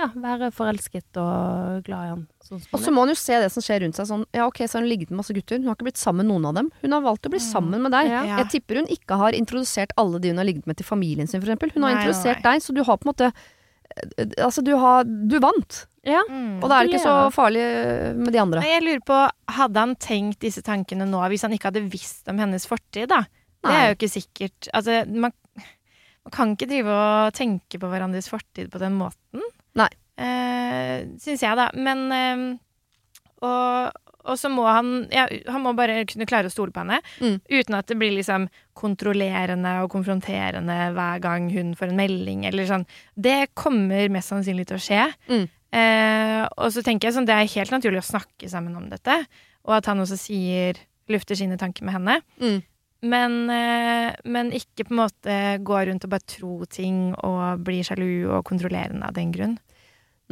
ja, 0.01 0.09
være 0.19 0.49
forelsket 0.55 1.19
og 1.23 1.85
glad 1.87 2.07
i 2.07 2.11
han. 2.11 2.23
Sånn 2.43 2.63
Og 2.75 2.83
så 2.83 2.93
må 2.95 3.05
hun 3.05 3.13
jo 3.13 3.19
se 3.19 3.37
det 3.45 3.51
som 3.55 3.63
skjer 3.63 3.85
rundt 3.85 3.99
seg. 3.99 4.09
Sånn, 4.09 4.25
ja, 4.35 4.49
ok, 4.49 4.65
så 4.67 4.79
har 4.79 4.85
hun 4.85 4.91
ligget 4.91 5.13
med 5.13 5.21
masse 5.21 5.37
gutter. 5.37 5.61
Hun 5.61 5.71
har 5.71 5.79
ikke 5.79 5.87
blitt 5.87 6.01
sammen 6.01 6.25
med 6.25 6.33
noen 6.33 6.49
av 6.51 6.59
dem. 6.59 6.71
Hun 6.83 6.97
har 6.97 7.05
valgt 7.05 7.29
å 7.29 7.33
bli 7.33 7.41
sammen 7.43 7.85
med 7.85 7.95
deg. 7.95 8.11
Ja. 8.11 8.25
Jeg 8.41 8.51
tipper 8.57 8.83
hun 8.83 8.91
ikke 8.91 9.19
har 9.21 9.39
introdusert 9.39 9.95
alle 10.01 10.19
de 10.23 10.33
hun 10.35 10.43
har 10.43 10.49
ligget 10.49 10.67
med 10.71 10.81
til 10.81 10.89
familien 10.89 11.31
sin, 11.31 11.43
f.eks. 11.45 11.55
Hun 11.77 11.87
har 11.87 11.95
Nei, 11.95 11.95
nei, 11.95 12.03
introdusert 12.03 12.43
deg, 12.43 12.65
så 12.65 12.75
du 12.75 12.83
har 12.83 12.99
på 12.99 13.07
en 13.07 13.13
måte 13.13 13.31
eh, 13.31 14.35
Altså, 14.43 14.65
du 14.67 14.75
har 14.83 15.07
Du 15.07 15.39
vant. 15.43 15.85
Ja. 16.05 16.21
Mm. 16.29 16.59
Og 16.59 16.69
da 16.69 16.77
er 16.77 16.85
det 16.89 16.97
ikke 16.97 17.07
så 17.07 17.17
farlig 17.33 17.65
med 18.19 18.35
de 18.35 18.43
andre. 18.43 18.61
Men 18.67 18.75
jeg 18.75 18.85
lurer 18.85 19.07
på, 19.09 19.23
hadde 19.57 19.87
han 19.87 19.95
tenkt 19.97 20.43
disse 20.45 20.61
tankene 20.67 21.07
nå 21.09 21.23
hvis 21.33 21.47
han 21.47 21.55
ikke 21.55 21.71
hadde 21.71 21.87
visst 21.89 22.29
om 22.29 22.43
hennes 22.43 22.67
fortid, 22.69 23.09
da? 23.15 23.23
Det 23.65 23.73
er 23.73 23.87
jo 23.89 23.97
ikke 23.97 24.13
sikkert. 24.13 24.69
Altså, 24.77 24.99
man, 25.09 25.33
man 26.27 26.35
kan 26.35 26.53
ikke 26.53 26.69
drive 26.69 26.93
og 26.93 27.37
tenke 27.39 27.81
på 27.81 27.89
hverandres 27.89 28.29
fortid 28.29 28.69
på 28.75 28.83
den 28.83 28.99
måten. 28.99 29.41
Nei. 29.79 29.91
Eh, 30.21 31.05
Syns 31.23 31.43
jeg, 31.43 31.59
da. 31.59 31.69
Men 31.75 32.05
eh, 32.15 32.45
og, 33.45 33.97
og 34.25 34.39
så 34.41 34.51
må 34.53 34.65
han 34.69 34.93
ja, 35.13 35.27
Han 35.51 35.65
må 35.67 35.75
bare 35.77 36.05
kunne 36.09 36.27
klare 36.29 36.49
å 36.49 36.55
stole 36.55 36.75
på 36.75 36.85
henne. 36.85 37.01
Mm. 37.21 37.41
Uten 37.51 37.79
at 37.79 37.91
det 37.91 37.99
blir 38.01 38.15
liksom 38.17 38.47
kontrollerende 38.79 39.77
og 39.85 39.91
konfronterende 39.95 40.79
hver 40.97 41.21
gang 41.25 41.51
hun 41.55 41.75
får 41.79 41.93
en 41.93 42.01
melding, 42.01 42.47
eller 42.49 42.71
sånn. 42.71 42.87
Det 43.15 43.51
kommer 43.59 44.13
mest 44.13 44.33
sannsynlig 44.33 44.69
til 44.71 44.79
å 44.79 44.85
skje. 44.87 45.05
Mm. 45.31 45.45
Eh, 45.75 46.43
og 46.55 46.71
så 46.75 46.85
tenker 46.87 47.09
jeg 47.09 47.19
sånn, 47.19 47.29
det 47.29 47.37
er 47.37 47.51
helt 47.57 47.75
naturlig 47.75 48.03
å 48.03 48.11
snakke 48.13 48.51
sammen 48.51 48.77
om 48.79 48.87
dette, 48.93 49.17
og 49.67 49.79
at 49.81 49.89
han 49.91 50.03
også 50.03 50.19
sier 50.21 50.79
lufter 51.11 51.37
sine 51.39 51.59
tanker 51.61 51.87
med 51.87 51.97
henne. 51.99 52.21
Mm. 52.41 52.61
Men, 53.05 53.51
eh, 53.53 54.15
men 54.25 54.53
ikke 54.57 54.87
på 54.89 54.95
en 54.95 55.03
måte 55.03 55.37
gå 55.61 55.81
rundt 55.89 56.07
og 56.07 56.13
bare 56.15 56.29
tro 56.31 56.55
ting 56.71 57.13
og 57.21 57.65
bli 57.67 57.83
sjalu 57.85 58.31
og 58.31 58.47
kontrollerende 58.49 59.11
av 59.11 59.17
den 59.19 59.33
grunn. 59.35 59.59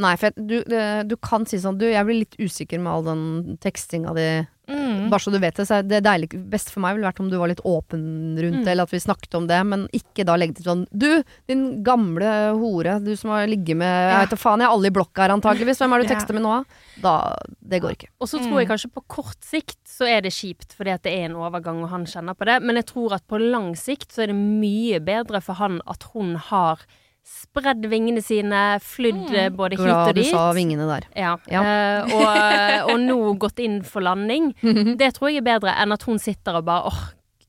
Nei, 0.01 0.15
for 0.17 0.33
du, 0.37 0.63
du 0.65 1.15
kan 1.21 1.45
si 1.45 1.59
sånn 1.61 1.77
Du, 1.77 1.85
jeg 1.85 2.07
blir 2.09 2.23
litt 2.23 2.39
usikker 2.41 2.81
med 2.81 2.93
all 2.95 3.05
den 3.05 3.59
tekstinga 3.61 4.15
di. 4.17 4.29
Mm. 4.73 5.11
Bare 5.11 5.21
så 5.21 5.31
du 5.33 5.39
vet 5.39 5.55
det. 5.57 5.67
Så 5.69 5.79
er 5.79 5.83
det 5.87 6.03
deilig, 6.05 6.29
beste 6.51 6.71
for 6.73 6.81
meg 6.81 6.95
ville 6.97 7.07
vært 7.11 7.21
om 7.21 7.29
du 7.31 7.37
var 7.39 7.49
litt 7.49 7.61
åpen 7.65 8.39
rundt 8.41 8.65
det, 8.65 8.67
Mm. 8.67 8.69
eller 8.73 8.83
at 8.83 8.91
vi 8.91 8.99
snakket 8.99 9.35
om 9.37 9.47
det, 9.47 9.59
men 9.67 9.87
ikke 9.93 10.25
da 10.25 10.37
legge 10.37 10.57
til 10.57 10.65
sånn 10.65 10.87
Du, 10.93 11.23
din 11.47 11.83
gamle 11.85 12.53
hore, 12.59 12.99
du 13.05 13.15
som 13.17 13.31
har 13.31 13.47
ligget 13.47 13.77
med 13.77 14.11
Jeg 14.13 14.21
vet 14.27 14.31
da 14.31 14.37
faen, 14.37 14.61
jeg 14.61 14.69
er 14.69 14.73
alle 14.77 14.87
i 14.87 14.95
blokka 14.97 15.23
her 15.27 15.35
antageligvis. 15.37 15.79
Hvem 15.79 15.93
er 15.93 15.99
det 16.03 16.09
du 16.09 16.13
Ja. 16.13 16.19
tekster 16.19 16.35
med 16.35 16.43
nå? 16.43 16.65
Da 17.03 17.37
Det 17.63 17.81
går 17.83 17.91
ikke. 17.97 18.09
Og 18.21 18.29
så 18.29 18.39
Mm. 18.41 18.47
tror 18.49 18.59
jeg 18.61 18.69
kanskje 18.69 18.93
på 18.93 19.03
kort 19.09 19.41
sikt 19.41 19.79
så 19.87 20.07
er 20.07 20.21
det 20.23 20.33
kjipt, 20.33 20.75
fordi 20.77 20.91
at 20.93 21.03
det 21.03 21.13
er 21.13 21.25
en 21.27 21.37
overgang 21.37 21.83
og 21.83 21.89
han 21.91 22.05
kjenner 22.05 22.35
på 22.35 22.45
det. 22.45 22.63
Men 22.63 22.77
jeg 22.77 22.87
tror 22.87 23.13
at 23.15 23.27
på 23.29 23.39
lang 23.41 23.75
sikt 23.75 24.13
så 24.13 24.23
er 24.25 24.27
det 24.29 24.37
mye 24.37 24.99
bedre 25.01 25.41
for 25.43 25.55
han 25.55 25.81
at 25.87 26.03
hun 26.13 26.35
har 26.37 26.79
spredd 27.25 27.85
vingene 27.91 28.23
sine, 28.23 28.79
flydd 28.83 29.29
Mm. 29.31 29.35
eh, 29.39 29.49
både 29.51 29.77
hit 29.77 29.85
Glad 29.87 30.09
og 30.09 30.15
du 30.15 30.21
dit. 30.23 30.31
sa 30.31 30.53
vingene 30.53 30.87
der. 30.89 31.07
Ja. 31.17 31.37
Ja. 31.49 31.63
Uh, 31.63 32.15
og, 32.17 32.91
og 32.93 33.01
nå 33.01 33.39
gått 33.39 33.59
inn 33.63 33.83
for 33.83 34.01
landing. 34.03 34.53
Det 34.99 35.13
tror 35.15 35.31
jeg 35.31 35.39
er 35.43 35.47
bedre 35.59 35.75
enn 35.79 35.93
at 35.93 36.03
hun 36.09 36.19
sitter 36.19 36.59
og 36.59 36.65
bare 36.67 36.91
åh, 36.91 37.03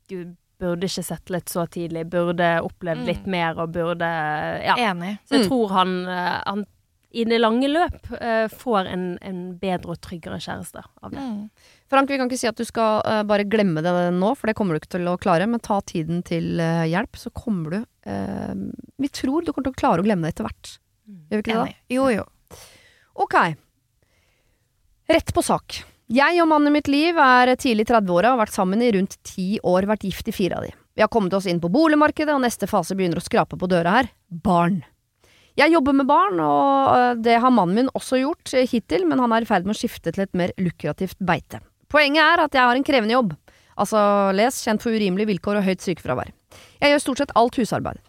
gud, 0.09 0.35
burde 0.59 0.85
ikke 0.87 1.03
sett 1.03 1.29
litt 1.33 1.49
så 1.51 1.65
tidlig. 1.67 2.05
Burde 2.09 2.59
opplevd 2.63 3.01
Mm. 3.03 3.05
litt 3.09 3.25
mer 3.27 3.57
og 3.59 3.71
burde 3.73 4.05
Ja. 4.63 4.75
Enig. 4.77 5.17
Så 5.27 5.35
jeg 5.39 5.43
Mm. 5.45 5.49
tror 5.49 5.69
han, 5.71 6.07
eh, 6.07 6.41
han 6.45 6.65
i 7.15 7.23
det 7.25 7.39
lange 7.41 7.67
løp 7.69 8.07
uh, 8.11 8.47
får 8.49 8.87
en, 8.89 9.17
en 9.21 9.53
bedre 9.61 9.91
og 9.91 10.01
tryggere 10.01 10.39
kjæreste 10.41 10.81
av 11.03 11.11
det. 11.11 11.19
Mm. 11.19 11.49
Frank, 11.93 12.09
vi 12.09 12.17
kan 12.17 12.25
ikke 12.25 12.41
si 12.41 12.49
at 12.49 12.57
du 12.57 12.65
skal 12.65 13.03
uh, 13.05 13.21
bare 13.29 13.45
glemme 13.45 13.83
det 13.85 13.91
nå, 14.17 14.31
for 14.33 14.49
det 14.49 14.55
kommer 14.57 14.73
du 14.73 14.81
ikke 14.81 14.95
til 14.95 15.09
å 15.11 15.17
klare, 15.21 15.45
men 15.45 15.61
ta 15.61 15.77
tiden 15.85 16.23
til 16.25 16.57
uh, 16.57 16.87
hjelp, 16.89 17.19
så 17.21 17.29
kommer 17.37 17.75
du 17.75 17.79
uh, 18.09 18.53
Vi 18.97 19.09
tror 19.13 19.45
du 19.45 19.51
kommer 19.51 19.67
til 19.67 19.75
å 19.75 19.81
klare 19.83 20.01
å 20.01 20.05
glemme 20.07 20.25
det 20.25 20.33
etter 20.33 20.47
hvert. 20.47 20.71
Gjør 21.29 21.37
vi 21.37 21.43
ikke 21.43 21.53
det, 21.53 21.59
da? 21.59 21.81
Jo, 21.93 22.07
jo. 22.09 22.23
Ok. 23.21 23.35
Rett 25.13 25.33
på 25.35 25.43
sak. 25.45 25.83
Jeg 26.13 26.39
og 26.41 26.49
mannen 26.49 26.71
i 26.71 26.77
mitt 26.79 26.89
liv 26.89 27.19
er 27.21 27.51
tidlig 27.61 27.85
i 27.85 27.91
30-åra 27.91 28.31
og 28.31 28.39
har 28.39 28.41
vært 28.41 28.55
sammen 28.55 28.81
i 28.81 28.89
rundt 28.95 29.19
ti 29.27 29.59
år, 29.61 29.85
vært 29.89 30.07
gift 30.07 30.31
i 30.31 30.33
fire 30.33 30.57
av 30.57 30.65
de. 30.65 30.71
Vi 30.97 31.03
har 31.05 31.11
kommet 31.13 31.35
oss 31.37 31.45
inn 31.49 31.61
på 31.61 31.69
boligmarkedet, 31.73 32.33
og 32.33 32.41
neste 32.41 32.69
fase 32.69 32.97
begynner 32.97 33.21
å 33.21 33.25
skrape 33.25 33.57
på 33.59 33.69
døra 33.69 33.99
her. 33.99 34.09
Barn. 34.29 34.81
Jeg 35.57 35.69
jobber 35.75 35.93
med 35.93 36.09
barn, 36.09 36.41
og 36.41 37.21
det 37.21 37.37
har 37.41 37.53
mannen 37.53 37.83
min 37.83 37.93
også 37.93 38.23
gjort 38.23 38.55
hittil, 38.71 39.05
men 39.09 39.21
han 39.21 39.33
er 39.37 39.45
i 39.45 39.49
ferd 39.49 39.69
med 39.69 39.75
å 39.75 39.81
skifte 39.83 40.13
til 40.13 40.25
et 40.25 40.33
mer 40.37 40.53
lukrativt 40.57 41.21
beite. 41.21 41.61
Poenget 41.93 42.25
er 42.25 42.41
at 42.41 42.57
jeg 42.57 42.65
har 42.65 42.79
en 42.79 42.85
krevende 42.87 43.13
jobb. 43.13 43.35
Altså, 43.77 43.99
les, 44.37 44.57
kjent 44.65 44.81
for 44.81 44.93
urimelige 44.93 45.29
vilkår 45.29 45.59
og 45.59 45.67
høyt 45.67 45.85
sykefravær. 45.85 46.33
Jeg 46.81 46.93
gjør 46.93 47.03
stort 47.05 47.21
sett 47.23 47.37
alt 47.37 47.57
husarbeid. 47.57 48.01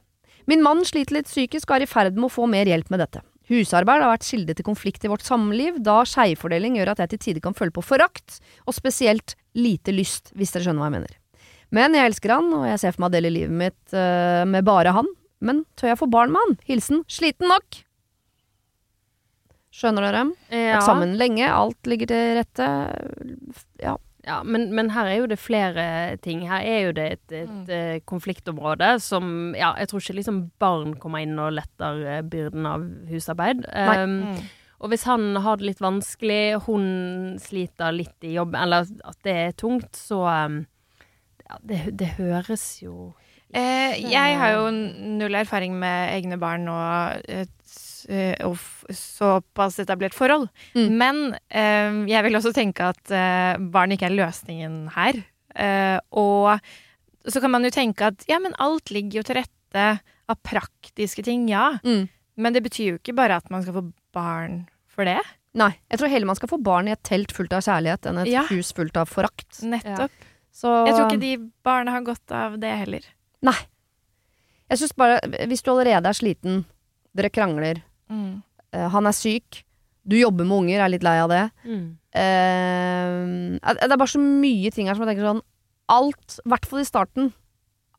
Min 0.51 0.65
mann 0.65 0.83
sliter 0.85 1.19
litt 1.19 1.29
psykisk 1.29 1.71
og 1.71 1.79
er 1.79 1.87
i 1.87 1.89
ferd 1.89 2.19
med 2.19 2.29
å 2.29 2.33
få 2.33 2.49
mer 2.51 2.69
hjelp 2.69 2.91
med 2.93 3.01
dette. 3.05 3.23
Husarbeid 3.49 4.01
har 4.01 4.13
vært 4.15 4.25
kilde 4.25 4.57
til 4.57 4.65
konflikt 4.65 5.05
i 5.05 5.11
vårt 5.13 5.25
samliv, 5.25 5.77
da 5.85 5.99
skjevfordeling 6.09 6.79
gjør 6.79 6.95
at 6.95 7.03
jeg 7.05 7.13
til 7.13 7.23
tider 7.27 7.45
kan 7.45 7.57
føle 7.57 7.75
på 7.77 7.85
forakt, 7.85 8.39
og 8.65 8.77
spesielt 8.77 9.37
lite 9.57 9.93
lyst, 9.93 10.33
hvis 10.37 10.55
dere 10.55 10.69
skjønner 10.69 10.85
hva 10.85 10.89
jeg 10.89 10.97
mener. 10.97 11.19
Men 11.75 11.97
jeg 11.97 12.09
elsker 12.09 12.33
han, 12.33 12.49
og 12.57 12.65
jeg 12.69 12.81
ser 12.81 12.95
for 12.95 13.05
meg 13.05 13.13
å 13.13 13.17
dele 13.17 13.35
livet 13.35 13.59
mitt 13.65 13.97
uh, 13.97 14.45
med 14.49 14.65
bare 14.65 14.95
han. 14.97 15.11
Men 15.45 15.65
tør 15.77 15.93
jeg 15.93 16.01
få 16.01 16.09
barn 16.13 16.33
med 16.33 16.41
han? 16.41 16.57
Hilsen 16.69 17.05
sliten 17.11 17.51
nok. 17.53 17.85
Skjønner 19.75 20.07
dere? 20.07 20.23
Ja. 20.55 20.77
Vært 20.77 20.87
sammen 20.87 21.17
lenge, 21.19 21.49
alt 21.51 21.91
ligger 21.91 22.13
til 22.13 22.37
rette. 22.39 22.69
Ja. 23.85 23.97
Ja, 24.25 24.39
men, 24.43 24.71
men 24.73 24.89
her 24.95 25.05
er 25.05 25.19
jo 25.19 25.27
det 25.29 25.37
flere 25.37 25.83
ting. 26.25 26.47
Her 26.49 26.63
er 26.65 26.79
jo 26.87 26.93
det 26.97 27.05
et, 27.13 27.33
et 27.43 27.49
Mm. 27.51 27.65
eh, 27.69 27.99
konfliktområde 28.09 28.95
som 29.05 29.53
Ja, 29.55 29.75
jeg 29.77 29.91
tror 29.91 30.01
ikke 30.01 30.17
liksom 30.17 30.39
barn 30.59 30.95
kommer 30.97 31.21
inn 31.21 31.37
og 31.39 31.53
letter 31.53 32.01
eh, 32.09 32.23
byrden 32.23 32.65
av 32.71 32.87
husarbeid. 33.11 33.67
Um, 33.69 34.15
Mm. 34.25 34.39
og 34.81 34.89
hvis 34.95 35.05
han 35.05 35.37
har 35.45 35.57
det 35.61 35.67
litt 35.69 35.83
vanskelig, 35.85 36.63
hun 36.65 37.37
sliter 37.39 37.93
litt 37.93 38.17
i 38.25 38.33
jobben, 38.39 38.57
eller 38.65 38.89
at 39.05 39.19
det 39.29 39.37
er 39.43 39.53
tungt, 39.61 39.93
så 39.93 40.23
um, 40.47 40.63
ja, 41.45 41.59
det, 41.63 41.83
det 42.01 42.09
høres 42.17 42.65
jo 42.83 43.13
Eh, 43.55 44.01
jeg 44.11 44.35
har 44.41 44.51
jo 44.57 44.71
null 44.73 45.35
erfaring 45.39 45.77
med 45.79 46.11
egne 46.17 46.41
barn 46.43 46.65
og 46.67 47.21
eh, 47.31 47.45
og 48.45 48.55
f- 48.59 48.85
såpass 48.95 49.79
etablert 49.83 50.15
forhold. 50.17 50.49
Mm. 50.75 50.89
Men 51.01 51.21
eh, 51.49 52.01
jeg 52.13 52.25
vil 52.27 52.37
også 52.39 52.53
tenke 52.57 52.91
at 52.93 53.11
eh, 53.15 53.57
barn 53.73 53.95
ikke 53.95 54.09
er 54.11 54.17
løsningen 54.19 54.91
her. 54.97 55.23
Eh, 55.55 55.99
og 56.13 56.59
så 57.31 57.41
kan 57.41 57.51
man 57.55 57.65
jo 57.65 57.71
tenke 57.73 58.11
at 58.11 58.25
ja, 58.29 58.39
men 58.43 58.57
alt 58.61 58.91
ligger 58.93 59.21
jo 59.23 59.27
til 59.31 59.39
rette 59.41 59.87
av 60.29 60.37
praktiske 60.45 61.23
ting, 61.25 61.47
ja. 61.49 61.79
Mm. 61.85 62.09
Men 62.37 62.53
det 62.57 62.63
betyr 62.65 62.95
jo 62.95 62.99
ikke 62.99 63.15
bare 63.17 63.37
at 63.41 63.49
man 63.53 63.63
skal 63.63 63.77
få 63.79 63.87
barn 64.17 64.65
for 64.91 65.07
det. 65.09 65.19
Nei. 65.55 65.71
Jeg 65.91 66.01
tror 66.01 66.11
heller 66.11 66.27
man 66.27 66.37
skal 66.39 66.51
få 66.51 66.59
barn 66.63 66.89
i 66.91 66.95
et 66.95 67.03
telt 67.07 67.31
fullt 67.35 67.53
av 67.55 67.63
kjærlighet 67.63 68.09
enn 68.11 68.19
et 68.25 68.31
Ja. 68.33 68.43
hus 68.51 68.73
fullt 68.75 68.97
av 68.99 69.07
forakt. 69.11 69.61
Nettopp. 69.63 70.11
Så 70.55 70.71
Jeg 70.87 70.95
tror 70.97 71.09
ikke 71.11 71.21
de 71.23 71.37
barna 71.67 71.91
har 71.95 72.03
godt 72.07 72.31
av 72.35 72.59
det 72.63 72.71
heller. 72.85 73.07
Nei. 73.43 73.57
Jeg 74.71 74.81
syns 74.81 74.95
bare, 74.97 75.19
hvis 75.51 75.63
du 75.63 75.71
allerede 75.71 76.09
er 76.11 76.17
sliten, 76.17 76.65
dere 77.15 77.31
krangler, 77.31 77.83
Mm. 78.13 78.43
eh, 78.75 78.89
han 78.93 79.11
er 79.11 79.17
syk, 79.17 79.63
du 80.05 80.19
jobber 80.19 80.45
med 80.45 80.65
unger, 80.65 80.83
er 80.85 80.93
litt 80.93 81.07
lei 81.07 81.17
av 81.23 81.31
det 81.33 81.47
mm. 81.65 81.85
eh, 82.21 83.79
Det 83.81 83.89
er 83.89 83.97
bare 83.97 84.13
så 84.13 84.21
mye 84.21 84.73
ting 84.75 84.91
her 84.91 84.99
som 84.99 85.07
jeg 85.07 85.15
tenker 85.15 85.31
sånn 85.31 85.41
Alt, 85.93 86.39
i 86.41 86.49
hvert 86.49 86.69
fall 86.69 86.81
i 86.81 86.89
starten, 86.89 87.33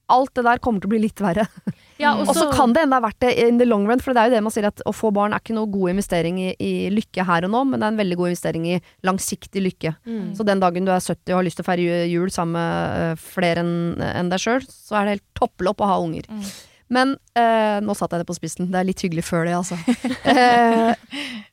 alt 0.09 0.31
det 0.37 0.43
der 0.45 0.61
kommer 0.61 0.81
til 0.81 0.89
å 0.89 0.93
bli 0.95 1.01
litt 1.07 1.21
verre. 1.23 1.47
Ja. 1.95 2.09
Og 2.19 2.27
så 2.35 2.49
kan 2.51 2.73
det 2.75 2.81
enda 2.83 2.97
ha 2.97 3.05
vært 3.05 3.21
det 3.23 3.29
in 3.39 3.55
the 3.55 3.63
long 3.63 3.85
run, 3.87 4.01
for 4.03 4.11
det 4.11 4.19
er 4.19 4.27
jo 4.27 4.33
det 4.33 4.41
man 4.43 4.51
sier 4.51 4.65
at 4.67 4.81
å 4.83 4.91
få 4.91 5.13
barn 5.15 5.31
er 5.31 5.39
ikke 5.39 5.53
noe 5.55 5.69
god 5.71 5.93
investering 5.93 6.41
i, 6.43 6.49
i 6.59 6.89
lykke 6.91 7.23
her 7.23 7.47
og 7.47 7.53
nå, 7.53 7.61
men 7.69 7.79
det 7.79 7.87
er 7.87 7.93
en 7.93 8.01
veldig 8.01 8.17
god 8.19 8.31
investering 8.33 8.65
i 8.67 8.79
langsiktig 9.07 9.63
lykke. 9.63 9.93
mm. 10.03 10.25
Så 10.35 10.43
den 10.43 10.59
dagen 10.59 10.83
du 10.83 10.91
er 10.91 10.99
70 10.99 11.31
og 11.31 11.37
har 11.37 11.47
lyst 11.47 11.61
til 11.61 11.63
å 11.63 11.69
feire 11.69 12.01
jul 12.11 12.33
sammen 12.35 12.59
med 12.59 13.23
flere 13.23 13.63
enn 13.63 14.03
en 14.09 14.33
deg 14.33 14.43
sjøl, 14.43 14.67
så 14.67 14.99
er 14.99 15.07
det 15.07 15.15
helt 15.15 15.27
topplopp 15.39 15.85
å 15.85 15.91
ha 15.93 15.95
unger. 16.03 16.27
Mm. 16.27 16.43
Men 16.93 17.15
eh, 17.37 17.79
Nå 17.81 17.95
satte 17.97 18.17
jeg 18.17 18.25
det 18.25 18.29
på 18.29 18.37
spissen. 18.37 18.69
Det 18.71 18.79
er 18.79 18.87
litt 18.87 19.01
hyggelig 19.01 19.25
før 19.25 19.47
det, 19.47 19.55
altså. 19.57 19.77
eh, 20.35 20.93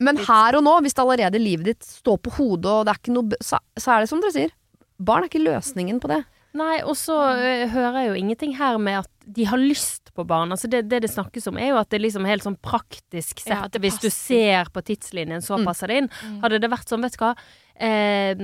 men 0.03 0.21
her 0.27 0.59
og 0.59 0.65
nå, 0.65 0.75
hvis 0.85 0.93
det 0.97 1.03
allerede 1.05 1.41
livet 1.41 1.71
ditt 1.71 1.87
står 1.87 2.19
på 2.21 2.35
hodet, 2.37 2.69
og 2.69 2.85
det 2.85 2.93
er 2.93 3.01
ikke 3.01 3.15
noe 3.15 3.41
så, 3.41 3.59
så 3.79 3.95
er 3.95 4.03
det 4.03 4.11
som 4.11 4.21
dere 4.23 4.35
sier. 4.35 4.53
Barn 5.03 5.25
er 5.25 5.31
ikke 5.31 5.41
løsningen 5.43 5.99
på 6.03 6.11
det. 6.13 6.21
Nei, 6.53 6.83
og 6.85 6.93
så 6.99 7.15
uh, 7.33 7.63
hører 7.73 7.95
jeg 7.97 8.09
jo 8.11 8.17
ingenting 8.19 8.51
her 8.59 8.75
med 8.77 8.99
at 8.99 9.09
de 9.25 9.47
har 9.49 9.57
lyst 9.57 10.11
på 10.13 10.21
barn. 10.29 10.53
Altså 10.53 10.69
det, 10.69 10.83
det 10.85 10.99
det 11.01 11.09
snakkes 11.09 11.49
om, 11.49 11.57
er 11.57 11.71
jo 11.71 11.79
at 11.79 11.89
det 11.89 11.97
liksom 12.03 12.27
helt 12.29 12.45
sånn 12.45 12.59
praktisk 12.61 13.41
sett, 13.41 13.73
Ja, 13.73 13.81
hvis 13.81 13.97
du 14.03 14.11
ser 14.13 14.69
på 14.69 14.83
tidslinjen, 14.85 15.41
så 15.41 15.57
Mm. 15.57 15.65
passer 15.65 15.89
det 15.89 15.97
inn. 16.03 16.09
Mm. 16.13 16.39
Hadde 16.45 16.59
det 16.61 16.69
vært 16.69 16.93
sånn, 16.93 17.01
vet 17.01 17.17
du 17.17 17.23
hva, 17.23 17.33
Eh, 17.75 18.37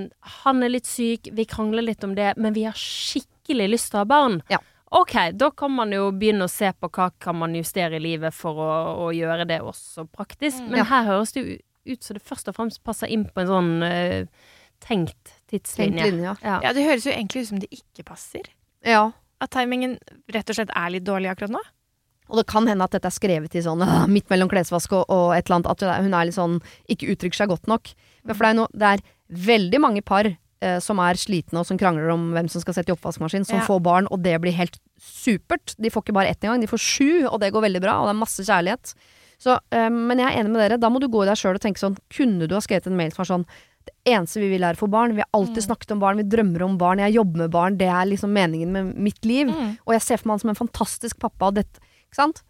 han 0.43 0.63
er 0.65 0.71
litt 0.73 0.89
syk, 0.89 1.29
vi 1.33 1.45
krangler 1.45 1.85
litt 1.85 2.03
om 2.03 2.15
det, 2.17 2.33
men 2.37 2.55
vi 2.55 2.65
har 2.65 2.77
skikkelig 2.77 3.69
lyst 3.75 3.91
til 3.91 3.99
å 3.99 4.03
ha 4.03 4.09
barn. 4.09 4.39
Ja. 4.49 4.57
Ok, 4.91 5.13
da 5.37 5.51
kan 5.53 5.71
man 5.75 5.91
jo 5.93 6.07
begynne 6.11 6.47
å 6.47 6.49
se 6.51 6.71
på 6.73 6.89
hva 6.89 7.11
kan 7.21 7.35
man 7.37 7.53
justere 7.53 7.99
i 7.99 8.01
livet 8.01 8.33
for 8.33 8.57
å, 8.57 8.69
å 9.05 9.09
gjøre 9.13 9.45
det 9.49 9.59
også 9.61 10.07
praktisk. 10.09 10.63
Men 10.65 10.79
Ja. 10.81 10.87
her 10.89 11.05
høres 11.05 11.33
det 11.35 11.43
jo 11.43 11.57
ut 11.93 12.03
som 12.03 12.17
det 12.17 12.23
først 12.25 12.49
og 12.49 12.55
fremst 12.57 12.81
passer 12.83 13.07
inn 13.07 13.25
på 13.29 13.41
en 13.43 13.47
sånn 13.51 13.69
uh, 13.85 14.25
tenkt 14.81 15.35
tidslinje. 15.51 16.01
Tenkt 16.01 16.05
linje, 16.13 16.23
ja. 16.25 16.35
Ja. 16.41 16.59
Ja, 16.63 16.73
det 16.73 16.85
høres 16.87 17.05
jo 17.05 17.13
egentlig 17.13 17.43
ut 17.45 17.51
som 17.51 17.59
det 17.61 17.69
ikke 17.71 18.05
passer. 18.09 18.49
ja. 18.85 19.11
At 19.39 19.53
timingen 19.55 19.93
rett 20.35 20.49
og 20.51 20.57
slett 20.57 20.71
er 20.75 20.89
litt 20.91 21.05
dårlig 21.07 21.29
akkurat 21.31 21.53
nå. 21.53 21.59
Og 22.27 22.41
det 22.41 22.43
kan 22.51 22.65
hende 22.67 22.83
at 22.83 22.91
dette 22.91 23.07
er 23.07 23.13
skrevet 23.15 23.53
i 23.55 23.61
sånn 23.63 23.79
uh, 23.85 24.03
midt 24.15 24.27
mellom 24.29 24.49
klesvask 24.51 24.91
og, 24.97 25.05
og 25.07 25.31
et 25.37 25.45
eller 25.47 25.61
annet, 25.61 25.69
at 25.71 26.03
hun 26.03 26.11
er- 26.17 26.25
litt 26.27 26.35
sånn 26.35 26.57
ikke 26.91 27.13
uttrykker 27.13 27.39
seg 27.45 27.47
godt 27.53 27.69
nok. 27.71 27.93
Men 28.25 28.35
for 28.35 28.43
det 28.43 28.49
er, 28.49 28.57
no, 28.59 28.65
det 28.75 28.89
er 28.97 29.05
veldig 29.47 29.79
mange 29.85 30.01
par 30.03 30.27
som 30.83 30.99
er 30.99 31.15
slitne 31.15 31.61
og 31.61 31.65
som 31.69 31.77
krangler 31.79 32.09
om 32.11 32.33
hvem 32.35 32.49
som 32.51 32.59
skal 32.59 32.73
sette 32.75 32.91
i 32.91 32.95
oppvaskmaskin, 32.95 33.45
som 33.47 33.59
Ja. 33.61 33.65
får 33.65 33.79
barn, 33.81 34.07
og 34.11 34.21
det 34.23 34.33
blir 34.41 34.51
helt 34.51 34.75
supert. 34.99 35.75
De 35.79 35.89
får 35.89 36.03
ikke 36.03 36.13
bare 36.17 36.27
ett 36.33 36.41
engang, 36.43 36.59
de 36.61 36.67
får 36.67 36.81
sju, 36.83 37.27
og 37.29 37.39
det 37.39 37.53
går 37.53 37.63
veldig 37.63 37.81
bra, 37.81 37.99
og 38.01 38.07
det 38.09 38.15
er 38.15 38.19
masse 38.25 38.43
kjærlighet. 38.43 38.93
Så, 39.39 39.57
eh, 39.71 39.87
men 39.89 40.19
jeg 40.19 40.27
er 40.27 40.39
enig 40.43 40.51
med 40.51 40.59
dere, 40.69 40.77
da 40.79 40.89
må 40.89 40.99
du 40.99 41.07
gå 41.07 41.23
i 41.23 41.29
deg 41.29 41.37
sjøl 41.39 41.55
og 41.55 41.61
tenke 41.63 41.79
sånn, 41.79 41.95
kunne 42.11 42.45
du 42.47 42.55
ha 42.55 42.59
skrevet 42.59 42.87
en 42.87 42.97
mail 42.97 43.11
som 43.11 43.23
var 43.23 43.31
sånn 43.37 43.45
det 43.89 44.13
eneste 44.13 44.41
vi 44.41 44.49
vil 44.51 44.63
er 44.67 44.75
å 44.75 44.81
få 44.83 44.89
barn. 44.91 45.15
Vi 45.15 45.23
har 45.23 45.29
alltid 45.33 45.63
snakket 45.63 45.91
om 45.95 46.01
barn, 46.01 46.17
vi 46.17 46.23
drømmer 46.27 46.61
om 46.65 46.77
barn, 46.77 46.99
jeg 46.99 47.15
jobber 47.15 47.37
med 47.45 47.51
barn. 47.51 47.77
Det 47.79 47.87
er 47.87 48.05
liksom 48.05 48.33
meningen 48.35 48.71
med 48.75 48.95
mitt 48.99 49.23
liv. 49.25 49.47
Mm. 49.47 49.77
Og 49.87 49.93
jeg 49.95 50.01
ser 50.01 50.17
for 50.17 50.27
meg 50.27 50.33
han 50.33 50.39
som 50.43 50.49
en 50.49 50.59
fantastisk 50.67 51.19
pappa. 51.19 51.47
Og 51.47 51.55
dette, 51.55 51.79
ikke 52.09 52.19
sant? 52.19 52.41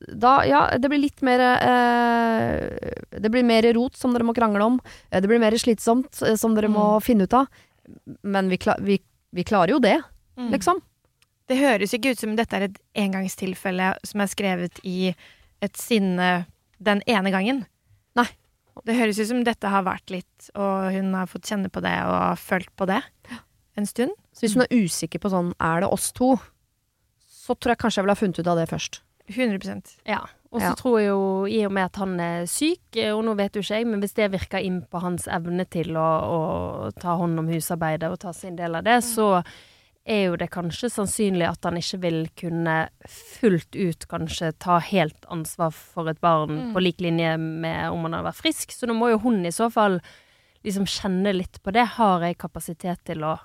Da, 0.00 0.42
ja, 0.44 0.62
det 0.78 0.88
blir 0.90 1.00
litt 1.00 1.22
mer 1.24 1.40
eh, 1.40 2.90
Det 3.20 3.30
blir 3.32 3.44
mer 3.46 3.64
rot 3.76 3.96
som 3.96 4.12
dere 4.12 4.26
må 4.26 4.34
krangle 4.36 4.64
om. 4.66 4.80
Eh, 5.10 5.20
Det 5.22 5.28
blir 5.30 5.40
mer 5.40 5.54
slitsomt 5.60 6.20
eh, 6.22 6.34
som 6.36 6.54
dere 6.56 6.68
må 6.68 7.00
finne 7.04 7.24
ut 7.28 7.36
av. 7.38 7.46
Men 8.22 8.48
vi, 8.52 8.58
kla 8.58 8.76
vi, 8.80 8.98
vi 9.32 9.44
klarer 9.44 9.76
jo 9.76 9.78
det, 9.84 10.00
Mm. 10.36 10.48
liksom. 10.50 10.80
Det 11.46 11.54
høres 11.60 11.92
ikke 11.94 12.10
ut 12.10 12.18
som 12.18 12.32
dette 12.34 12.56
er 12.56 12.62
et 12.66 12.78
engangstilfelle 12.98 13.92
som 14.02 14.20
er 14.24 14.26
skrevet 14.26 14.80
i 14.82 15.12
et 15.62 15.76
sinne 15.78 16.46
den 16.82 17.02
ene 17.06 17.30
gangen. 17.30 17.60
Nei. 18.16 18.24
Det 18.84 18.96
høres 18.98 19.20
ut 19.22 19.28
som 19.28 19.44
dette 19.46 19.70
har 19.70 19.84
vært 19.86 20.10
litt, 20.10 20.48
og 20.58 20.90
hun 20.90 21.12
har 21.14 21.28
fått 21.30 21.46
kjenne 21.46 21.70
på 21.70 21.80
det 21.84 21.94
og 22.02 22.34
følt 22.42 22.72
på 22.74 22.88
det 22.90 22.98
en 23.78 23.86
stund. 23.86 24.10
Så 24.34 24.42
hvis 24.42 24.56
hun 24.58 24.64
er 24.66 24.74
usikker 24.74 25.22
på 25.22 25.30
sånn 25.30 25.52
er 25.62 25.84
det 25.84 25.92
oss 25.94 26.10
to, 26.10 26.32
så 27.30 27.54
tror 27.54 27.76
jeg 27.76 27.78
kanskje 27.84 28.00
jeg 28.00 28.04
ville 28.08 28.16
ha 28.18 28.22
funnet 28.24 28.38
ut 28.42 28.50
av 28.50 28.58
det 28.58 28.66
først. 28.74 28.98
100% 29.28 29.96
Ja. 30.06 30.20
Og 30.52 30.60
så 30.60 30.68
Ja. 30.68 30.74
tror 30.74 30.98
jeg 31.00 31.08
jo, 31.08 31.46
i 31.46 31.64
og 31.66 31.72
med 31.72 31.84
at 31.84 31.96
han 31.96 32.20
er 32.20 32.44
syk, 32.46 32.78
eh, 32.96 33.10
og 33.10 33.24
nå 33.24 33.34
vet 33.36 33.52
jo 33.56 33.60
ikke 33.60 33.74
jeg, 33.78 33.86
men 33.86 34.00
hvis 34.00 34.14
det 34.14 34.30
virker 34.30 34.62
inn 34.62 34.82
på 34.86 35.00
hans 35.00 35.26
evne 35.26 35.64
til 35.68 35.94
å, 35.96 35.98
å 36.22 36.92
ta 36.94 37.16
hånd 37.16 37.38
om 37.38 37.48
husarbeidet 37.48 38.10
og 38.10 38.20
ta 38.20 38.32
sin 38.32 38.54
del 38.56 38.76
av 38.76 38.84
det, 38.84 39.00
så 39.02 39.42
er 40.06 40.26
jo 40.28 40.36
det 40.36 40.50
kanskje 40.52 40.90
sannsynlig 40.92 41.48
at 41.48 41.64
han 41.64 41.74
ikke 41.80 41.98
vil 42.00 42.28
kunne 42.36 42.88
fullt 43.08 43.74
ut 43.74 44.06
kanskje 44.06 44.52
ta 44.60 44.78
helt 44.78 45.24
ansvar 45.32 45.72
for 45.72 46.08
et 46.08 46.20
barn 46.20 46.50
Mm. 46.68 46.72
på 46.74 46.82
lik 46.82 46.98
linje 47.00 47.36
med 47.40 47.90
om 47.90 48.02
han 48.04 48.12
hadde 48.12 48.28
vært 48.30 48.42
frisk. 48.42 48.70
Så 48.70 48.86
nå 48.86 48.94
må 48.94 49.10
jo 49.10 49.18
hun 49.18 49.44
i 49.46 49.50
så 49.50 49.72
fall 49.72 50.00
liksom 50.62 50.84
kjenne 50.86 51.34
litt 51.34 51.58
på 51.64 51.72
det. 51.72 51.86
Har 51.96 52.20
jeg 52.20 52.36
kapasitet 52.38 53.02
til 53.04 53.24
å 53.24 53.38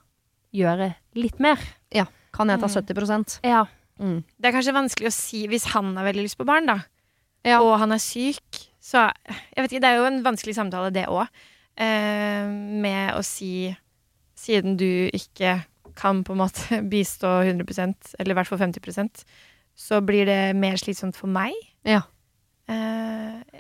gjøre 0.53 0.93
litt 1.15 1.39
mer? 1.39 1.57
Ja. 1.91 2.05
Kan 2.33 2.49
jeg 2.49 2.59
ta 2.59 2.67
Mm. 2.67 2.83
70% 2.83 3.39
Ja. 3.43 3.65
Mm. 3.99 4.17
Det 4.37 4.49
er 4.49 4.55
kanskje 4.55 4.75
vanskelig 4.75 5.11
å 5.11 5.15
si 5.15 5.45
hvis 5.51 5.69
han 5.75 5.93
har 5.97 6.07
veldig 6.09 6.25
lyst 6.25 6.39
på 6.39 6.47
barn, 6.47 6.69
da. 6.69 6.79
Ja. 7.47 7.61
Og 7.63 7.77
han 7.79 7.95
er 7.95 8.01
syk. 8.03 8.65
Så 8.83 9.05
jeg 9.05 9.63
vet 9.63 9.71
ikke, 9.71 9.83
det 9.83 9.91
er 9.91 9.99
jo 9.99 10.09
en 10.09 10.21
vanskelig 10.25 10.55
samtale, 10.57 10.91
det 10.95 11.05
òg. 11.11 11.27
Eh, 11.79 12.49
med 12.83 13.13
å 13.15 13.23
si 13.25 13.69
Siden 14.39 14.77
du 14.79 15.09
ikke 15.11 15.57
kan 15.99 16.21
på 16.23 16.31
en 16.31 16.39
måte 16.39 16.77
bistå 16.91 17.41
100% 17.43 18.13
eller 18.19 18.31
i 18.31 18.37
hvert 18.37 18.47
fall 18.47 18.61
50% 18.61 19.25
så 19.79 19.99
blir 20.03 20.27
det 20.27 20.55
mer 20.55 20.79
slitsomt 20.79 21.15
for 21.19 21.31
meg. 21.31 21.55
Ja. 21.87 22.05
Eh, 22.71 23.59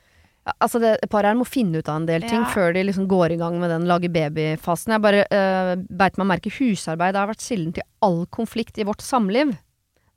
Altså 0.57 0.79
det, 0.81 0.95
Paret 1.11 1.29
her 1.29 1.37
må 1.37 1.45
finne 1.45 1.77
ut 1.77 1.89
av 1.91 1.99
en 1.99 2.07
del 2.07 2.23
ting 2.25 2.41
Ja. 2.41 2.49
før 2.49 2.73
de 2.73 2.81
liksom 2.87 3.07
går 3.11 3.35
i 3.35 3.37
gang 3.37 3.59
med 3.59 3.69
den 3.69 3.85
lage 3.85 4.09
baby-fasen. 4.09 4.95
Jeg 4.95 5.03
bare 5.03 5.25
uh, 5.29 5.75
beit 5.77 6.17
meg 6.17 6.29
merke 6.31 6.49
husarbeid 6.49 7.13
har 7.19 7.29
vært 7.29 7.43
kilden 7.43 7.75
til 7.75 7.85
all 8.01 8.25
konflikt 8.33 8.79
i 8.79 8.87
vårt 8.87 9.03
samliv. 9.05 9.53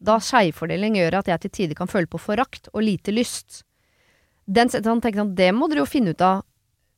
Da 0.02 0.16
skjevfordeling 0.22 0.96
gjør 0.98 1.20
at 1.20 1.28
jeg 1.30 1.40
til 1.44 1.52
tider 1.58 1.78
kan 1.78 1.90
føle 1.90 2.10
på 2.10 2.18
forakt 2.20 2.68
og 2.72 2.82
lite 2.82 3.14
lyst. 3.14 3.62
Den 4.50 4.68
han 4.72 5.00
tenker 5.00 5.22
sånn, 5.22 5.34
Det 5.38 5.52
må 5.54 5.68
dere 5.70 5.84
jo 5.84 5.90
finne 5.90 6.10
ut 6.16 6.20
av, 6.26 6.42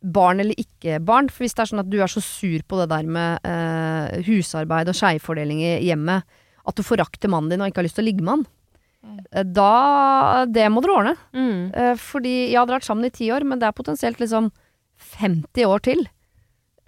barn 0.04 0.40
eller 0.40 0.56
ikke 0.60 0.98
barn. 1.04 1.28
For 1.32 1.44
hvis 1.44 1.54
det 1.56 1.62
er 1.64 1.70
sånn 1.72 1.80
at 1.84 1.90
du 1.92 1.98
er 2.00 2.08
så 2.12 2.20
sur 2.24 2.60
på 2.68 2.80
det 2.80 2.88
der 2.92 3.04
med 3.08 3.44
eh, 3.44 4.22
husarbeid 4.26 4.88
og 4.88 4.96
skjevfordeling 4.96 5.60
i 5.64 5.70
hjemmet, 5.86 6.24
at 6.64 6.76
du 6.76 6.82
forakter 6.84 7.28
mannen 7.28 7.52
din 7.52 7.60
og 7.64 7.68
ikke 7.68 7.82
har 7.82 7.88
lyst 7.88 7.96
til 8.00 8.04
å 8.06 8.10
ligge 8.10 8.24
med 8.24 8.38
han, 8.38 8.46
Mm. 9.04 9.18
eh, 9.36 9.42
da 9.44 10.46
Det 10.48 10.64
må 10.72 10.80
dere 10.80 10.94
ordne. 10.96 11.16
Mm. 11.36 11.74
Eh, 11.76 11.94
fordi 12.00 12.50
ja, 12.52 12.64
dere 12.64 12.72
har 12.72 12.80
vært 12.80 12.88
sammen 12.88 13.04
i 13.04 13.10
ti 13.12 13.26
år, 13.28 13.44
men 13.44 13.58
det 13.60 13.66
er 13.68 13.72
potensielt 13.76 14.16
liksom 14.16 14.50
50 15.20 15.66
år 15.68 15.82
til. 15.84 16.06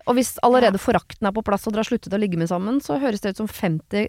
Og 0.06 0.14
hvis 0.16 0.38
allerede 0.42 0.80
forakten 0.80 1.26
er 1.28 1.34
på 1.36 1.44
plass 1.44 1.66
og 1.66 1.74
dere 1.74 1.84
har 1.84 1.90
sluttet 1.90 2.14
å 2.16 2.18
ligge 2.18 2.38
med 2.40 2.48
sammen, 2.48 2.80
så 2.80 2.96
høres 3.02 3.20
det 3.20 3.34
ut 3.34 3.42
som 3.42 3.48
50 3.50 4.08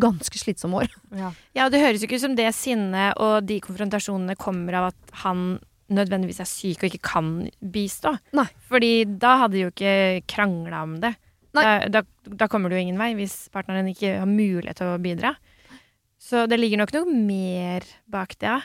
ganske 0.00 0.40
slitsomme 0.40 0.84
år. 0.84 0.94
Ja. 1.22 1.32
ja, 1.52 1.66
og 1.66 1.74
det 1.74 1.82
høres 1.82 2.00
jo 2.00 2.08
ikke 2.08 2.16
ut 2.16 2.24
som 2.24 2.36
det 2.38 2.48
sinnet 2.56 3.18
og 3.20 3.44
de 3.44 3.58
konfrontasjonene 3.64 4.36
kommer 4.40 4.78
av 4.78 4.90
at 4.92 5.14
han 5.24 5.58
nødvendigvis 5.92 6.40
er 6.40 6.48
syk 6.48 6.80
og 6.80 6.88
ikke 6.88 7.02
kan 7.04 7.32
bistå. 7.60 8.14
Nei. 8.36 8.46
Fordi 8.70 8.92
da 9.20 9.34
hadde 9.42 9.58
de 9.58 9.64
jo 9.66 9.72
ikke 9.74 10.24
krangla 10.30 10.82
om 10.86 10.96
det. 11.02 11.12
Nei. 11.52 11.64
Da, 11.92 12.00
da, 12.00 12.32
da 12.44 12.48
kommer 12.48 12.72
du 12.72 12.78
jo 12.78 12.84
ingen 12.84 13.00
vei 13.00 13.10
hvis 13.18 13.50
partneren 13.52 13.90
ikke 13.92 14.14
har 14.22 14.30
mulighet 14.30 14.80
til 14.80 14.94
å 14.94 15.00
bidra. 15.02 15.34
Så 16.22 16.46
det 16.48 16.56
ligger 16.60 16.80
nok 16.80 16.94
noe 16.96 17.12
mer 17.12 17.84
bak 18.08 18.38
det, 18.38 18.48
ja. 18.48 18.60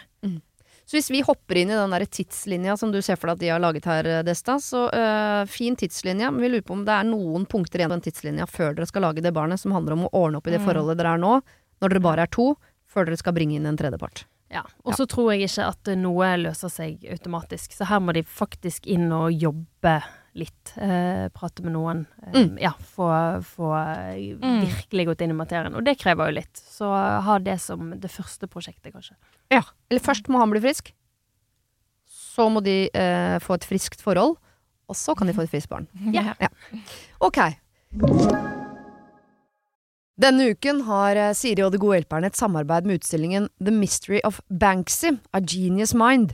Så 0.87 0.95
hvis 0.95 1.09
vi 1.11 1.19
hopper 1.27 1.57
inn 1.59 1.71
i 1.73 1.75
den 1.75 1.91
der 1.91 2.05
tidslinja 2.07 2.77
som 2.79 2.93
du 2.93 3.01
ser 3.03 3.19
for 3.19 3.27
deg 3.27 3.35
at 3.35 3.41
de 3.41 3.49
har 3.51 3.59
laget 3.59 3.87
her, 3.89 4.07
eh, 4.07 4.23
Desta, 4.23 4.55
så 4.63 4.85
øh, 4.87 5.43
fin 5.51 5.75
tidslinje. 5.75 6.29
Men 6.31 6.39
vi 6.45 6.51
lurer 6.53 6.63
på 6.63 6.77
om 6.77 6.85
det 6.87 6.95
er 6.95 7.09
noen 7.09 7.43
punkter 7.45 7.83
igjen 7.83 7.91
på 7.91 7.97
den 7.99 8.05
tidslinja 8.07 8.47
før 8.47 8.77
dere 8.77 8.87
skal 8.87 9.03
lage 9.03 9.23
det 9.25 9.33
barnet, 9.35 9.59
som 9.59 9.75
handler 9.75 9.97
om 9.97 10.05
å 10.07 10.13
ordne 10.15 10.39
opp 10.39 10.47
i 10.47 10.55
det 10.55 10.61
Mm. 10.63 10.69
forholdet 10.69 10.97
dere 11.01 11.13
er 11.17 11.23
nå, 11.25 11.41
når 11.83 11.89
dere 11.91 12.05
bare 12.07 12.23
er 12.23 12.31
to, 12.31 12.55
før 12.87 13.05
dere 13.05 13.19
skal 13.19 13.35
bringe 13.35 13.59
inn 13.59 13.67
en 13.67 13.77
tredjepart. 13.77 14.23
Ja, 14.49 14.63
og 14.87 14.95
så 14.95 15.03
tror 15.05 15.33
jeg 15.33 15.49
ikke 15.49 15.67
at 15.67 15.89
noe 15.99 16.29
løser 16.39 16.71
seg 16.71 17.03
automatisk. 17.11 17.73
Så 17.75 17.83
her 17.89 17.99
må 17.99 18.13
de 18.15 18.23
faktisk 18.23 18.87
inn 18.87 19.11
og 19.11 19.35
jobbe 19.35 19.97
litt. 20.37 20.73
Eh, 20.77 21.27
prate 21.35 21.63
med 21.65 21.73
noen. 21.75 22.05
Eh, 22.23 22.33
Mm. 22.37 22.57
Ja, 22.61 22.71
få, 22.79 23.07
få 23.43 23.71
Mm. 24.41 24.61
virkelig 24.65 25.05
gått 25.07 25.21
inn 25.25 25.31
i 25.31 25.37
materien. 25.37 25.75
Og 25.75 25.83
det 25.83 25.97
krever 25.99 26.27
jo 26.29 26.35
litt. 26.39 26.53
Så 26.57 26.87
ha 27.23 27.37
det 27.39 27.59
som 27.61 27.91
det 27.99 28.09
første 28.11 28.47
prosjektet, 28.47 28.93
kanskje. 28.93 29.15
Ja. 29.51 29.63
Eller 29.89 29.99
først 30.01 30.27
må 30.29 30.39
han 30.39 30.49
bli 30.51 30.61
frisk. 30.61 30.93
Så 32.07 32.49
må 32.53 32.61
de 32.63 32.89
eh, 32.93 33.39
få 33.39 33.55
et 33.57 33.65
friskt 33.65 34.01
forhold. 34.01 34.37
Og 34.87 34.95
så 34.95 35.15
kan 35.17 35.27
de 35.27 35.33
få 35.33 35.43
et 35.43 35.49
friskt 35.51 35.69
barn. 35.69 35.87
Ja. 36.13 36.33
Ok. 37.19 37.37
Denne 40.17 40.47
uken 40.55 40.79
har 40.87 41.15
eh, 41.15 41.33
Siri 41.37 41.61
og 41.65 41.71
De 41.75 41.77
gode 41.81 41.99
hjelperne 41.99 42.25
et 42.31 42.37
samarbeid 42.39 42.87
med 42.89 42.99
utstillingen 43.01 43.49
The 43.61 43.71
Mystery 43.73 44.19
of 44.25 44.39
Banksy, 44.49 45.11
A 45.33 45.39
Genius 45.41 45.93
Mind. 45.93 46.33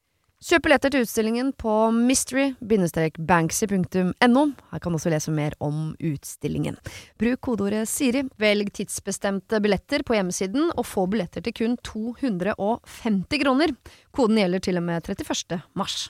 Kjøp 0.41 0.63
billetter 0.65 0.89
til 0.89 1.03
utstillingen 1.05 1.51
på 1.53 1.69
mystery-banksy.no. 1.93 4.41
Her 4.73 4.81
kan 4.81 4.89
du 4.89 4.97
også 4.97 5.13
lese 5.13 5.29
mer 5.35 5.53
om 5.61 5.93
utstillingen. 6.01 6.81
Bruk 7.21 7.37
kodeordet 7.45 7.85
Siri. 7.89 8.23
Velg 8.41 8.71
tidsbestemte 8.73 9.59
billetter 9.61 10.01
på 10.01 10.15
hjemmesiden, 10.17 10.73
og 10.73 10.85
få 10.89 11.05
billetter 11.11 11.41
til 11.45 11.53
kun 11.59 11.75
250 11.85 13.37
kroner. 13.43 13.69
Koden 14.17 14.39
gjelder 14.41 14.59
til 14.65 14.81
og 14.81 14.85
med 14.87 15.05
31. 15.05 15.61
mars. 15.77 16.09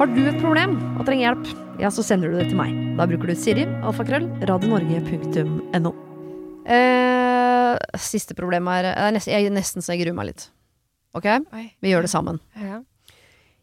Har 0.00 0.06
du 0.10 0.22
et 0.26 0.42
problem 0.42 0.74
og 0.96 1.06
trenger 1.06 1.24
hjelp, 1.28 1.46
ja, 1.78 1.86
så 1.94 2.02
sender 2.02 2.26
du 2.32 2.34
det 2.40 2.48
til 2.50 2.58
meg. 2.58 2.74
Da 2.98 3.06
bruker 3.06 3.30
du 3.30 3.34
Siri, 3.38 3.62
alfakrøll, 3.86 4.26
radionorge.no. 4.50 5.92
Eh, 6.66 7.78
siste 8.10 8.34
problem 8.34 8.66
er, 8.74 8.90
er 8.90 9.14
nesten, 9.14 9.38
Jeg 9.38 9.54
nesten 9.54 9.86
så 9.86 9.94
jeg 9.94 10.02
gruer 10.02 10.18
meg 10.18 10.26
litt. 10.32 10.50
Ok? 11.16 11.28
Vi 11.80 11.92
gjør 11.92 12.06
det 12.06 12.12
sammen. 12.12 12.40
Ja. 12.56 12.82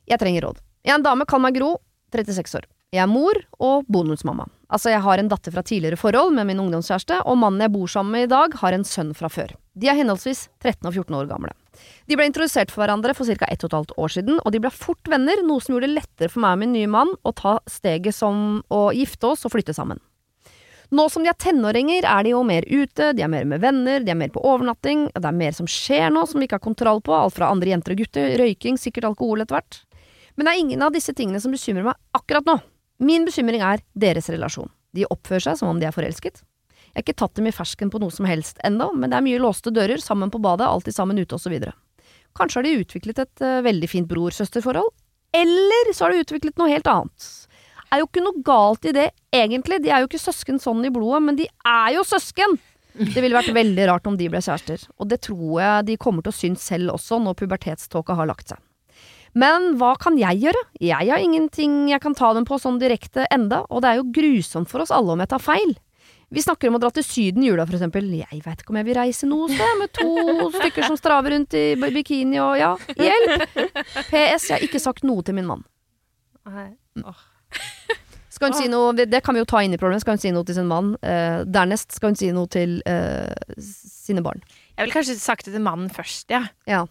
Jeg 0.09 0.21
trenger 0.21 0.47
råd. 0.47 0.59
Jeg 0.85 0.95
er 0.95 0.99
en 0.99 1.05
dame, 1.05 1.27
kall 1.29 1.41
meg 1.43 1.57
Gro, 1.57 1.75
36 2.15 2.61
år. 2.61 2.67
Jeg 2.89 3.03
er 3.03 3.09
mor 3.09 3.37
og 3.61 3.85
bonusmamma. 3.91 4.47
Altså, 4.73 4.89
jeg 4.89 5.01
har 5.05 5.21
en 5.21 5.27
datter 5.29 5.53
fra 5.53 5.61
tidligere 5.65 5.97
forhold 5.97 6.33
med 6.33 6.47
min 6.49 6.61
ungdomskjæreste, 6.63 7.19
og 7.29 7.37
mannen 7.37 7.61
jeg 7.61 7.73
bor 7.73 7.89
sammen 7.89 8.15
med 8.15 8.25
i 8.25 8.31
dag, 8.31 8.55
har 8.61 8.73
en 8.73 8.85
sønn 8.85 9.11
fra 9.17 9.29
før. 9.29 9.53
De 9.77 9.89
er 9.89 9.97
henholdsvis 9.97 10.47
13 10.61 10.89
og 10.89 10.95
14 10.95 11.17
år 11.19 11.29
gamle. 11.29 11.53
De 12.09 12.17
ble 12.17 12.25
introdusert 12.27 12.73
for 12.73 12.83
hverandre 12.83 13.13
for 13.17 13.29
ca. 13.29 13.45
1 13.45 13.65
12 13.69 13.93
år 14.01 14.13
siden, 14.13 14.41
og 14.41 14.53
de 14.53 14.61
ble 14.61 14.71
fort 14.73 15.09
venner, 15.09 15.41
noe 15.45 15.61
som 15.61 15.75
gjorde 15.75 15.89
det 15.89 15.99
lettere 15.99 16.33
for 16.33 16.43
meg 16.43 16.57
og 16.57 16.63
min 16.63 16.73
nye 16.73 16.89
mann 16.89 17.13
å 17.21 17.33
ta 17.37 17.59
steget 17.69 18.17
som 18.17 18.63
å 18.73 18.89
gifte 18.97 19.29
oss 19.29 19.45
og 19.45 19.53
flytte 19.53 19.77
sammen. 19.77 20.01
Nå 20.89 21.05
som 21.13 21.21
de 21.21 21.29
er 21.29 21.37
tenåringer, 21.37 22.05
er 22.07 22.25
de 22.25 22.31
jo 22.33 22.39
mer 22.47 22.65
ute, 22.65 23.11
de 23.13 23.21
er 23.21 23.29
mer 23.29 23.45
med 23.45 23.61
venner, 23.61 24.01
de 24.01 24.09
er 24.09 24.17
mer 24.17 24.31
på 24.33 24.41
overnatting, 24.41 25.05
det 25.13 25.27
er 25.29 25.37
mer 25.37 25.53
som 25.53 25.67
skjer 25.69 26.09
nå 26.09 26.23
som 26.25 26.41
vi 26.41 26.47
ikke 26.47 26.57
har 26.57 26.65
kontroll 26.65 27.01
på, 27.05 27.13
alt 27.13 27.35
fra 27.35 27.51
andre 27.53 27.69
jenter 27.69 27.93
og 27.93 28.01
gutter, 28.01 28.33
røyking, 28.41 28.79
sikkert 28.81 29.11
alkohol 29.11 29.43
etter 29.43 29.59
hvert. 29.59 29.83
Men 30.33 30.47
det 30.47 30.53
er 30.53 30.61
ingen 30.63 30.85
av 30.85 30.95
disse 30.95 31.13
tingene 31.13 31.41
som 31.43 31.53
bekymrer 31.53 31.85
meg 31.91 31.99
akkurat 32.17 32.47
nå. 32.49 32.57
Min 33.05 33.27
bekymring 33.27 33.61
er 33.61 33.83
deres 33.93 34.31
relasjon. 34.33 34.71
De 34.97 35.05
oppfører 35.13 35.45
seg 35.45 35.59
som 35.59 35.69
om 35.69 35.77
de 35.79 35.85
er 35.87 35.93
forelsket. 35.93 36.41
Jeg 36.89 36.97
har 36.97 37.05
ikke 37.05 37.19
tatt 37.21 37.37
dem 37.37 37.51
i 37.51 37.53
fersken 37.53 37.91
på 37.93 38.01
noe 38.01 38.13
som 38.13 38.25
helst 38.25 38.57
ennå, 38.65 38.89
men 38.97 39.11
det 39.11 39.19
er 39.19 39.25
mye 39.27 39.41
låste 39.43 39.69
dører, 39.75 40.01
sammen 40.01 40.33
på 40.33 40.41
badet, 40.41 40.65
alltid 40.65 40.95
sammen 40.95 41.21
ute 41.21 41.37
osv. 41.37 41.53
Kanskje 42.39 42.59
har 42.59 42.65
de 42.65 42.79
utviklet 42.81 43.21
et 43.21 43.45
uh, 43.45 43.59
veldig 43.65 43.91
fint 43.91 44.09
bror-søster-forhold, 44.09 44.89
eller 45.37 45.93
så 45.93 46.07
har 46.07 46.15
de 46.15 46.23
utviklet 46.25 46.57
noe 46.57 46.71
helt 46.71 46.89
annet. 46.89 47.29
Er 47.89 48.03
jo 48.03 48.09
ikke 48.09 48.23
noe 48.23 48.43
galt 48.45 48.85
i 48.85 48.93
det, 48.93 49.09
egentlig, 49.33 49.79
de 49.83 49.89
er 49.89 50.03
jo 50.03 50.09
ikke 50.09 50.21
søsken 50.21 50.61
sånn 50.61 50.83
i 50.85 50.91
blodet, 50.93 51.21
men 51.25 51.39
de 51.39 51.47
er 51.65 51.95
jo 51.97 52.05
søsken! 52.05 52.57
Det 52.99 53.21
ville 53.21 53.37
vært 53.37 53.53
veldig 53.55 53.85
rart 53.87 54.07
om 54.09 54.17
de 54.19 54.27
ble 54.29 54.41
kjærester, 54.43 54.81
og 54.99 55.07
det 55.09 55.21
tror 55.23 55.61
jeg 55.61 55.85
de 55.87 55.99
kommer 56.01 56.25
til 56.25 56.33
å 56.33 56.35
synes 56.35 56.65
selv 56.71 56.95
også 56.97 57.19
når 57.23 57.37
pubertetståka 57.39 58.17
har 58.17 58.27
lagt 58.29 58.51
seg. 58.51 58.59
Men 59.37 59.75
hva 59.79 59.93
kan 60.01 60.17
jeg 60.19 60.41
gjøre? 60.41 60.61
Jeg 60.81 61.09
har 61.11 61.21
ingenting 61.21 61.85
jeg 61.91 62.01
kan 62.03 62.17
ta 62.17 62.31
dem 62.35 62.47
på 62.49 62.57
sånn 62.61 62.79
direkte 62.81 63.27
enda, 63.31 63.61
og 63.69 63.85
det 63.85 63.91
er 63.91 64.01
jo 64.01 64.09
grusomt 64.13 64.69
for 64.71 64.83
oss 64.83 64.93
alle 64.93 65.13
om 65.13 65.23
jeg 65.23 65.31
tar 65.31 65.43
feil. 65.43 65.75
Vi 66.29 66.43
snakker 66.45 66.69
om 66.69 66.77
å 66.77 66.81
dra 66.81 66.91
til 66.93 67.05
Syden 67.05 67.41
i 67.41 67.47
jula, 67.49 67.65
for 67.65 67.77
eksempel. 67.77 68.05
Jeg 68.19 68.41
veit 68.45 68.61
ikke 68.61 68.73
om 68.73 68.77
jeg 68.77 68.87
vil 68.89 68.97
reise 68.99 69.29
noe 69.29 69.47
sted, 69.49 69.71
med 69.79 69.93
to 69.97 70.49
stykker 70.59 70.85
som 70.85 70.97
straver 70.99 71.33
rundt 71.33 71.55
i 71.57 71.63
bikini 71.79 72.37
og 72.43 72.53
ja, 72.59 72.75
hjelp! 72.99 73.47
PS, 74.11 74.51
jeg 74.51 74.55
har 74.57 74.65
ikke 74.67 74.81
sagt 74.83 75.07
noe 75.07 75.25
til 75.25 75.39
min 75.39 75.49
mann. 75.49 75.65
Nei. 76.49 76.69
Åh. 77.01 77.25
Skal 78.39 78.53
hun 78.53 78.55
si 78.55 78.69
noe, 78.71 78.93
det 78.95 79.19
kan 79.25 79.35
vi 79.35 79.41
jo 79.41 79.47
ta 79.51 79.59
inn 79.65 79.73
i 79.75 79.77
problemet, 79.79 79.99
skal 80.05 80.15
hun 80.15 80.21
si 80.23 80.29
noe 80.31 80.47
til 80.47 80.55
sin 80.55 80.69
mann. 80.69 80.93
Eh, 81.03 81.41
dernest 81.43 81.91
skal 81.91 82.13
hun 82.13 82.19
si 82.19 82.29
noe 82.31 82.47
til 82.47 82.77
eh, 82.87 83.33
sine 83.59 84.23
barn. 84.23 84.39
Jeg 84.77 84.85
ville 84.85 84.95
kanskje 84.95 85.17
sagt 85.19 85.49
det 85.49 85.57
til 85.57 85.65
mannen 85.65 85.89
først, 85.91 86.31
ja. 86.31 86.45
Ja. 86.69 86.85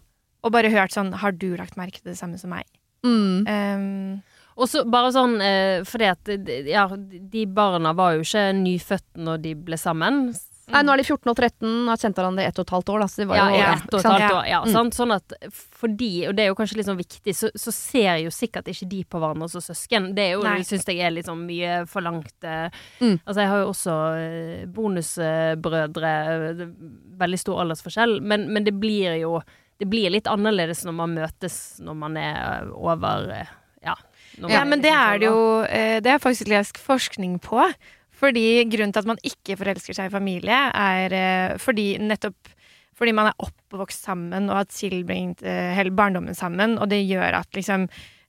Og 0.45 0.53
bare 0.55 0.69
hørt 0.71 0.93
sånn 0.95 1.15
Har 1.19 1.33
du 1.35 1.49
lagt 1.57 1.75
merke 1.81 2.03
til 2.03 2.13
det 2.13 2.19
samme 2.21 2.37
som 2.39 2.53
meg? 2.53 2.69
Mm. 3.07 3.49
Um, 3.49 4.21
Og 4.59 4.69
så 4.69 4.85
bare 4.91 5.09
sånn 5.15 5.39
eh, 5.41 5.81
fordi 5.89 6.07
at 6.11 6.31
ja, 6.69 6.85
de 6.93 7.47
barna 7.47 7.95
var 7.97 8.17
jo 8.17 8.27
ikke 8.27 8.45
nyfødte 8.59 9.25
når 9.25 9.43
de 9.47 9.55
ble 9.55 9.79
sammen. 9.81 10.27
Nei, 10.69 10.83
nå 10.85 10.93
er 10.93 11.01
de 11.01 11.05
14 11.07 11.31
og 11.33 11.37
13, 11.39 11.71
har 11.89 11.97
kjent 12.03 12.19
hverandre 12.19 12.45
i 12.45 12.49
ett 12.51 12.59
og 12.61 12.67
et 12.67 12.73
halvt 12.75 12.91
år, 12.93 13.01
da. 13.01 13.07
Så 13.09 13.23
det 13.23 13.27
var 13.31 13.37
Ja, 13.39 13.47
jo, 13.49 13.57
ja, 13.59 13.69
ett 13.75 13.95
og 13.95 14.01
et 14.01 14.09
halvt 14.09 14.35
år. 14.37 14.49
Ja, 14.49 14.59
Mm. 14.65 14.73
sant? 14.73 14.95
Sånn 14.99 15.15
at 15.15 15.33
fordi, 15.79 16.11
og 16.29 16.37
det 16.37 16.45
er 16.45 16.49
jo 16.51 16.55
kanskje 16.59 16.77
litt 16.77 16.87
sånn 16.87 16.99
viktig, 17.01 17.35
så, 17.35 17.51
så 17.57 17.73
ser 17.73 18.19
jo 18.25 18.31
sikkert 18.35 18.69
ikke 18.69 18.89
de 18.89 19.05
på 19.05 19.19
hverandre 19.23 19.49
som 19.49 19.65
søsken. 19.65 20.15
Det 20.15 20.27
er 20.27 20.33
jo, 20.37 20.43
syns 20.69 20.85
jeg 20.85 21.01
er 21.01 21.11
litt 21.15 21.27
sånn 21.27 21.47
mye 21.47 21.87
forlangt. 21.89 22.35
langt 22.43 22.73
Mm. 23.01 23.21
Altså, 23.27 23.41
jeg 23.41 23.49
har 23.49 23.59
jo 23.63 23.69
også 23.73 23.95
eh, 24.19 24.67
bonusbrødre, 24.67 26.13
eh, 26.61 26.67
veldig 27.19 27.39
stor 27.39 27.63
aldersforskjell, 27.65 28.21
men, 28.23 28.49
men 28.53 28.65
det 28.65 28.75
blir 28.79 29.19
jo 29.21 29.41
det 29.79 29.87
blir 29.87 30.11
litt 30.11 30.27
annerledes 30.27 30.83
når 30.87 30.95
man 30.99 31.13
møtes 31.15 31.79
når 31.85 31.95
man 32.01 32.17
er 32.19 32.39
eh, 32.65 32.73
over 32.75 33.31
eh, 33.31 33.53
Ja. 33.85 33.95
Ja, 34.39 34.65
men 34.67 34.83
det 34.83 34.91
er 34.91 35.19
det 35.19 35.29
jo 35.31 35.63
eh, 35.67 35.99
Det 36.03 36.11
er 36.13 36.19
faktisk 36.23 36.49
lest 36.51 36.77
forskning 36.79 37.39
på. 37.43 37.63
Fordi 38.19 38.65
grunnen 38.71 38.93
til 38.95 39.05
at 39.05 39.09
man 39.13 39.21
ikke 39.27 39.57
forelsker 39.61 39.95
seg 39.97 40.11
i 40.11 40.15
familie, 40.15 40.59
er 40.75 41.15
eh, 41.15 41.57
fordi 41.63 41.93
nettopp 42.03 42.55
fordi 42.99 43.13
man 43.15 43.29
er 43.31 43.37
oppvokst 43.47 44.09
sammen 44.09 44.49
og 44.51 44.57
har 44.59 44.65
tilbringt 44.75 45.45
eh, 45.47 45.69
hele 45.77 45.93
barndommen 45.95 46.35
sammen, 46.35 46.73
og 46.83 46.89
det 46.91 46.99
gjør 47.07 47.37
at 47.39 47.55
liksom 47.55 47.85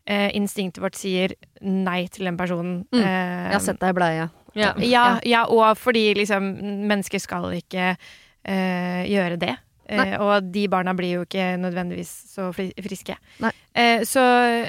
eh, 0.06 0.28
instinktet 0.38 0.84
vårt 0.84 1.00
sier 1.00 1.34
nei 1.66 2.04
til 2.14 2.30
den 2.30 2.38
personen. 2.38 2.84
Mm. 2.94 3.02
Eh, 3.02 3.48
Jeg 3.50 3.56
har 3.56 3.66
sett 3.66 3.82
deg 3.82 3.96
i 3.96 3.98
bleie. 3.98 4.28
Ja. 4.58 4.74
ja, 4.82 5.04
ja, 5.26 5.42
og 5.50 5.74
fordi 5.78 6.12
liksom 6.18 6.52
mennesker 6.90 7.22
skal 7.22 7.50
ikke 7.58 7.96
eh, 7.96 9.04
gjøre 9.10 9.42
det. 9.42 9.56
Eh, 9.90 10.16
og 10.22 10.52
de 10.54 10.68
barna 10.70 10.94
blir 10.94 11.16
jo 11.18 11.26
ikke 11.26 11.56
nødvendigvis 11.66 12.12
så 12.36 12.52
friske. 12.54 13.18
Eh, 13.74 14.04
så, 14.06 14.22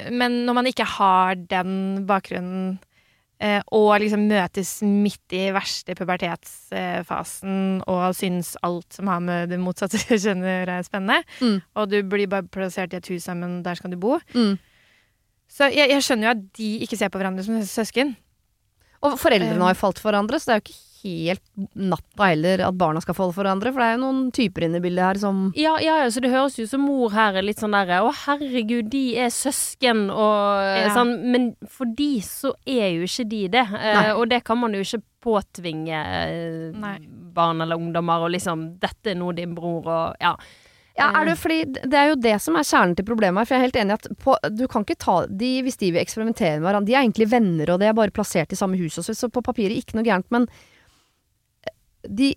men 0.09 0.41
når 0.47 0.57
man 0.57 0.69
ikke 0.69 0.87
har 0.97 1.37
den 1.37 2.07
bakgrunnen, 2.09 2.79
eh, 2.79 2.90
og 3.73 3.87
liksom 4.03 4.27
møtes 4.29 4.75
midt 4.85 5.33
i 5.33 5.47
verste 5.55 5.95
pubertetsfasen 5.97 7.81
og 7.89 8.03
syns 8.17 8.53
alt 8.65 8.93
som 8.97 9.09
har 9.11 9.21
med 9.23 9.49
det 9.51 9.59
motsatte 9.61 9.97
kjønnet 10.25 10.67
er 10.69 10.83
spennende, 10.85 11.21
Mm. 11.41 11.61
og 11.75 11.89
du 11.89 11.97
blir 12.03 12.27
bare 12.29 12.45
plassert 12.51 12.93
i 12.93 12.99
et 12.99 13.07
hus 13.11 13.23
sammen, 13.25 13.61
der 13.65 13.75
skal 13.79 13.91
du 13.93 13.97
bo 13.97 14.19
Mm. 14.33 14.57
Så 15.51 15.67
jeg, 15.73 15.89
jeg 15.91 16.03
skjønner 16.05 16.29
jo 16.29 16.31
at 16.37 16.43
de 16.55 16.67
ikke 16.85 16.95
ser 16.97 17.09
på 17.11 17.19
hverandre 17.19 17.43
som 17.43 17.57
søsken. 17.67 18.13
Og 19.03 19.17
foreldrene 19.19 19.59
har 19.59 19.73
jo 19.73 19.79
falt 19.81 19.99
for 19.99 20.07
hverandre, 20.11 20.39
så 20.39 20.45
det 20.47 20.53
er 20.53 20.59
jo 20.61 20.63
ikke 20.69 20.90
helt 21.03 21.41
natta 21.75 22.29
heller 22.31 22.63
at 22.67 22.77
barna 22.79 23.01
skal 23.03 23.15
falle 23.17 23.33
for 23.35 23.43
hverandre, 23.43 23.71
for 23.73 23.81
det 23.83 23.87
er 23.89 23.95
jo 23.97 24.01
noen 24.03 24.31
typer 24.35 24.65
inne 24.67 24.79
i 24.81 24.83
bildet 24.83 25.03
her 25.05 25.19
som 25.21 25.41
Ja, 25.57 25.75
ja, 25.83 25.99
ja, 26.03 26.09
så 26.13 26.21
det 26.23 26.31
høres 26.33 26.57
jo 26.59 26.65
som 26.69 26.81
mor 26.87 27.11
her 27.15 27.35
er 27.39 27.45
litt 27.45 27.59
sånn 27.61 27.75
derre 27.75 28.01
Å, 28.05 28.11
herregud, 28.25 28.89
de 28.93 29.03
er 29.19 29.29
søsken, 29.33 30.09
og 30.09 30.63
Ja. 30.81 30.93
sånn. 30.95 31.13
Men 31.31 31.55
for 31.67 31.85
de 31.85 32.19
så 32.25 32.53
er 32.65 32.89
jo 32.95 33.03
ikke 33.07 33.27
de 33.29 33.47
det. 33.47 33.65
Eh, 33.73 33.93
Nei. 34.01 34.11
og 34.13 34.29
det 34.29 34.43
kan 34.43 34.57
man 34.57 34.73
jo 34.73 34.81
ikke 34.81 35.01
påtvinge 35.21 35.93
eh, 36.01 36.71
Nei. 36.77 36.97
barn 37.33 37.61
eller 37.61 37.75
ungdommer, 37.77 38.25
og 38.25 38.31
liksom 38.33 38.77
Dette 38.81 39.11
er 39.13 39.15
nå 39.15 39.31
din 39.37 39.53
bror, 39.55 39.85
og 39.87 40.15
ja. 40.21 40.35
Ja, 40.97 41.07
er 41.21 41.25
det 41.29 41.37
fordi 41.39 41.63
Det 41.71 41.93
er 41.97 42.09
jo 42.09 42.15
det 42.19 42.33
som 42.43 42.57
er 42.59 42.65
kjernen 42.67 42.95
til 42.97 43.05
problemet 43.07 43.39
her, 43.41 43.45
for 43.47 43.55
jeg 43.55 43.61
er 43.61 43.67
helt 43.69 43.79
enig 43.79 43.93
i 43.95 43.99
at 44.01 44.17
på, 44.19 44.35
du 44.57 44.67
kan 44.67 44.83
ikke 44.83 44.97
ta 44.99 45.15
de 45.25 45.61
hvis 45.63 45.77
de 45.79 45.91
vil 45.95 46.01
eksperimentere 46.03 46.59
med 46.59 46.67
hverandre. 46.67 46.85
De 46.89 46.93
er 46.97 47.05
egentlig 47.05 47.29
venner, 47.31 47.71
og 47.71 47.79
de 47.79 47.87
er 47.87 47.93
bare 47.97 48.11
plassert 48.11 48.51
i 48.51 48.59
samme 48.59 48.77
hus 48.77 48.99
også, 48.99 49.15
så 49.15 49.29
på 49.31 49.41
papiret 49.45 49.77
ikke 49.79 49.95
noe 49.97 50.03
gærent, 50.05 50.27
men 50.29 50.47
de, 52.07 52.33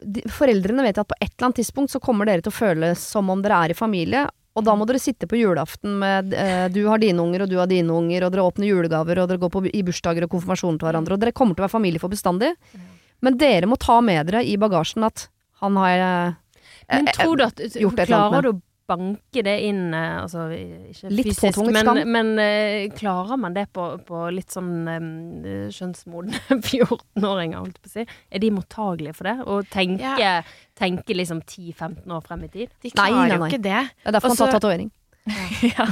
de 0.00 0.22
Foreldrene 0.30 0.84
vet 0.86 1.00
at 1.00 1.08
på 1.08 1.18
et 1.18 1.30
eller 1.30 1.48
annet 1.48 1.60
tidspunkt 1.62 1.92
så 1.94 2.00
kommer 2.02 2.28
dere 2.28 2.44
til 2.44 2.52
å 2.52 2.56
føle 2.56 2.94
som 2.98 3.30
om 3.32 3.42
dere 3.44 3.60
er 3.66 3.74
i 3.74 3.78
familie. 3.78 4.26
Og 4.52 4.64
da 4.66 4.74
må 4.76 4.84
dere 4.88 5.00
sitte 5.00 5.28
på 5.28 5.38
julaften 5.40 5.94
med 6.02 6.34
eh, 6.36 6.66
du 6.72 6.82
har 6.90 7.00
dine 7.00 7.22
unger 7.22 7.44
og 7.44 7.52
du 7.52 7.56
har 7.56 7.70
dine 7.70 7.92
unger, 7.92 8.26
og 8.26 8.34
dere 8.34 8.44
åpner 8.44 8.68
julegaver 8.68 9.22
og 9.22 9.30
dere 9.30 9.40
går 9.40 9.52
på, 9.54 9.62
i 9.72 9.84
bursdager 9.86 10.26
og 10.26 10.34
konfirmasjoner 10.34 10.80
til 10.80 10.90
hverandre, 10.90 11.16
og 11.16 11.22
dere 11.22 11.36
kommer 11.36 11.56
til 11.56 11.64
å 11.64 11.68
være 11.68 11.76
familie 11.78 12.02
for 12.02 12.12
bestandig. 12.12 12.52
Men 13.24 13.38
dere 13.40 13.70
må 13.70 13.78
ta 13.80 14.00
med 14.04 14.28
dere 14.28 14.42
i 14.44 14.58
bagasjen 14.60 15.06
at 15.08 15.28
han 15.62 15.78
har 15.80 16.04
eh, 16.04 16.36
Men 16.92 17.08
eh, 17.08 17.16
tror 17.16 17.38
du 17.38 17.46
at 17.46 17.62
gjort 17.62 17.96
et 17.96 18.04
eller 18.08 18.18
annet 18.18 18.36
Klarer 18.36 18.48
du 18.48 18.52
å 18.52 18.60
banke 18.92 19.42
det 19.46 19.54
inn 19.66 19.82
eh, 19.96 20.20
Altså 20.22 20.46
ikke 20.52 21.10
Litt 21.12 21.30
fysisk, 21.32 21.60
men, 21.74 21.90
men 22.12 22.32
uh, 22.38 22.86
klarer 22.98 23.40
man 23.40 23.56
det 23.56 23.66
på, 23.74 23.88
på 24.06 24.22
litt 24.36 24.52
sånn 24.54 24.72
um, 24.86 25.10
skjønnsmodne 25.74 26.38
14-åringer, 26.60 27.58
holdt 27.58 27.78
jeg 27.80 27.84
på 27.84 27.90
å 27.90 27.94
si? 27.96 28.06
Er 28.30 28.44
de 28.44 28.50
mottagelige 28.54 29.16
for 29.18 29.30
det? 29.30 29.36
Og 29.48 29.68
tenke, 29.72 30.32
tenke 30.78 31.16
liksom 31.18 31.42
10-15 31.42 32.16
år 32.16 32.26
frem 32.26 32.44
i 32.46 32.52
tid? 32.52 32.72
De 32.82 32.92
Nei, 32.92 32.96
klarer 32.96 33.32
nei, 33.32 33.38
jo 33.40 33.50
ikke 33.50 33.64
det. 33.66 33.80
Det 34.02 34.12
er 34.12 34.18
derfor 34.18 34.32
han 34.32 34.36
Også- 34.38 34.50
tar 34.52 34.60
tatovering. 34.60 34.92
ja. 35.72 35.86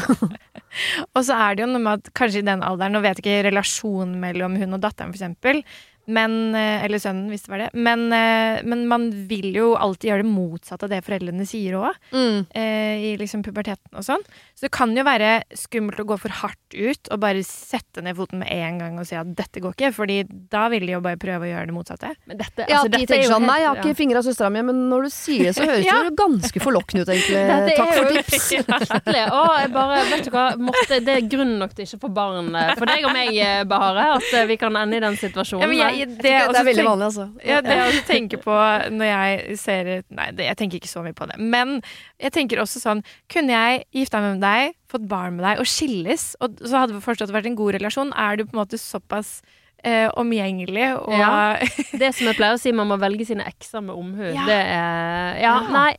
Og 1.14 1.22
så 1.26 1.36
er 1.38 1.54
det 1.54 1.62
jo 1.64 1.68
noe 1.70 1.82
med 1.82 2.00
at 2.00 2.10
kanskje 2.18 2.40
i 2.42 2.46
den 2.46 2.64
alderen 2.66 2.96
Nå 2.96 3.02
vet 3.04 3.20
jeg 3.20 3.24
ikke 3.26 3.46
relasjonen 3.50 4.16
mellom 4.22 4.56
hun 4.58 4.74
og 4.78 4.82
datteren, 4.82 5.12
eksempel, 5.14 5.62
Men, 6.10 6.54
eh, 6.58 6.84
eller 6.84 6.98
sønnen, 7.02 7.28
hvis 7.30 7.44
det 7.46 7.52
var 7.52 7.62
det. 7.64 7.70
Men, 7.78 8.06
eh, 8.12 8.60
men 8.66 8.86
man 8.90 9.08
vil 9.30 9.52
jo 9.54 9.72
alltid 9.78 10.10
gjøre 10.10 10.24
det 10.24 10.30
motsatte 10.32 10.88
av 10.88 10.90
det 10.92 11.02
foreldrene 11.06 11.46
sier 11.48 11.76
òg. 11.78 11.94
Mm. 12.12 12.46
eh, 12.54 12.96
i 13.10 13.16
liksom 13.20 13.42
puberteten 13.46 13.94
og 13.94 14.02
sånn. 14.04 14.22
Så 14.58 14.66
det 14.66 14.70
kan 14.74 14.90
jo 14.96 15.04
være 15.06 15.42
skummelt 15.56 16.00
å 16.02 16.06
gå 16.08 16.16
for 16.20 16.34
hardt 16.40 16.74
ut 16.74 17.08
og 17.10 17.20
bare 17.22 17.42
sette 17.46 18.02
ned 18.04 18.16
foten 18.18 18.40
med 18.42 18.50
en 18.52 18.78
gang 18.82 18.98
og 19.00 19.06
si 19.08 19.16
at 19.18 19.30
dette 19.36 19.62
går 19.62 19.74
ikke, 19.76 19.92
fordi 19.94 20.18
da 20.50 20.66
vil 20.72 20.84
de 20.86 20.92
jo 20.96 21.00
bare 21.04 21.18
prøve 21.20 21.46
å 21.46 21.50
gjøre 21.50 21.70
det 21.70 21.74
motsatte. 21.76 22.10
Men 22.26 22.38
dette, 22.40 22.66
Ja, 22.68 22.80
altså, 22.82 22.90
de 22.90 22.98
dette 22.98 23.14
er 23.14 23.22
tenker 23.22 23.32
sånn 23.34 23.46
Nei, 23.50 23.58
jeg 23.62 23.68
har 23.70 23.80
ikke 23.80 23.94
ja. 23.94 23.98
fingra 24.00 24.18
av 24.20 24.26
søstera 24.28 24.50
mi, 24.54 24.62
men 24.68 24.82
når 24.90 25.06
du 25.06 25.10
sier 25.14 25.44
det, 25.48 25.54
så 25.56 25.66
høres 25.66 25.86
Ja. 25.86 25.96
det 26.02 26.10
jo 26.10 26.16
ganske 26.20 26.60
forlokkende 26.66 27.02
ut, 27.06 27.12
egentlig. 27.14 27.44
Dette 27.50 27.76
Takk 27.80 27.94
for 27.94 28.10
tips. 28.14 28.48
skikkelig. 28.50 29.24
Å, 29.30 29.42
jeg 29.62 29.72
bare, 29.74 30.02
vet 30.10 30.24
du 30.26 30.30
hva, 30.34 30.44
Morte, 30.60 31.00
det 31.06 31.16
er 31.16 31.28
grunn 31.36 31.56
nok 31.62 31.74
til 31.74 31.86
ikke 31.86 32.00
å 32.00 32.04
få 32.06 32.12
barn 32.20 32.52
for 32.76 32.86
deg 32.90 33.06
og 33.08 33.14
meg, 33.16 33.40
Bahare, 33.70 34.06
at 34.18 34.48
vi 34.50 34.56
kan 34.60 34.76
ende 34.76 34.98
i 34.98 35.02
den 35.02 35.16
situasjonen. 35.20 35.62
Ja, 35.64 35.70
men 35.70 35.78
jeg, 35.80 35.99
det, 36.06 36.32
er 36.32 36.48
også 36.48 36.64
veldig 36.64 36.84
vanlig, 36.86 37.06
altså. 37.10 37.26
Ja, 37.44 37.60
det 37.64 37.76
jeg 37.76 37.86
også 37.92 38.02
tenker 38.08 38.42
på 38.44 38.56
når 38.96 39.06
jeg 39.10 39.58
ser 39.60 39.90
Nei, 40.08 40.26
det, 40.36 40.46
jeg 40.48 40.56
tenker 40.60 40.80
ikke 40.80 40.90
så 40.90 41.02
mye 41.04 41.16
på 41.16 41.26
det. 41.30 41.38
Men 41.38 41.80
jeg 42.20 42.32
tenker 42.36 42.60
også 42.62 42.82
sånn 42.82 43.02
Kunne 43.32 43.52
jeg 43.56 43.84
gifta 44.00 44.20
meg 44.24 44.38
med 44.38 44.44
deg, 44.44 44.76
fått 44.90 45.08
barn 45.10 45.36
med 45.38 45.46
deg 45.46 45.62
og 45.62 45.68
skilles, 45.70 46.30
og 46.40 46.60
så 46.64 46.82
hadde 46.84 46.96
det 46.98 47.04
fortsatt 47.04 47.32
vært 47.34 47.46
en 47.50 47.58
god 47.58 47.76
relasjon, 47.78 48.12
er 48.16 48.36
du 48.40 48.44
på 48.46 48.56
en 48.56 48.62
måte 48.62 48.80
såpass 48.80 49.40
eh, 49.84 50.08
omgjengelig 50.20 50.90
og 50.98 51.14
Ja. 51.16 51.56
Det 52.02 52.12
som 52.16 52.26
jeg 52.30 52.36
pleier 52.38 52.56
å 52.56 52.60
si, 52.60 52.72
man 52.76 52.90
må 52.90 52.98
velge 53.00 53.26
sine 53.28 53.46
ekser 53.48 53.84
med 53.84 53.94
omhu. 53.96 54.26
Ja. 54.32 54.44
Det 54.48 54.60
er 54.60 55.40
Ja, 55.40 55.54
Ja. 55.54 55.56
nei. 55.74 55.94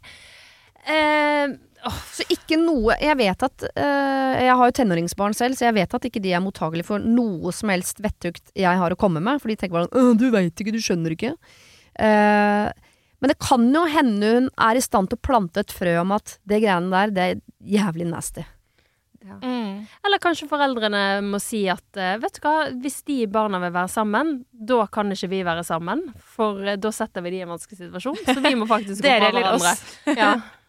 Eh, 0.82 1.58
Så 2.14 2.26
ikke 2.30 2.60
noe 2.62 2.94
Jeg 3.02 3.18
vet 3.18 3.44
at 3.48 3.64
eh, 3.72 4.42
Jeg 4.46 4.58
har 4.60 4.70
jo 4.70 4.76
tenåringsbarn 4.78 5.36
selv, 5.38 5.58
så 5.58 5.68
jeg 5.70 5.78
vet 5.80 5.96
at 5.98 6.08
ikke 6.08 6.22
de 6.24 6.36
er 6.36 6.44
mottagelige 6.44 6.90
for 6.92 7.02
noe 7.02 7.54
som 7.56 7.74
helst 7.74 8.02
vettugt 8.04 8.54
jeg 8.58 8.82
har 8.84 8.94
å 8.94 9.00
komme 9.00 9.24
med. 9.24 9.42
For 9.42 9.52
de 9.52 9.58
tenker 9.58 9.80
bare 9.80 9.90
sånn 9.90 10.20
'Du 10.20 10.30
veit 10.34 10.54
ikke, 10.54 10.76
du 10.76 10.82
skjønner 10.84 11.16
ikke'. 11.18 11.36
Uh, 12.00 12.70
men 13.22 13.30
det 13.30 13.38
kan 13.44 13.68
jo 13.70 13.84
hende 13.86 14.30
hun 14.34 14.48
er 14.58 14.78
i 14.78 14.82
stand 14.82 15.12
til 15.12 15.20
å 15.20 15.26
plante 15.28 15.62
et 15.62 15.74
frø 15.76 15.94
om 16.02 16.16
at 16.16 16.40
det 16.50 16.64
greiene 16.64 16.90
der, 16.90 17.12
det 17.14 17.26
er 17.28 17.42
jævlig 17.78 18.08
nasty. 18.10 18.46
mm. 19.22 19.86
eller 20.02 20.18
kanskje 20.18 20.48
foreldrene 20.50 21.22
må 21.22 21.38
si 21.38 21.68
at 21.70 22.00
eh, 22.02 22.16
vet 22.18 22.40
du 22.40 22.42
hva, 22.42 22.56
hvis 22.82 23.04
de 23.06 23.20
barna 23.30 23.60
vil 23.62 23.76
være 23.76 23.92
sammen, 23.94 24.32
da 24.50 24.88
kan 24.90 25.14
ikke 25.14 25.30
vi 25.36 25.44
være 25.46 25.64
sammen. 25.68 26.02
For 26.34 26.74
da 26.82 26.94
setter 26.96 27.22
vi 27.22 27.36
de 27.36 27.44
i 27.44 27.46
en 27.46 27.54
vanskelig 27.54 27.84
situasjon. 27.84 28.18
Så 28.26 28.40
vi 28.42 28.56
må 28.58 28.66
faktisk 28.66 29.04
gå 29.06 29.14
fra 29.22 29.30
hverandre. 29.30 29.76
Ja. 30.18 30.34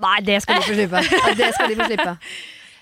Nei, 0.00 0.18
det 0.26 0.42
skal 0.42 0.60
de 0.60 0.66
få 0.68 0.74
slippe. 0.74 1.02
Ja, 1.28 1.34
det 1.34 1.54
skal 1.54 1.68
de 1.68 1.76
få 1.82 1.86
slippe. 1.92 2.18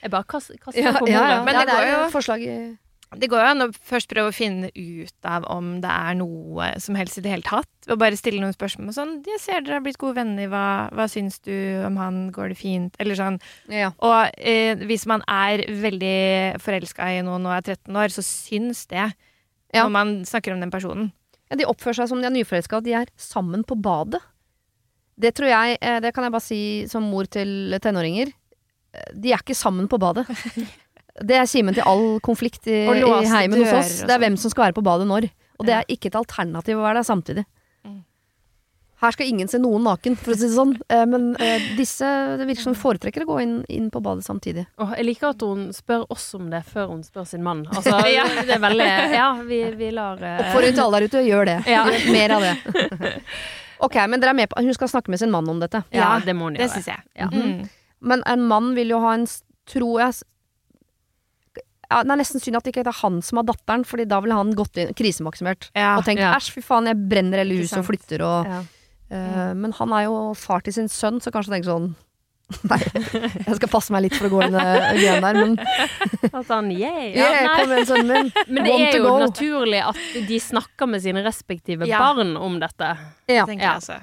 Jeg 0.02 0.10
bare 0.12 0.24
kaster, 0.28 0.58
kaster 0.62 0.82
Ja, 0.82 0.92
på 0.92 1.08
ja, 1.08 1.20
bordet. 1.20 1.30
ja. 1.36 1.44
Men 1.44 1.54
ja, 1.54 1.60
det 1.60 1.66
det 1.66 1.76
går 1.76 1.86
jo 1.90 2.02
jo- 2.04 2.10
forslag 2.12 2.42
i- 2.46 2.78
Det 3.16 3.28
går 3.30 3.38
jo 3.40 3.46
an 3.52 3.62
å 3.62 3.66
først 3.86 4.08
prøve 4.10 4.28
å 4.28 4.34
finne 4.34 4.68
ut 4.74 5.24
av 5.24 5.44
om 5.48 5.80
det 5.80 5.88
er 5.88 6.14
noe 6.18 6.72
som 6.82 6.96
helst 6.98 7.18
i 7.18 7.22
det 7.22 7.30
hele 7.30 7.42
tatt. 7.46 7.68
Og 7.88 7.98
bare 7.98 8.16
stille 8.18 8.40
noen 8.42 8.52
spørsmål 8.52 8.92
sånn 8.92 9.22
'Jeg 9.24 9.40
ser 9.40 9.60
dere 9.62 9.74
har 9.78 9.80
blitt 9.80 9.96
gode 9.98 10.16
venner, 10.16 10.48
hva, 10.48 10.90
hva 10.92 11.06
syns 11.08 11.38
du 11.40 11.84
om 11.86 11.96
han, 11.96 12.30
går 12.32 12.48
det 12.50 12.58
fint?' 12.58 12.96
Eller 12.98 13.14
sånn. 13.14 13.40
ja. 13.70 13.92
Og 14.00 14.30
eh, 14.36 14.74
hvis 14.74 15.06
man 15.06 15.22
er 15.28 15.58
veldig 15.70 16.60
forelska 16.60 17.06
i 17.18 17.22
noen 17.22 17.46
og 17.46 17.54
er 17.56 17.62
13 17.74 17.94
år, 17.96 18.08
så 18.10 18.22
syns 18.26 18.86
det 18.88 19.14
Ja. 19.72 19.84
når 19.84 19.90
man 19.90 20.24
snakker 20.24 20.52
om 20.52 20.60
den 20.60 20.70
personen. 20.70 21.12
Ja, 21.50 21.56
de 21.56 21.64
oppfører 21.64 21.94
seg 21.94 22.08
som 22.08 22.20
de 22.20 22.26
er 22.26 22.30
nyforelska, 22.30 22.76
og 22.78 22.84
de 22.84 22.92
er 22.92 23.06
sammen 23.16 23.62
på 23.64 23.80
badet. 23.80 24.20
Det 25.16 25.32
tror 25.36 25.48
jeg, 25.48 25.78
eh, 25.80 26.00
det 26.04 26.12
kan 26.14 26.26
jeg 26.26 26.32
bare 26.34 26.44
si 26.44 26.60
som 26.90 27.06
mor 27.08 27.24
til 27.32 27.72
tenåringer. 27.80 28.32
Eh, 28.92 29.12
De 29.16 29.32
er 29.32 29.40
ikke 29.40 29.56
sammen 29.56 29.88
på 29.88 29.98
badet. 30.02 30.26
Det 31.24 31.38
er 31.40 31.46
kimen 31.48 31.72
til 31.72 31.86
all 31.88 32.18
konflikt 32.20 32.66
i, 32.68 32.82
i 32.92 33.28
heimen 33.32 33.62
hos 33.64 33.72
oss. 33.72 33.92
Det 34.02 34.10
er 34.10 34.18
sånn. 34.18 34.20
hvem 34.26 34.34
som 34.36 34.52
skal 34.52 34.66
være 34.68 34.76
på 34.76 34.84
badet 34.84 35.06
når. 35.08 35.30
Og 35.56 35.64
det 35.64 35.72
er 35.78 35.86
ikke 35.88 36.10
et 36.10 36.18
alternativ 36.20 36.76
å 36.76 36.84
være 36.84 37.00
der 37.00 37.06
samtidig. 37.08 37.44
Mm. 37.88 38.02
Her 39.00 39.14
skal 39.16 39.28
ingen 39.32 39.48
se 39.48 39.56
noen 39.60 39.84
naken, 39.88 40.14
for 40.20 40.34
å 40.34 40.36
si 40.36 40.44
det 40.50 40.52
sånn. 40.58 40.74
Eh, 40.92 41.06
Men 41.08 41.30
disse 41.80 42.04
det 42.36 42.44
virker 42.50 42.66
som 42.68 42.76
foretrekker 42.76 43.24
å 43.24 43.30
gå 43.32 43.40
inn, 43.40 43.56
inn 43.72 43.88
på 43.92 44.02
badet 44.04 44.24
samtidig. 44.28 44.66
Oh, 44.76 44.92
jeg 44.92 45.08
liker 45.08 45.32
at 45.32 45.40
hun 45.48 45.70
spør 45.72 46.04
oss 46.12 46.28
om 46.36 46.50
det 46.52 46.60
før 46.68 46.92
hun 46.92 47.00
spør 47.08 47.24
sin 47.32 47.42
mann. 47.44 47.64
Altså, 47.72 47.96
Ja. 48.12 48.28
Det 48.44 48.52
er 48.58 48.64
veldig 48.68 48.90
Ja, 49.16 49.30
vi, 49.48 49.62
vi 49.80 49.90
lar 49.96 50.20
uh... 50.20 50.34
Oppfordring 50.44 50.76
til 50.76 50.84
alle 50.84 51.00
der 51.00 51.08
ute, 51.08 51.24
gjør 51.24 51.48
det. 51.48 51.58
Ja. 51.72 51.86
Mer 52.12 52.36
av 52.36 52.44
det. 52.50 53.16
Ok, 53.80 53.94
men 54.08 54.20
dere 54.20 54.30
er 54.30 54.34
med 54.38 54.48
på 54.48 54.62
Hun 54.62 54.74
skal 54.74 54.88
snakke 54.88 55.08
med 55.12 55.18
sin 55.20 55.30
mann 55.30 55.48
om 55.48 55.58
dette. 55.60 55.84
Ja, 55.92 56.14
Ja, 56.16 56.20
det 56.24 56.34
må 56.36 56.44
hun 56.50 56.54
Det 56.54 56.62
gjøre. 56.68 56.74
syns 56.76 56.86
jeg. 56.86 57.02
Ja. 57.16 57.26
Mm. 57.28 57.68
Men 58.00 58.22
en 58.26 58.42
mann 58.48 58.74
vil 58.74 58.88
jo 58.88 59.00
ha 59.00 59.12
en 59.14 59.26
Tror 59.66 59.98
jeg 60.00 60.14
ja, 61.90 62.02
Det 62.02 62.10
er 62.10 62.18
nesten 62.18 62.40
synd 62.42 62.56
at 62.58 62.64
det 62.66 62.72
ikke 62.74 62.86
er 62.86 62.92
han 63.02 63.20
som 63.22 63.38
har 63.40 63.44
datteren, 63.46 63.84
Fordi 63.86 64.06
da 64.08 64.20
ville 64.20 64.34
han 64.34 64.54
gått 64.58 64.76
inn 64.76 64.94
krisemaksimert 64.94 65.70
Ja. 65.74 65.96
og 65.98 66.04
tenkt 66.04 66.20
ja. 66.20 66.32
æsj, 66.34 66.50
fy 66.56 66.60
faen, 66.62 66.86
jeg 66.90 66.96
brenner 67.08 67.38
hele 67.44 67.58
huset 67.60 67.78
og 67.78 67.86
flytter 67.86 68.22
og 68.26 68.46
Ja. 68.46 68.60
eh, 69.10 69.54
Men 69.54 69.72
han 69.72 69.92
er 69.92 70.04
jo 70.04 70.34
far 70.34 70.60
til 70.60 70.72
sin 70.72 70.88
sønn, 70.88 71.20
så 71.20 71.30
kanskje 71.30 71.50
han 71.52 71.62
tenker 71.62 71.70
sånn 71.72 71.94
Nei, 72.70 72.78
jeg 72.78 73.56
skal 73.58 73.70
passe 73.72 73.90
meg 73.90 74.04
litt 74.04 74.14
for 74.14 74.28
å 74.28 74.30
gå 74.36 74.42
inn 74.46 74.54
i 74.54 74.98
det 75.02 75.14
der, 75.18 75.34
men 75.34 75.56
At 76.38 76.46
han, 76.52 76.68
yeah, 76.70 77.00
ja, 77.18 77.30
yeah, 77.32 77.48
kom 77.58 77.72
igjen, 77.74 77.86
sønnen 77.88 78.12
min. 78.12 78.28
Men 78.46 78.60
det 78.68 78.70
Want 78.70 78.84
er 78.86 78.98
jo 79.00 79.06
go. 79.08 79.14
naturlig 79.24 79.80
at 79.82 79.98
de 80.28 80.38
snakker 80.44 80.86
med 80.92 81.02
sine 81.02 81.24
respektive 81.26 81.88
Ja. 81.90 81.98
barn 82.04 82.36
om 82.38 82.60
dette. 82.62 82.92
Ja. 83.26 83.46
tenker 83.50 83.66
jeg 83.66 83.72
altså. 83.80 83.98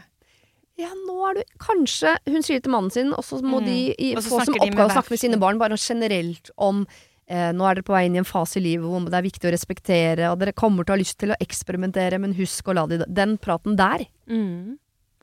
ja, 0.81 0.89
nå 1.07 1.15
er 1.29 1.39
du 1.39 1.43
Kanskje 1.63 2.17
hun 2.27 2.43
sier 2.43 2.59
det 2.59 2.65
til 2.67 2.73
mannen 2.75 2.91
sin, 2.91 3.13
og 3.15 3.23
så 3.23 3.39
må 3.39 3.61
Mm. 3.61 3.65
de 3.69 3.77
i, 3.95 4.11
få 4.19 4.25
som 4.43 4.59
oppgave 4.59 4.89
å 4.89 4.95
snakke 4.97 5.15
med 5.15 5.19
sine 5.23 5.39
barn 5.39 5.57
bare 5.61 5.77
generelt 5.79 6.51
om 6.57 6.83
eh, 7.29 7.53
nå 7.55 7.63
er 7.69 7.79
dere 7.79 7.87
på 7.87 7.95
vei 7.95 8.03
inn 8.09 8.15
i 8.19 8.21
en 8.25 8.27
fase 8.27 8.59
i 8.59 8.65
livet 8.65 8.83
hvor 8.83 9.07
det 9.07 9.15
er 9.21 9.23
viktig 9.29 9.47
å 9.47 9.53
respektere, 9.55 10.27
og 10.33 10.39
dere 10.43 10.51
kommer 10.51 10.83
til 10.83 10.91
å 10.91 10.97
ha 10.97 11.01
lyst 11.05 11.17
til 11.23 11.31
å 11.31 11.39
eksperimentere, 11.39 12.19
men 12.19 12.35
husk 12.35 12.67
å 12.67 12.75
la 12.75 12.83
de 12.91 12.99
Den 13.07 13.37
praten 13.39 13.77
der, 13.79 14.03
Mm. 14.27 14.75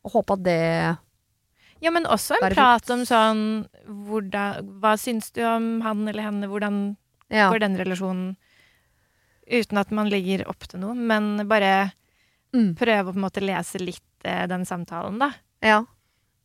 og 0.08 0.12
håpe 0.16 0.38
at 0.38 0.42
det 0.48 0.96
Ja, 1.80 1.90
men 1.90 2.04
også 2.04 2.36
en 2.36 2.52
prat 2.52 2.90
om 2.92 3.04
sånn 3.08 3.42
hvordan, 3.88 4.66
Hva 4.82 4.94
syns 5.00 5.30
du 5.32 5.40
om 5.48 5.80
han 5.84 6.06
eller 6.08 6.22
henne? 6.28 6.46
Hvordan 6.50 6.96
Ja. 7.30 7.48
går 7.50 7.60
den 7.60 7.76
relasjonen? 7.78 8.36
Uten 9.50 9.78
at 9.78 9.90
man 9.90 10.10
legger 10.10 10.44
opp 10.48 10.66
til 10.68 10.80
noe, 10.80 10.94
men 10.94 11.46
bare 11.48 11.92
Mm. 12.52 12.74
prøve 12.74 13.06
å 13.08 13.12
på 13.12 13.16
en 13.16 13.22
måte 13.22 13.40
lese 13.40 13.78
litt 13.78 14.02
eh, 14.24 14.46
den 14.46 14.64
samtalen, 14.66 15.18
da. 15.18 15.32
ja. 15.62 15.84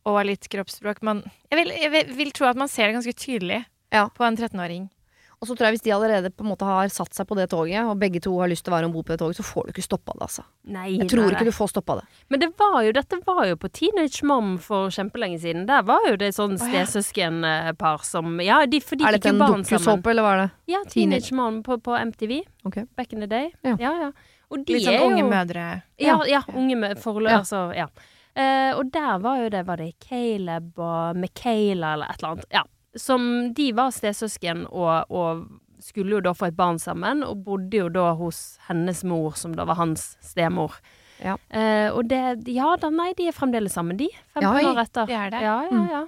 Og 0.06 0.24
litt 0.24 0.46
kroppsspråk. 0.48 1.02
Man, 1.02 1.24
jeg, 1.50 1.58
vil, 1.58 1.68
jeg 1.74 1.90
vil, 1.90 2.14
vil 2.14 2.30
tro 2.30 2.46
at 2.46 2.56
man 2.56 2.68
ser 2.68 2.86
det 2.86 2.94
ganske 2.94 3.14
tydelig 3.18 3.64
Ja. 3.92 4.08
på 4.08 4.24
en 4.24 4.36
13-åring. 4.36 4.88
Og 5.36 5.48
så 5.50 5.52
tror 5.52 5.66
jeg 5.68 5.76
hvis 5.76 5.82
de 5.84 5.92
allerede 5.92 6.30
på 6.32 6.44
en 6.46 6.48
måte 6.48 6.64
har 6.64 6.88
satt 6.88 7.12
seg 7.12 7.26
på 7.28 7.36
det 7.36 7.50
toget, 7.52 7.84
og 7.84 7.98
begge 8.00 8.22
to 8.24 8.32
har 8.40 8.48
lyst 8.48 8.64
til 8.64 8.72
å 8.72 8.76
være 8.78 8.88
om 8.88 8.92
bord 8.94 9.04
på 9.04 9.12
det 9.12 9.18
toget, 9.20 9.36
så 9.36 9.44
får 9.44 9.66
du 9.66 9.72
ikke 9.74 9.84
stoppa 9.84 10.14
det, 10.16 10.22
altså. 10.24 10.44
Nei, 10.72 10.86
Jeg 10.96 11.10
tror 11.12 11.26
nei, 11.26 11.34
ikke 11.36 11.44
du 11.44 11.52
får 11.52 11.68
stoppa 11.74 11.96
det. 12.00 12.06
Men 12.32 12.40
det 12.40 12.48
var 12.56 12.78
jo, 12.86 12.92
dette 12.96 13.18
var 13.26 13.42
jo 13.50 13.58
på 13.60 13.68
Teenage 13.68 14.24
Mom 14.24 14.54
for 14.64 14.88
kjempelenge 14.96 15.42
siden. 15.44 15.66
Der 15.68 15.82
var 15.84 16.08
jo 16.08 16.16
det 16.16 16.30
sånn 16.34 16.56
stesøskenpar 16.56 18.04
som 18.04 18.40
Ja, 18.40 18.62
de, 18.66 18.80
for 18.80 18.96
de 18.96 19.04
Er 19.04 19.16
fikk 19.16 19.22
dette 19.22 19.28
jo 19.28 19.34
en 19.36 19.42
barn 19.44 19.64
sammen. 19.64 19.84
dokusåpe, 19.84 20.10
eller 20.10 20.22
hva 20.26 20.32
er 20.36 20.40
det? 20.44 20.48
Ja, 20.72 20.80
Teenage 20.88 21.32
Mom 21.36 21.62
på, 21.66 21.78
på 21.84 21.96
MTV. 22.00 22.40
Okay. 22.66 22.86
Back 22.96 23.12
in 23.12 23.20
the 23.20 23.26
day. 23.30 23.50
Ja. 23.62 23.76
ja. 23.80 23.92
ja. 24.06 24.10
Og 24.50 24.64
de 24.64 24.76
Litt 24.76 24.86
sånn 24.86 24.94
er 24.94 25.02
jo 25.02 25.10
unge 25.10 25.24
mødre. 25.26 25.64
Ja, 25.98 26.20
ja 26.30 26.42
unge 26.54 26.76
mødre. 26.78 27.00
forløp, 27.02 27.30
Ja. 27.32 27.38
altså. 27.42 27.66
Ja. 27.76 27.88
Uh, 28.36 28.76
og 28.78 28.90
der 28.92 29.18
var 29.24 29.38
jo 29.40 29.46
det 29.48 29.62
Var 29.64 29.78
det 29.80 29.94
Caleb 29.98 30.74
og 30.76 31.16
Michaela 31.16 31.94
eller 31.96 32.10
et 32.12 32.18
eller 32.20 32.34
annet? 32.34 32.48
Ja. 32.52 32.62
Som 32.96 33.52
De 33.56 33.70
var 33.76 33.90
stesøsken 33.94 34.66
og, 34.70 35.10
og 35.12 35.46
skulle 35.84 36.16
jo 36.16 36.20
da 36.24 36.32
få 36.34 36.48
et 36.48 36.56
barn 36.56 36.78
sammen, 36.82 37.22
og 37.22 37.44
bodde 37.44 37.76
jo 37.82 37.88
da 37.92 38.10
hos 38.16 38.56
hennes 38.68 39.02
mor, 39.04 39.36
som 39.36 39.52
da 39.54 39.66
var 39.68 39.76
hans 39.78 40.16
stemor. 40.24 40.78
Ja. 41.22 41.36
Eh, 41.48 41.88
og 41.92 42.08
det 42.10 42.48
Ja 42.52 42.74
da, 42.80 42.90
nei, 42.92 43.12
de 43.16 43.28
er 43.28 43.36
fremdeles 43.36 43.72
sammen, 43.76 43.96
de. 44.00 44.08
15 44.34 44.42
Ja, 44.42 44.52
år 44.72 44.80
etter. 44.82 45.06
Det 45.08 45.16
er 45.16 45.30
det. 45.36 45.42
Ja, 45.44 45.56
ja, 45.70 45.84
ja. 45.92 46.02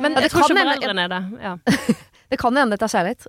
Men 0.00 0.12
Eh, 0.12 0.16
det 0.16 0.22
jeg 0.28 0.30
tror 0.32 0.48
kan 0.48 0.56
ikke 0.56 0.66
foreldrene 0.66 1.04
er 1.04 1.08
det. 1.12 1.22
Ja. 1.42 1.54
Det 2.32 2.38
kan 2.40 2.56
hende 2.56 2.72
dette 2.76 2.88
er 2.88 2.92
kjærlighet. 2.96 3.26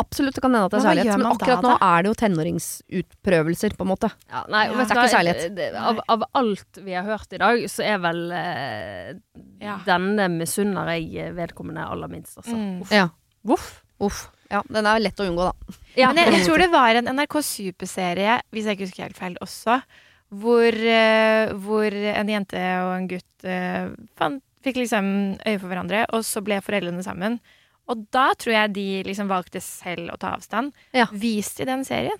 Absolutt 0.00 0.34
det 0.38 0.42
kan 0.44 0.54
hende 0.54 0.64
at 0.68 0.72
det 0.74 0.78
er 0.80 0.84
særlighet 0.86 1.10
kjærlighet, 1.10 1.20
men 1.20 1.28
man 1.28 1.36
da, 1.36 1.44
akkurat 1.44 1.66
nå 1.66 1.74
er 1.90 2.02
det 2.02 2.10
jo 2.10 2.16
tenåringsutprøvelser, 2.22 3.76
på 3.76 3.84
en 3.86 3.90
måte. 3.92 4.10
Ja, 4.30 4.42
nei, 4.48 4.64
Ja. 4.66 4.72
vet 4.78 4.88
Det 4.88 4.96
er 4.96 5.02
ikke 5.02 5.14
kjærlighet. 5.16 5.54
det- 5.56 5.74
Av, 5.76 6.00
av 6.08 6.22
alt 6.34 6.78
vi 6.82 6.92
har 6.92 7.04
hørt 7.04 7.32
i 7.32 7.38
dag, 7.38 7.58
så 7.68 7.84
er 7.84 7.98
vel 7.98 8.32
eh, 8.32 9.14
Ja. 9.60 9.78
denne 9.84 10.28
misunner 10.30 10.86
jeg 10.96 11.34
vedkommende 11.34 11.84
aller 11.86 12.08
minst, 12.08 12.36
altså. 12.38 12.56
Mm. 12.56 12.80
Uff. 12.82 12.90
Ja. 12.92 13.08
Uff. 13.46 13.82
Uff. 14.00 14.28
Ja, 14.50 14.62
den 14.68 14.86
er 14.86 14.98
lett 14.98 15.16
å 15.20 15.26
unngå, 15.28 15.52
da. 15.52 15.74
Ja, 15.96 16.12
Men 16.12 16.24
jeg, 16.24 16.40
jeg 16.40 16.46
tror 16.48 16.58
det 16.58 16.70
var 16.72 16.94
en 16.96 17.06
NRK 17.06 17.42
Superserie, 17.42 18.40
hvis 18.52 18.64
jeg 18.64 18.78
ikke 18.78 18.86
husker 18.88 19.02
helt 19.04 19.16
feil 19.18 19.36
også, 19.40 19.82
hvor, 20.32 20.72
uh, 20.72 21.52
hvor 21.58 21.92
en 21.92 22.28
jente 22.28 22.58
og 22.82 22.92
en 22.96 23.08
gutt 23.08 23.44
uh, 23.44 23.90
fant, 24.16 24.42
fikk 24.64 24.76
liksom 24.76 25.38
øye 25.46 25.58
for 25.60 25.68
hverandre, 25.68 26.06
og 26.12 26.22
så 26.26 26.42
ble 26.42 26.60
foreldrene 26.60 27.02
sammen. 27.04 27.38
Og 27.90 28.06
da 28.14 28.30
tror 28.38 28.54
jeg 28.54 28.74
de 28.76 28.88
liksom 29.08 29.30
valgte 29.30 29.62
selv 29.64 30.14
å 30.14 30.18
ta 30.20 30.34
avstand. 30.36 30.74
Ja. 30.96 31.08
Vis 31.12 31.56
i 31.60 31.68
den 31.68 31.84
serien. 31.86 32.18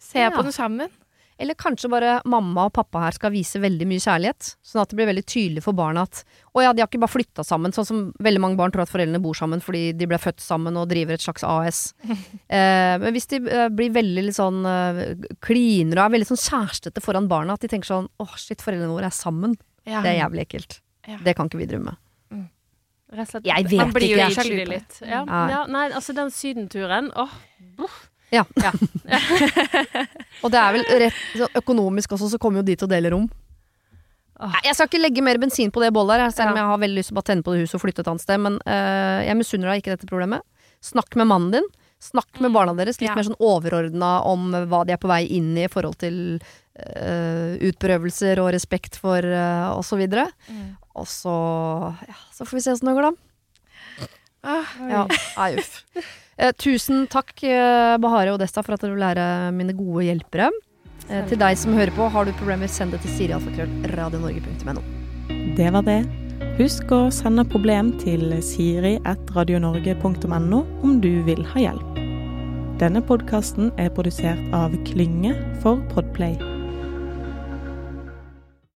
Se 0.00 0.20
Ja. 0.20 0.30
på 0.30 0.42
den 0.42 0.52
sammen. 0.52 0.92
Eller 1.36 1.56
kanskje 1.58 1.90
bare 1.90 2.20
mamma 2.30 2.68
og 2.68 2.74
pappa 2.76 3.00
her 3.02 3.14
skal 3.16 3.32
vise 3.34 3.58
veldig 3.58 3.86
mye 3.90 4.02
kjærlighet. 4.02 4.54
Sånn 4.62 4.82
at 4.82 4.92
det 4.92 4.98
blir 5.00 5.08
veldig 5.10 5.24
tydelig 5.26 5.64
for 5.64 5.74
barna 5.74 6.04
at 6.06 6.22
å 6.54 6.62
ja, 6.62 6.72
de 6.72 6.80
har 6.80 6.86
ikke 6.86 7.00
bare 7.02 7.10
flytta 7.10 7.42
sammen, 7.42 7.74
sånn 7.74 7.88
som 7.88 8.02
veldig 8.22 8.42
mange 8.44 8.56
barn 8.60 8.70
tror 8.70 8.84
at 8.84 8.92
foreldrene 8.92 9.20
bor 9.20 9.34
sammen 9.34 9.60
fordi 9.64 9.88
de 9.98 10.06
ble 10.06 10.20
født 10.22 10.38
sammen 10.44 10.78
og 10.78 10.86
driver 10.92 11.18
et 11.18 11.24
slags 11.24 11.42
AS. 11.42 11.80
eh, 12.54 12.94
men 13.02 13.10
hvis 13.16 13.26
de 13.32 13.42
eh, 13.50 13.66
blir 13.74 13.90
veldig 13.96 14.28
litt 14.28 14.38
sånn 14.38 14.62
eh, 14.62 15.02
klinere 15.42 16.04
og 16.04 16.06
er 16.06 16.14
veldig 16.20 16.30
sånn 16.30 16.44
kjærestete 16.44 17.02
foran 17.02 17.26
barna, 17.28 17.58
at 17.58 17.66
de 17.66 17.72
tenker 17.72 17.90
sånn 17.90 18.08
åh 18.22 18.38
shit, 18.38 18.62
foreldrene 18.62 18.94
våre 18.94 19.10
er 19.10 19.18
sammen. 19.18 19.58
Ja. 19.82 20.04
Det 20.06 20.14
er 20.14 20.20
jævlig 20.22 20.46
ekkelt. 20.46 20.78
Ja. 21.10 21.18
Det 21.24 21.34
kan 21.34 21.50
ikke 21.50 21.64
vi 21.64 21.66
drive 21.66 21.82
med. 21.90 21.98
Slett. 23.14 23.44
Jeg 23.46 23.64
vet 23.70 23.78
Man 23.80 23.92
blir 23.94 24.10
jo 24.10 24.18
ikke, 24.18 24.42
sjalu 24.42 24.64
litt. 24.72 24.96
Ja. 25.06 25.20
Ja, 25.28 25.60
nei, 25.70 25.84
altså 25.94 26.14
den 26.16 26.30
sydenturen 26.34 27.12
Åh, 27.14 27.34
Og 30.42 30.50
det 30.50 30.58
er 30.58 30.74
vel 30.74 30.84
rett 31.04 31.20
så 31.36 31.46
økonomisk 31.60 32.16
også, 32.16 32.26
så 32.34 32.38
kommer 32.42 32.62
jo 32.62 32.66
de 32.66 32.74
til 32.78 32.88
å 32.88 32.90
dele 32.90 33.12
rom. 33.14 33.28
Nei, 34.42 34.60
Jeg 34.66 34.74
skal 34.74 34.88
ikke 34.90 35.02
legge 35.04 35.22
mer 35.24 35.38
bensin 35.38 35.70
på 35.74 35.82
det 35.84 35.92
bollet 35.94 36.18
her, 36.24 36.30
selv 36.34 36.50
om 36.50 36.56
Ja. 36.56 36.60
jeg 36.64 36.70
har 36.72 36.82
veldig 36.82 36.98
lyst 36.98 37.08
til 37.12 37.14
å 37.14 37.18
bare 37.20 37.30
tenne 37.30 37.46
på 37.46 37.54
det 37.54 37.60
huset 37.62 37.76
og 37.78 37.84
flytte 37.84 38.00
et 38.02 38.10
annet 38.10 38.24
sted. 38.24 38.38
Men 38.42 38.54
uh, 38.66 39.20
jeg 39.22 39.38
misunner 39.38 39.70
deg 39.70 39.76
ikke 39.82 39.94
dette 39.94 40.10
problemet. 40.10 40.42
Snakk 40.82 41.14
med 41.16 41.26
mannen 41.30 41.54
din. 41.54 41.68
Snakk 42.02 42.40
med 42.42 42.52
barna 42.52 42.74
deres 42.76 42.98
litt 43.00 43.08
Ja. 43.08 43.14
mer 43.14 43.24
sånn 43.24 43.38
overordna 43.40 44.24
om 44.26 44.50
hva 44.52 44.82
de 44.84 44.92
er 44.92 45.00
på 45.00 45.08
vei 45.08 45.22
inn 45.30 45.54
i 45.56 45.64
i 45.64 45.70
forhold 45.72 45.96
til 46.02 46.42
Uh, 46.74 47.54
utprøvelser 47.62 48.40
og 48.42 48.48
respekt 48.50 48.96
for 48.98 49.22
øh, 49.22 49.78
og 49.78 49.84
så. 49.86 49.94
Mm. 49.94 50.74
Og 50.94 51.06
så 51.10 51.34
ja, 52.06 52.14
så 52.34 52.44
får 52.46 52.56
vi 52.58 52.62
se 52.64 52.72
åssen 52.74 52.88
det 52.90 52.96
går, 52.98 53.06
da. 53.10 53.14
Ah, 54.44 54.64
Ja, 54.90 55.06
nei, 55.38 55.50
uff. 55.58 55.74
Eh, 56.36 56.52
tusen 56.58 57.06
takk, 57.08 57.42
eh, 57.46 57.96
Bahare 58.02 58.32
og 58.34 58.40
Desta, 58.42 58.62
for 58.66 58.74
at 58.74 58.80
dere 58.82 58.92
vil 58.96 59.02
lære 59.04 59.26
mine 59.54 59.72
gode 59.76 60.04
hjelpere. 60.08 60.48
Eh, 61.08 61.22
til 61.30 61.38
deg 61.38 61.54
som 61.60 61.74
hører 61.78 61.92
på, 61.94 62.08
har 62.10 62.24
du 62.26 62.32
problemer, 62.40 62.68
send 62.68 62.90
det 62.94 63.00
til 63.04 63.12
sirialfakrøll.radionorge.no. 63.18 64.82
Det 65.56 65.68
var 65.72 65.82
det. 65.86 66.00
Husk 66.58 66.90
å 66.94 67.10
sende 67.14 67.44
problem 67.48 67.92
til 68.02 68.22
siri.radionorge.no 68.42 70.60
om 70.82 71.00
du 71.00 71.22
vil 71.26 71.42
ha 71.54 71.58
hjelp. 71.68 71.90
Denne 72.82 73.00
podkasten 73.06 73.70
er 73.78 73.88
produsert 73.94 74.42
av 74.54 74.70
Klynge 74.88 75.32
for 75.62 75.76
Podplay. 75.94 76.34